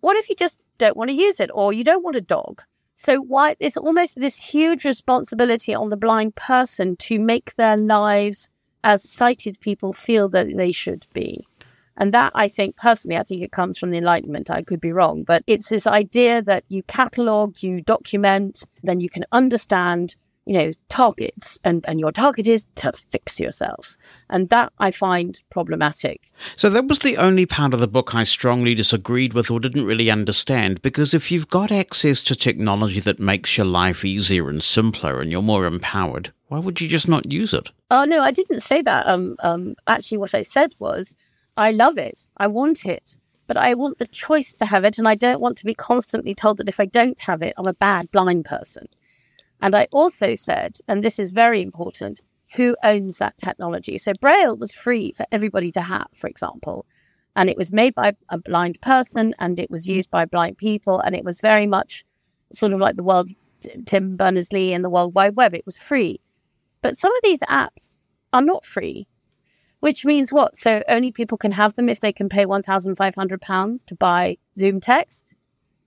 [0.00, 2.62] what if you just don't want to use it, or you don't want a dog?
[2.96, 8.50] So why it's almost this huge responsibility on the blind person to make their lives
[8.84, 11.46] as sighted people feel that they should be.
[12.00, 14.50] And that I think personally, I think it comes from the Enlightenment.
[14.50, 19.10] I could be wrong, but it's this idea that you catalog, you document, then you
[19.10, 20.16] can understand,
[20.46, 23.98] you know, targets, and, and your target is to fix yourself.
[24.30, 26.22] And that I find problematic.
[26.56, 29.84] So that was the only part of the book I strongly disagreed with or didn't
[29.84, 34.62] really understand, because if you've got access to technology that makes your life easier and
[34.62, 37.68] simpler and you're more empowered, why would you just not use it?
[37.90, 39.06] Oh no, I didn't say that.
[39.06, 41.14] Um, um, actually, what I said was
[41.60, 42.26] I love it.
[42.38, 43.16] I want it.
[43.46, 44.96] But I want the choice to have it.
[44.96, 47.66] And I don't want to be constantly told that if I don't have it, I'm
[47.66, 48.86] a bad blind person.
[49.60, 52.20] And I also said, and this is very important,
[52.54, 53.98] who owns that technology?
[53.98, 56.86] So Braille was free for everybody to have, for example.
[57.36, 61.00] And it was made by a blind person and it was used by blind people.
[61.00, 62.06] And it was very much
[62.54, 63.28] sort of like the world,
[63.84, 65.54] Tim Berners Lee and the World Wide Web.
[65.54, 66.20] It was free.
[66.80, 67.96] But some of these apps
[68.32, 69.08] are not free.
[69.80, 70.56] Which means what?
[70.56, 75.24] So only people can have them if they can pay £1,500 to buy ZoomText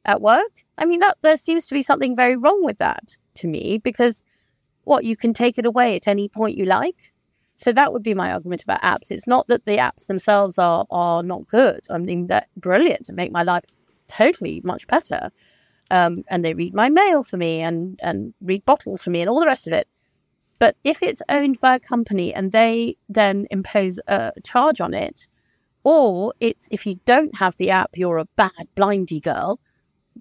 [0.06, 0.66] at work?
[0.78, 4.24] I mean, that there seems to be something very wrong with that to me because
[4.84, 5.06] what?
[5.06, 7.14] You can take it away at any point you like?
[7.56, 9.12] So that would be my argument about apps.
[9.12, 11.86] It's not that the apps themselves are, are not good.
[11.90, 13.64] I mean, they're brilliant and make my life
[14.08, 15.32] totally much better.
[15.92, 19.30] Um, and they read my mail for me and, and read bottles for me and
[19.30, 19.88] all the rest of it.
[20.64, 25.28] But if it's owned by a company and they then impose a charge on it,
[25.84, 29.60] or it's if you don't have the app, you're a bad blindy girl,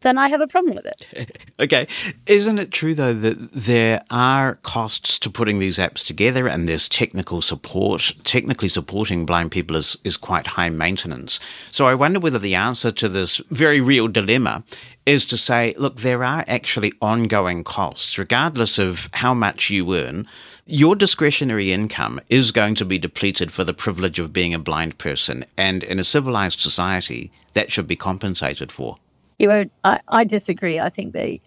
[0.01, 1.49] then I have a problem with it.
[1.61, 1.87] okay.
[2.27, 6.89] Isn't it true, though, that there are costs to putting these apps together and there's
[6.89, 8.13] technical support?
[8.25, 11.41] Technically supporting blind people is, is quite high maintenance.
[11.71, 14.65] So I wonder whether the answer to this very real dilemma
[15.05, 20.27] is to say, look, there are actually ongoing costs, regardless of how much you earn.
[20.67, 24.99] Your discretionary income is going to be depleted for the privilege of being a blind
[24.99, 25.45] person.
[25.57, 28.97] And in a civilized society, that should be compensated for.
[29.39, 30.79] You won't, I, I disagree.
[30.79, 31.41] I think they,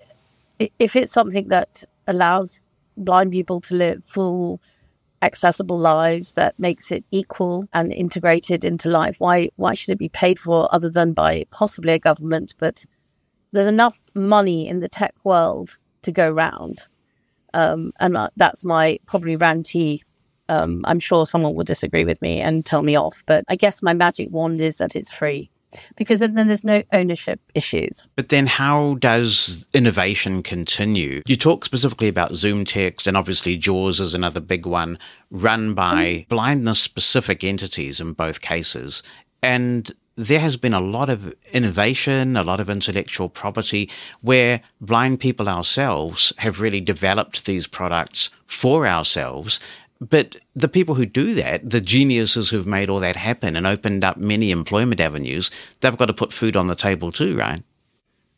[0.80, 2.62] if it's something that allows
[2.98, 4.62] blind people to live full,
[5.22, 10.10] accessible lives that makes it equal and integrated into life, why why should it be
[10.10, 12.86] paid for other than by possibly a government, but
[13.52, 16.88] there's enough money in the tech world to go round.
[17.54, 20.02] Um, and that's my probably ranty.
[20.50, 23.82] Um, I'm sure someone will disagree with me and tell me off, but I guess
[23.82, 25.50] my magic wand is that it's free
[25.96, 28.08] because then there's no ownership issues.
[28.16, 31.22] But then, how does innovation continue?
[31.26, 34.98] You talk specifically about ZoomText, and obviously JAWS is another big one,
[35.32, 36.30] run by mm-hmm.
[36.30, 39.04] blindness specific entities in both cases.
[39.42, 43.90] And there has been a lot of innovation, a lot of intellectual property
[44.22, 49.60] where blind people ourselves have really developed these products for ourselves.
[50.02, 54.04] But the people who do that, the geniuses who've made all that happen and opened
[54.04, 55.50] up many employment avenues,
[55.80, 57.64] they've got to put food on the table too, right?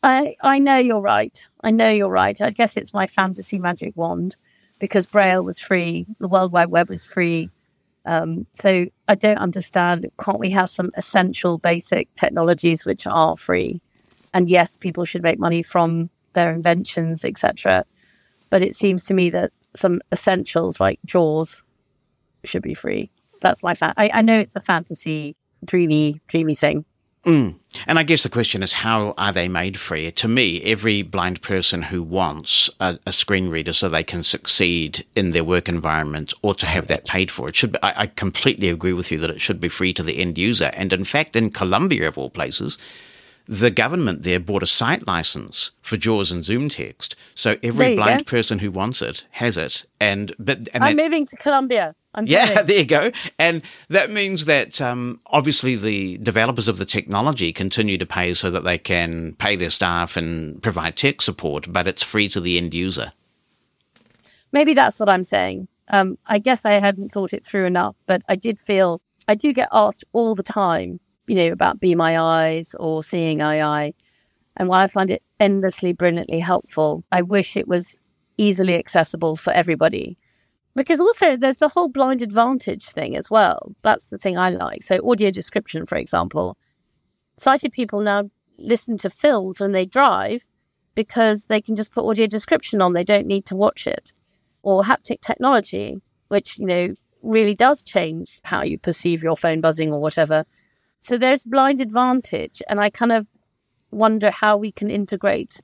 [0.02, 1.48] I, I know you're right.
[1.62, 2.40] I know you're right.
[2.40, 4.36] I guess it's my fantasy magic wand
[4.78, 7.50] because Braille was free, the World Wide Web was free,
[8.08, 10.06] um, so I don't understand.
[10.18, 13.82] Can't we have some essential basic technologies which are free?
[14.32, 17.84] And yes, people should make money from their inventions, etc.
[18.50, 21.62] But it seems to me that some essentials like Jaws
[22.44, 23.10] should be free.
[23.40, 23.94] That's my fan.
[23.96, 26.84] I, I know it's a fantasy, dreamy, dreamy thing,
[27.24, 27.56] Mm.
[27.86, 30.10] And I guess the question is, how are they made free?
[30.12, 35.04] To me, every blind person who wants a, a, screen reader so they can succeed
[35.16, 37.72] in their work environment or to have that paid for, it should.
[37.72, 40.38] Be, I, I completely agree with you that it should be free to the end
[40.38, 40.70] user.
[40.74, 42.78] And in fact, in Colombia, of all places,
[43.48, 48.30] the government there bought a site license for JAWS and ZoomText, so every blind go.
[48.30, 49.84] person who wants it has it.
[49.98, 51.94] And but and I'm that, moving to Colombia.
[52.14, 53.10] I'm yeah, there you go.
[53.38, 58.50] And that means that um, obviously the developers of the technology continue to pay so
[58.50, 62.58] that they can pay their staff and provide tech support, but it's free to the
[62.58, 63.12] end user.
[64.52, 65.68] Maybe that's what I'm saying.
[65.88, 69.54] Um, I guess I hadn't thought it through enough, but I did feel I do
[69.54, 73.92] get asked all the time you know, about Be My Eyes or Seeing AI.
[74.56, 77.04] And while I find it endlessly, brilliantly helpful.
[77.12, 77.96] I wish it was
[78.36, 80.18] easily accessible for everybody.
[80.74, 83.74] Because also there's the whole blind advantage thing as well.
[83.82, 84.82] That's the thing I like.
[84.82, 86.56] So, audio description, for example,
[87.36, 90.46] sighted people now listen to films when they drive
[90.94, 92.92] because they can just put audio description on.
[92.92, 94.12] They don't need to watch it.
[94.62, 99.92] Or haptic technology, which, you know, really does change how you perceive your phone buzzing
[99.92, 100.44] or whatever.
[101.00, 102.62] So there's blind advantage.
[102.68, 103.26] And I kind of
[103.90, 105.60] wonder how we can integrate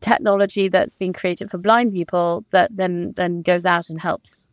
[0.00, 4.44] technology that's been created for blind people that then then goes out and helps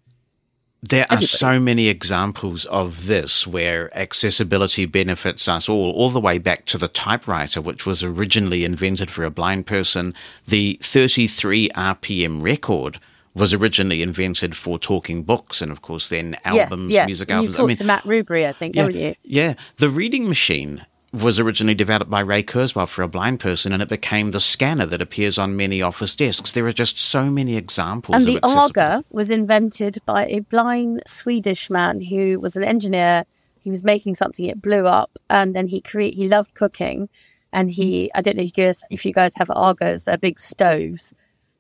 [0.90, 6.38] there are so many examples of this where accessibility benefits us all, all the way
[6.38, 10.14] back to the typewriter, which was originally invented for a blind person.
[10.48, 13.00] The 33 RPM record
[13.36, 17.06] was originally invented for talking books and, of course, then albums, yes, yes.
[17.06, 17.58] music so albums.
[17.58, 19.16] You I mean, to Matt Rubery, I think, yeah, haven't you?
[19.24, 19.54] Yeah.
[19.78, 23.90] The reading machine was originally developed by Ray Kurzweil for a blind person, and it
[23.90, 26.54] became the scanner that appears on many office desks.
[26.54, 28.16] There are just so many examples.
[28.16, 33.24] And the Aga was invented by a blind Swedish man who was an engineer.
[33.60, 36.14] He was making something, it blew up, and then he create.
[36.16, 37.10] He loved cooking,
[37.52, 40.40] and he I don't know if you guys, if you guys have Agas, they're big
[40.40, 41.14] stoves,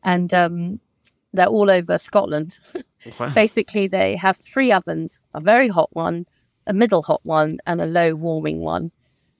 [0.03, 0.79] and um,
[1.35, 2.59] they're all over Scotland.
[3.35, 6.25] Basically, they have three ovens: a very hot one,
[6.65, 8.91] a middle hot one, and a low warming one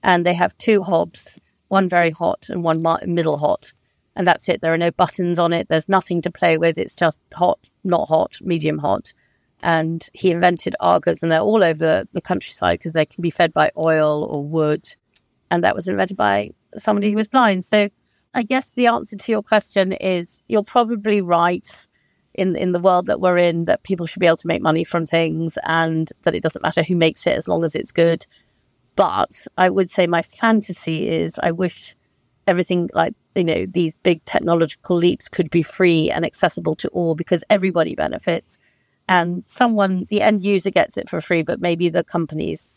[0.05, 3.73] and they have two hobs, one very hot and one middle hot.
[4.15, 4.61] And that's it.
[4.61, 5.67] There are no buttons on it.
[5.67, 6.77] There's nothing to play with.
[6.77, 9.13] It's just hot, not hot, medium hot.
[9.63, 13.51] And he invented Agas, and they're all over the countryside because they can be fed
[13.51, 14.87] by oil or wood.
[15.49, 17.65] And that was invented by somebody who was blind.
[17.65, 17.89] So
[18.35, 21.87] I guess the answer to your question is you're probably right
[22.35, 24.83] in in the world that we're in that people should be able to make money
[24.83, 28.25] from things and that it doesn't matter who makes it as long as it's good
[28.95, 31.95] but I would say my fantasy is I wish
[32.47, 37.15] everything like, you know, these big technological leaps could be free and accessible to all
[37.15, 38.57] because everybody benefits.
[39.07, 42.69] And someone, the end user gets it for free, but maybe the companies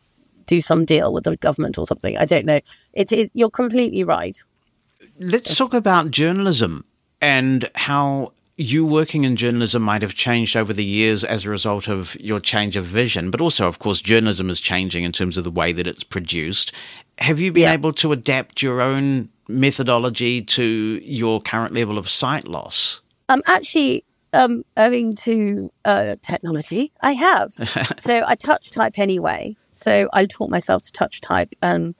[0.46, 2.16] do some deal with the government or something.
[2.16, 2.60] I don't know.
[2.92, 4.36] It, it, you're completely right.
[5.18, 6.84] Let's talk about journalism
[7.20, 11.88] and how you working in journalism might have changed over the years as a result
[11.88, 15.44] of your change of vision, but also, of course, journalism is changing in terms of
[15.44, 16.72] the way that it's produced.
[17.18, 17.72] Have you been yeah.
[17.72, 23.00] able to adapt your own methodology to your current level of sight loss?
[23.28, 27.52] Um, actually, um, owing to uh, technology, I have.
[27.98, 29.56] so I touch type anyway.
[29.70, 31.54] So I taught myself to touch type.
[31.62, 31.94] Um,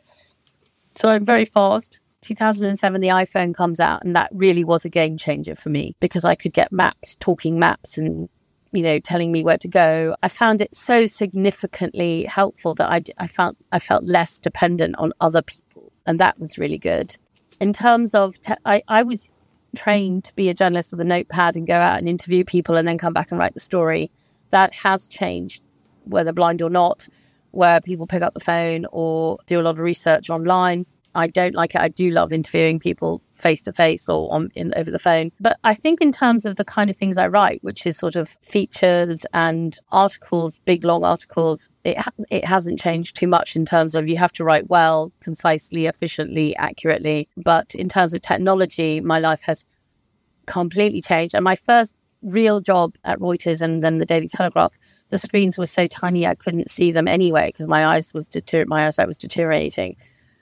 [0.96, 2.00] so I'm very fast.
[2.28, 6.24] 2007, the iPhone comes out, and that really was a game changer for me because
[6.24, 8.28] I could get maps, talking maps, and
[8.70, 10.14] you know, telling me where to go.
[10.22, 15.14] I found it so significantly helpful that I, I found I felt less dependent on
[15.22, 17.16] other people, and that was really good.
[17.60, 19.30] In terms of, te- I, I was
[19.74, 22.86] trained to be a journalist with a notepad and go out and interview people and
[22.86, 24.10] then come back and write the story.
[24.50, 25.62] That has changed,
[26.04, 27.08] whether blind or not,
[27.52, 30.84] where people pick up the phone or do a lot of research online.
[31.18, 31.80] I don't like it.
[31.80, 35.32] I do love interviewing people face to face or on in, over the phone.
[35.40, 38.14] But I think in terms of the kind of things I write, which is sort
[38.14, 43.64] of features and articles, big long articles, it ha- it hasn't changed too much in
[43.64, 47.28] terms of you have to write well, concisely, efficiently, accurately.
[47.36, 49.64] But in terms of technology, my life has
[50.46, 51.34] completely changed.
[51.34, 54.78] And my first real job at Reuters and then the Daily Telegraph,
[55.10, 58.28] the screens were so tiny I couldn't see them anyway because my eyes was
[58.66, 59.96] my eyesight was deteriorating.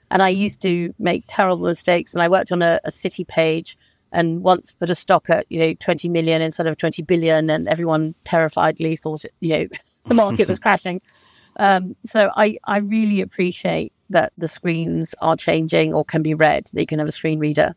[0.09, 2.13] And I used to make terrible mistakes.
[2.13, 3.77] And I worked on a, a city page
[4.11, 7.49] and once put a stock at, you know, 20 million instead of 20 billion.
[7.49, 9.67] And everyone terrifiedly thought, it, you know,
[10.05, 11.01] the market was crashing.
[11.57, 16.69] Um, so I, I really appreciate that the screens are changing or can be read.
[16.73, 17.75] That you can have a screen reader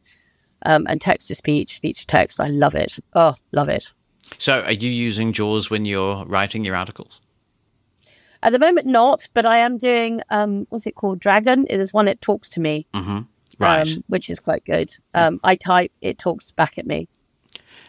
[0.65, 2.41] um, and text to speech, speech to text.
[2.41, 2.99] I love it.
[3.15, 3.93] Oh, love it.
[4.39, 7.21] So, are you using JAWS when you're writing your articles?
[8.43, 11.19] At the moment, not, but I am doing um, what's it called?
[11.19, 11.67] Dragon.
[11.69, 12.07] It is one.
[12.07, 13.21] that talks to me, mm-hmm.
[13.59, 13.87] right?
[13.87, 14.91] Um, which is quite good.
[15.15, 17.09] Um, I type, it talks back at me.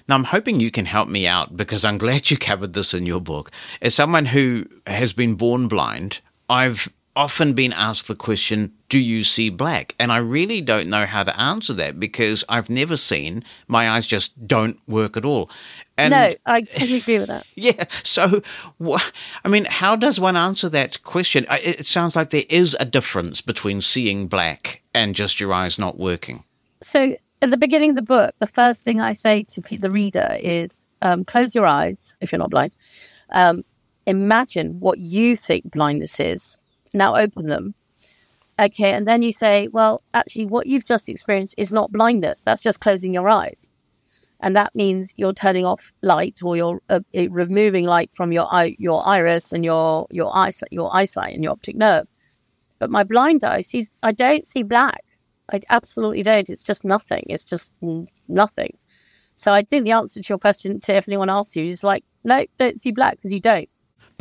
[0.10, 3.06] Now, I'm hoping you can help me out because I'm glad you covered this in
[3.06, 3.52] your book.
[3.82, 6.19] As someone who has been born blind,
[6.49, 6.91] I've
[7.22, 9.93] often been asked the question, Do you see black?
[9.99, 14.07] And I really don't know how to answer that because I've never seen, my eyes
[14.07, 15.48] just don't work at all.
[15.98, 17.45] And no, I totally agree with that.
[17.56, 17.84] Yeah.
[18.03, 18.41] So,
[19.45, 21.45] I mean, how does one answer that question?
[21.52, 25.99] It sounds like there is a difference between seeing black and just your eyes not
[25.99, 26.43] working.
[26.81, 30.38] So, at the beginning of the book, the first thing I say to the reader
[30.41, 32.73] is um, close your eyes if you're not blind.
[33.30, 33.64] Um,
[34.07, 36.57] imagine what you think blindness is.
[36.94, 37.76] Now open them
[38.62, 42.44] Okay, and then you say, well, actually, what you've just experienced is not blindness.
[42.44, 43.68] That's just closing your eyes.
[44.40, 48.76] And that means you're turning off light or you're uh, removing light from your eye,
[48.78, 52.08] your iris and your your eyesight, your eyesight and your optic nerve.
[52.78, 55.04] But my blind eye sees, I don't see black.
[55.52, 56.50] I absolutely don't.
[56.50, 57.24] It's just nothing.
[57.30, 57.74] It's just
[58.28, 58.78] nothing.
[59.36, 62.04] So I think the answer to your question, to if anyone asks you, is like,
[62.24, 63.70] no, don't see black because you don't.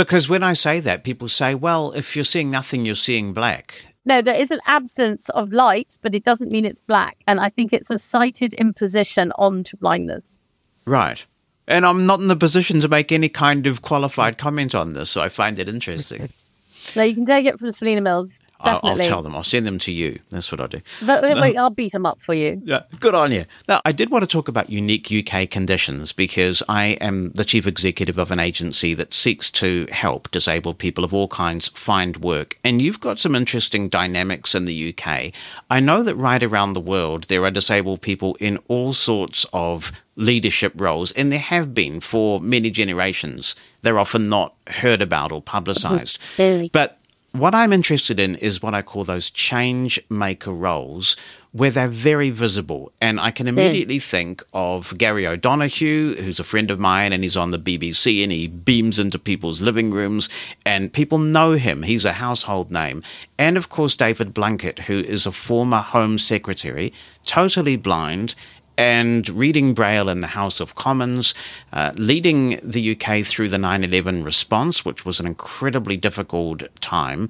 [0.01, 3.85] Because when I say that, people say, well, if you're seeing nothing, you're seeing black.
[4.07, 7.19] No, there is an absence of light, but it doesn't mean it's black.
[7.27, 10.39] And I think it's a sighted imposition onto blindness.
[10.87, 11.23] Right.
[11.69, 15.11] And I'm not in the position to make any kind of qualified comment on this,
[15.11, 16.31] so I find it interesting.
[16.97, 18.39] no, you can take it from Selena Mills.
[18.63, 19.35] I'll, I'll, tell them.
[19.35, 20.19] I'll send them to you.
[20.31, 20.81] That's what I do.
[21.05, 22.61] But, wait, I'll beat them up for you.
[22.65, 23.47] Yeah, good on you.
[23.69, 27.67] Now, I did want to talk about unique UK conditions because I am the chief
[27.67, 32.59] executive of an agency that seeks to help disabled people of all kinds find work.
[32.63, 35.33] And you've got some interesting dynamics in the UK.
[35.71, 39.93] I know that right around the world there are disabled people in all sorts of
[40.17, 43.57] leadership roles, and there have been for many generations.
[43.83, 46.19] They're often not heard about or publicized.
[46.73, 47.00] But
[47.33, 51.17] what I'm interested in is what I call those change maker roles
[51.53, 52.93] where they're very visible.
[53.01, 54.03] And I can immediately mm.
[54.03, 58.33] think of Gary O'Donoghue, who's a friend of mine and he's on the BBC and
[58.33, 60.29] he beams into people's living rooms
[60.65, 61.83] and people know him.
[61.83, 63.03] He's a household name.
[63.39, 66.93] And of course, David Blunkett, who is a former Home Secretary,
[67.25, 68.35] totally blind
[68.81, 71.35] and reading Braille in the House of Commons,
[71.75, 77.29] uh, leading the UK through the 9 11 response, which was an incredibly difficult time.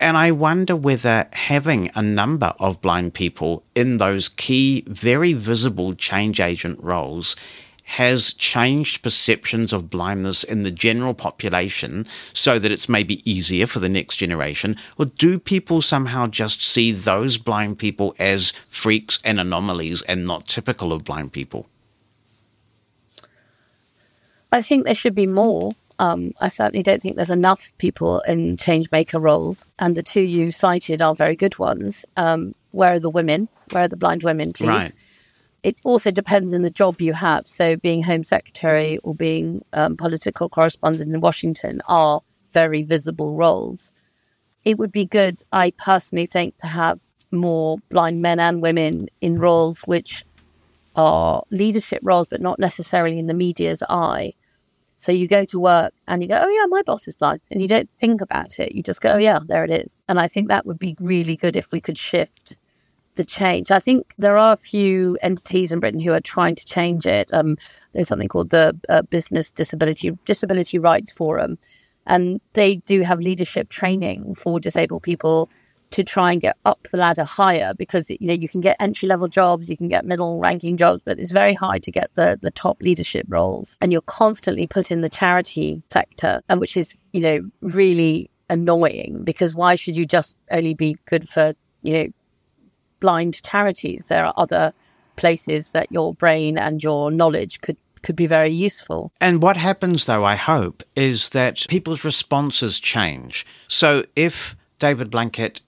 [0.00, 5.92] And I wonder whether having a number of blind people in those key, very visible
[5.92, 7.36] change agent roles
[7.90, 13.80] has changed perceptions of blindness in the general population so that it's maybe easier for
[13.80, 14.76] the next generation?
[14.96, 20.46] Or do people somehow just see those blind people as freaks and anomalies and not
[20.46, 21.66] typical of blind people?
[24.52, 25.72] I think there should be more.
[25.98, 30.22] Um, I certainly don't think there's enough people in change maker roles, and the two
[30.22, 32.06] you cited are very good ones.
[32.16, 33.48] Um, where are the women?
[33.70, 34.68] Where are the blind women, please?
[34.68, 34.92] Right
[35.62, 37.46] it also depends on the job you have.
[37.46, 42.22] So, being Home Secretary or being um, political correspondent in Washington are
[42.52, 43.92] very visible roles.
[44.64, 47.00] It would be good, I personally think, to have
[47.30, 50.24] more blind men and women in roles which
[50.96, 54.34] are leadership roles, but not necessarily in the media's eye.
[54.96, 57.40] So you go to work and you go, oh, yeah, my boss is blind.
[57.50, 58.74] And you don't think about it.
[58.74, 60.02] You just go, oh, yeah, there it is.
[60.08, 62.56] And I think that would be really good if we could shift
[63.20, 63.70] the change.
[63.70, 67.28] I think there are a few entities in Britain who are trying to change it.
[67.34, 67.58] Um,
[67.92, 71.58] there's something called the uh, Business Disability Disability Rights Forum,
[72.06, 75.50] and they do have leadership training for disabled people
[75.90, 79.06] to try and get up the ladder higher because you know you can get entry
[79.06, 82.38] level jobs, you can get middle ranking jobs, but it's very hard to get the
[82.40, 86.94] the top leadership roles, and you're constantly put in the charity sector, and which is
[87.12, 91.52] you know really annoying because why should you just only be good for
[91.82, 92.06] you know
[93.00, 94.06] blind charities.
[94.06, 94.72] There are other
[95.16, 99.12] places that your brain and your knowledge could could be very useful.
[99.20, 103.44] And what happens though, I hope, is that people's responses change.
[103.68, 105.60] So if David Blunkett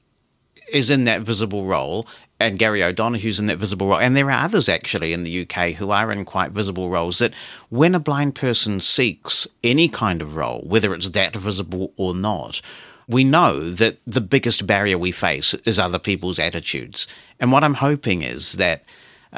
[0.72, 2.06] is in that visible role
[2.40, 5.74] and Gary O'Donoghue's in that visible role, and there are others actually in the UK
[5.74, 7.34] who are in quite visible roles, that
[7.68, 12.60] when a blind person seeks any kind of role, whether it's that visible or not,
[13.08, 17.06] we know that the biggest barrier we face is other people's attitudes.
[17.40, 18.84] And what I'm hoping is that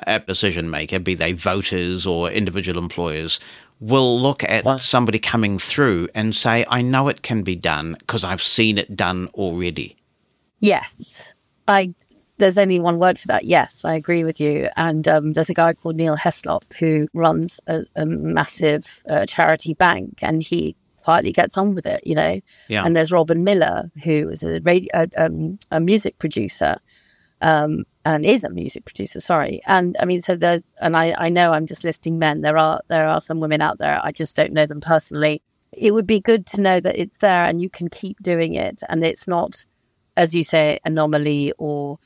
[0.06, 3.40] a decision maker, be they voters or individual employers,
[3.80, 4.80] will look at what?
[4.80, 8.96] somebody coming through and say, I know it can be done because I've seen it
[8.96, 9.96] done already.
[10.60, 11.32] Yes.
[11.68, 11.94] I
[12.38, 13.44] there's only one word for that.
[13.44, 14.68] Yes, I agree with you.
[14.76, 19.74] And um, there's a guy called Neil Heslop who runs a, a massive uh, charity
[19.74, 20.74] bank, and he
[21.04, 22.40] quietly gets on with it, you know.
[22.68, 22.84] Yeah.
[22.84, 26.76] And there's Robin Millar, who is a radio, uh, um, a music producer,
[27.40, 29.20] um, and is a music producer.
[29.20, 29.60] Sorry.
[29.66, 32.40] And I mean, so there's, and I, I know I'm just listing men.
[32.40, 34.00] There are there are some women out there.
[34.02, 35.42] I just don't know them personally.
[35.72, 38.82] It would be good to know that it's there and you can keep doing it,
[38.88, 39.66] and it's not,
[40.16, 41.98] as you say, anomaly or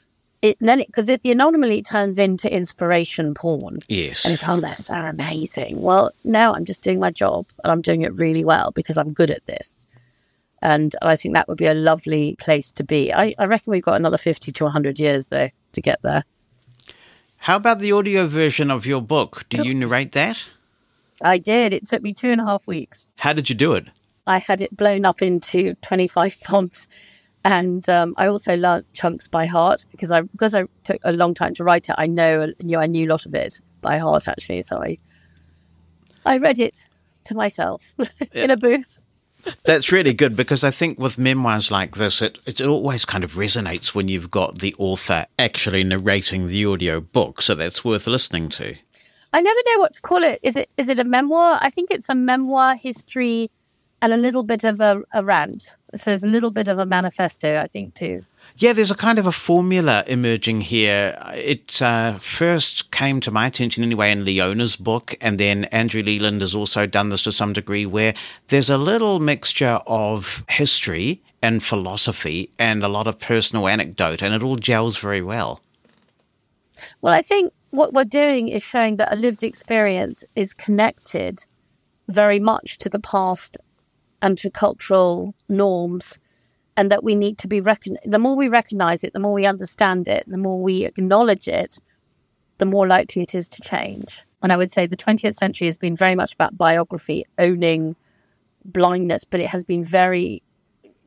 [0.43, 4.91] it then because if the anomaly turns into inspiration porn, yes, and it's oh that's
[4.91, 5.83] are amazing.
[5.83, 9.13] Well, now I'm just doing my job and I'm doing it really well because I'm
[9.13, 9.87] good at this,
[10.63, 13.13] and I think that would be a lovely place to be.
[13.13, 16.25] I, I reckon we've got another fifty to hundred years though to get there.
[17.39, 19.45] How about the audio version of your book?
[19.49, 20.45] Do you narrate that?
[21.23, 21.73] I did.
[21.73, 23.07] It took me two and a half weeks.
[23.19, 23.89] How did you do it?
[24.27, 26.87] I had it blown up into 25 fonts
[27.45, 31.35] And um, I also learnt chunks by heart because I because I took a long
[31.35, 31.95] time to write it.
[31.97, 34.63] I know you know I knew a lot of it by heart actually.
[34.63, 34.99] So I
[36.27, 36.77] I read it
[37.25, 37.95] to myself
[38.33, 38.99] in a booth.
[39.65, 43.35] That's really good because I think with memoirs like this, it, it always kind of
[43.35, 47.41] resonates when you've got the author actually narrating the audio book.
[47.41, 48.75] So that's worth listening to.
[49.33, 50.41] I never know what to call it.
[50.43, 51.59] Is it is it a memoir?
[51.61, 53.51] I think it's a memoir, history,
[54.03, 55.75] and a little bit of a, a rant.
[55.95, 58.25] So there's a little bit of a manifesto, I think, too.
[58.59, 61.19] Yeah, there's a kind of a formula emerging here.
[61.35, 66.43] It uh, first came to my attention anyway in Leona's book, and then Andrew Leland
[66.43, 68.15] has also done this to some degree, where
[68.49, 74.35] there's a little mixture of history and philosophy and a lot of personal anecdote, and
[74.35, 75.63] it all gels very well.
[77.01, 81.45] Well, I think what we're doing is showing that a lived experience is connected
[82.09, 83.57] very much to the past
[84.23, 86.19] and to cultural norms
[86.77, 89.47] and that we need to be recon- the more we recognize it the more we
[89.47, 91.79] understand it the more we acknowledge it
[92.59, 94.25] the more likely it is to change.
[94.43, 97.97] And i would say the 20th century has been very much about biography owning
[98.65, 100.43] blindness but it has been very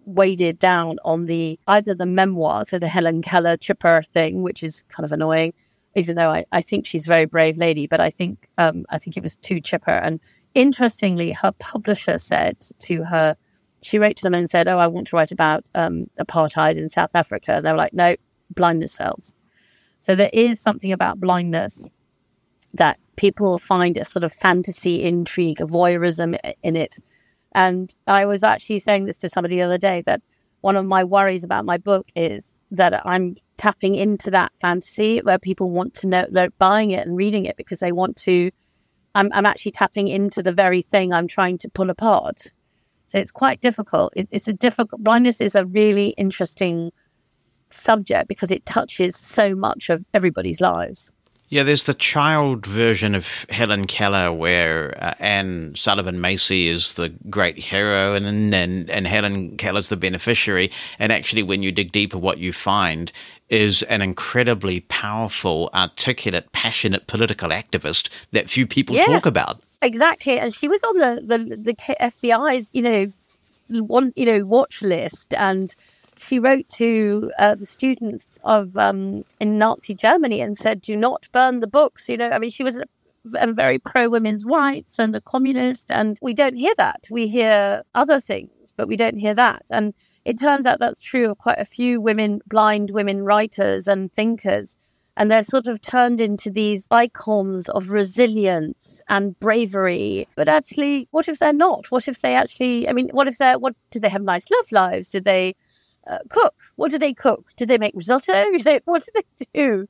[0.06, 4.84] weighted down on the either the memoirs so the helen keller chipper thing which is
[4.90, 5.54] kind of annoying
[5.96, 8.98] even though I, I think she's a very brave lady but i think um, i
[8.98, 10.20] think it was too chipper and
[10.54, 13.36] interestingly her publisher said to her
[13.82, 16.90] she wrote to them and said, "Oh, I want to write about um, apartheid in
[16.90, 18.16] South Africa." And they were like, "No,
[18.50, 19.34] blindness sells."
[20.00, 21.90] So there is something about blindness
[22.74, 26.98] that people find a sort of fantasy intrigue, a voyeurism in it.
[27.54, 30.22] And I was actually saying this to somebody the other day that
[30.62, 35.38] one of my worries about my book is that I'm tapping into that fantasy where
[35.38, 38.52] people want to know they're buying it and reading it because they want to.
[39.16, 42.48] I'm, I'm actually tapping into the very thing I'm trying to pull apart.
[43.08, 44.14] So it's quite difficult.
[44.16, 46.92] It, it's a difficult, blindness is a really interesting
[47.70, 51.12] subject because it touches so much of everybody's lives.
[51.52, 57.10] Yeah, there's the child version of Helen Keller where uh, Anne Sullivan Macy is the
[57.30, 60.72] great hero and, and, and Helen Keller's the beneficiary.
[60.98, 63.12] And actually, when you dig deeper, what you find
[63.50, 69.08] is an incredibly powerful, articulate, passionate political activist that few people yes.
[69.08, 69.62] talk about.
[69.82, 73.12] Exactly, and she was on the the, the FBI's you know
[73.68, 75.76] one you know watch list, and
[76.22, 81.28] she wrote to uh, the students of um, in Nazi Germany and said, "Do not
[81.32, 82.86] burn the books." You know, I mean, she was a,
[83.36, 87.08] a very pro women's rights and a communist, and we don't hear that.
[87.10, 89.64] We hear other things, but we don't hear that.
[89.70, 89.94] And
[90.24, 94.78] it turns out that's true of quite a few women, blind women writers and thinkers
[95.18, 100.28] and they're sort of turned into these icons of resilience and bravery.
[100.36, 101.92] But actually, what if they're not?
[101.92, 104.72] What if they actually, I mean, what if they're, what, do they have nice love
[104.72, 105.10] lives?
[105.10, 105.56] Did they
[106.08, 106.56] uh, cook?
[106.76, 107.50] What do they cook?
[107.58, 108.34] Do they make risotto?
[108.86, 109.88] what do they do?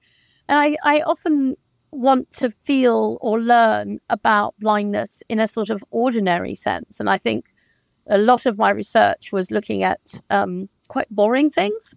[0.47, 1.55] And I, I often
[1.91, 6.99] want to feel or learn about blindness in a sort of ordinary sense.
[6.99, 7.53] And I think
[8.07, 11.93] a lot of my research was looking at um, quite boring things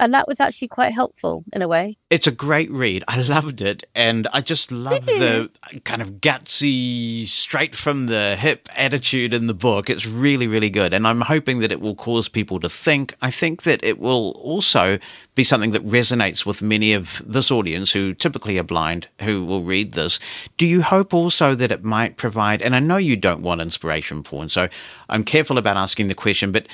[0.00, 1.96] and that was actually quite helpful in a way.
[2.10, 3.04] It's a great read.
[3.08, 5.50] I loved it, and I just love the
[5.84, 9.88] kind of gutsy, straight from the hip attitude in the book.
[9.88, 13.14] It's really, really good, and I'm hoping that it will cause people to think.
[13.22, 14.98] I think that it will also
[15.34, 19.62] be something that resonates with many of this audience who typically are blind who will
[19.62, 20.20] read this.
[20.56, 22.62] Do you hope also that it might provide?
[22.62, 24.68] And I know you don't want inspiration porn, so
[25.08, 26.66] I'm careful about asking the question, but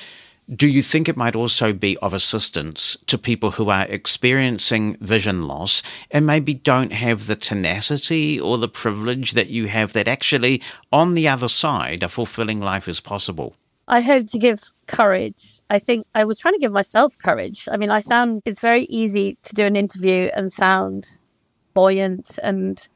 [0.53, 5.47] do you think it might also be of assistance to people who are experiencing vision
[5.47, 10.61] loss and maybe don't have the tenacity or the privilege that you have that actually
[10.91, 13.55] on the other side a fulfilling life is possible?
[13.87, 15.61] I hope to give courage.
[15.69, 17.69] I think I was trying to give myself courage.
[17.71, 21.17] I mean, I sound, it's very easy to do an interview and sound
[21.73, 22.87] buoyant and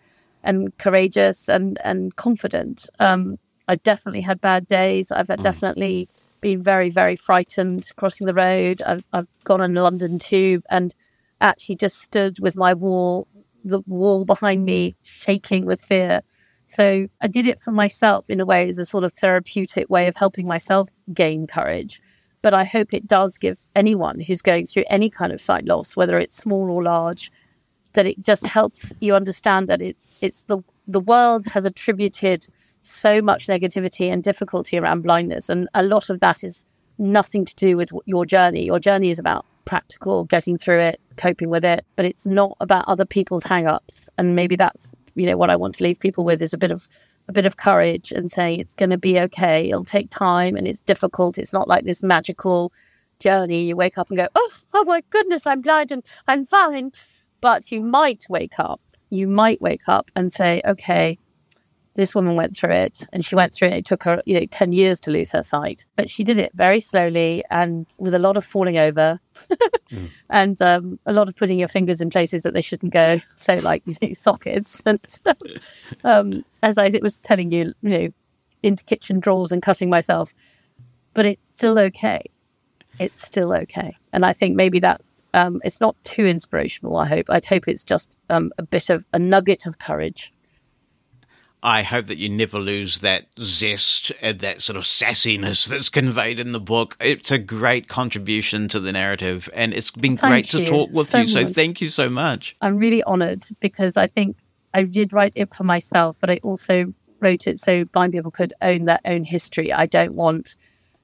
[0.44, 2.88] and courageous and and confident.
[3.00, 5.12] Um, I definitely had bad days.
[5.12, 5.42] I've mm.
[5.42, 6.08] definitely
[6.46, 8.80] been very, very frightened crossing the road.
[8.86, 10.94] I've, I've gone on London tube and
[11.42, 13.28] actually just stood with my wall,
[13.64, 16.22] the wall behind me, shaking with fear.
[16.66, 20.06] So I did it for myself in a way as a sort of therapeutic way
[20.08, 22.00] of helping myself gain courage.
[22.44, 25.96] But I hope it does give anyone who's going through any kind of sight loss,
[25.96, 27.32] whether it's small or large,
[27.94, 32.46] that it just helps you understand that it's it's the the world has attributed
[32.86, 35.50] so much negativity and difficulty around blindness.
[35.50, 36.66] And a lot of that is
[36.98, 38.66] nothing to do with your journey.
[38.66, 42.86] Your journey is about practical, getting through it, coping with it, but it's not about
[42.88, 44.08] other people's hang-ups.
[44.18, 46.72] And maybe that's, you know, what I want to leave people with is a bit
[46.72, 46.88] of
[47.28, 49.70] a bit of courage and saying it's going to be okay.
[49.70, 51.40] It'll take time and it's difficult.
[51.40, 52.72] It's not like this magical
[53.20, 53.64] journey.
[53.64, 56.92] You wake up and go, oh, oh my goodness, I'm blind and I'm fine.
[57.42, 58.80] But you might wake up,
[59.10, 61.18] you might wake up and say, okay,
[61.96, 63.74] this woman went through it and she went through it.
[63.76, 66.52] It took her, you know, 10 years to lose her sight, but she did it
[66.54, 69.20] very slowly and with a lot of falling over
[69.90, 70.10] mm.
[70.30, 73.20] and um, a lot of putting your fingers in places that they shouldn't go.
[73.38, 74.82] So, like, you know, sockets.
[74.86, 75.20] And
[76.04, 78.08] um, as I was telling you, you know,
[78.62, 80.34] into kitchen drawers and cutting myself,
[81.14, 82.22] but it's still okay.
[83.00, 83.96] It's still okay.
[84.14, 87.30] And I think maybe that's, um, it's not too inspirational, I hope.
[87.30, 90.34] I'd hope it's just um, a bit of a nugget of courage
[91.66, 96.40] I hope that you never lose that zest and that sort of sassiness that's conveyed
[96.40, 96.96] in the book.
[97.02, 101.08] It's a great contribution to the narrative, and it's been thank great to talk with
[101.08, 101.28] so you.
[101.28, 102.56] So thank you so much.
[102.62, 104.38] I'm really honoured because I think
[104.76, 108.54] I did write it for myself, but I also wrote it so blind people could
[108.62, 109.74] own their own history.
[109.74, 110.56] I don't want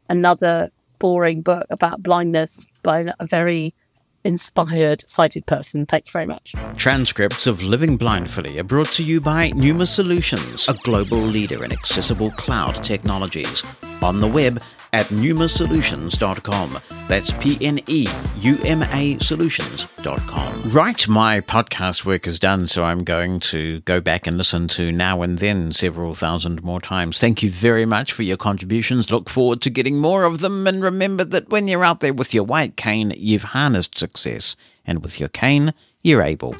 [0.09, 0.69] another
[0.99, 3.73] boring book about blindness by a very
[4.23, 5.85] inspired sighted person.
[5.85, 6.53] Thank you very much.
[6.77, 11.71] Transcripts of Living Blindfully are brought to you by Pneuma Solutions, a global leader in
[11.71, 13.63] accessible cloud technologies.
[14.01, 14.59] On the web
[14.93, 16.77] at pneumasolutions.com.
[17.07, 18.07] That's P N E
[18.37, 20.71] U M A solutions.com.
[20.71, 24.91] Right, my podcast work is done, so I'm going to go back and listen to
[24.91, 27.19] now and then several thousand more times.
[27.19, 29.11] Thank you very much for your contributions.
[29.11, 30.67] Look forward to getting more of them.
[30.67, 34.55] And remember that when you're out there with your white cane, you've harnessed success.
[34.85, 35.73] And with your cane,
[36.03, 36.55] you're able.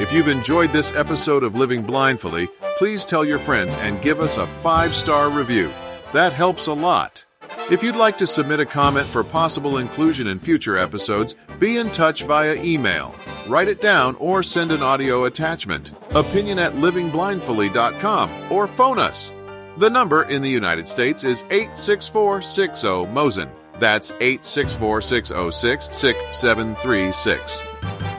[0.00, 2.48] If you've enjoyed this episode of Living Blindfully,
[2.78, 5.70] please tell your friends and give us a five star review.
[6.12, 7.24] That helps a lot.
[7.70, 11.90] If you'd like to submit a comment for possible inclusion in future episodes, be in
[11.90, 13.14] touch via email.
[13.46, 15.92] Write it down or send an audio attachment.
[16.14, 19.32] Opinion at livingblindfully.com or phone us.
[19.78, 23.50] The number in the United States is 86460 Mosen.
[23.78, 28.09] That's 864 606 6736.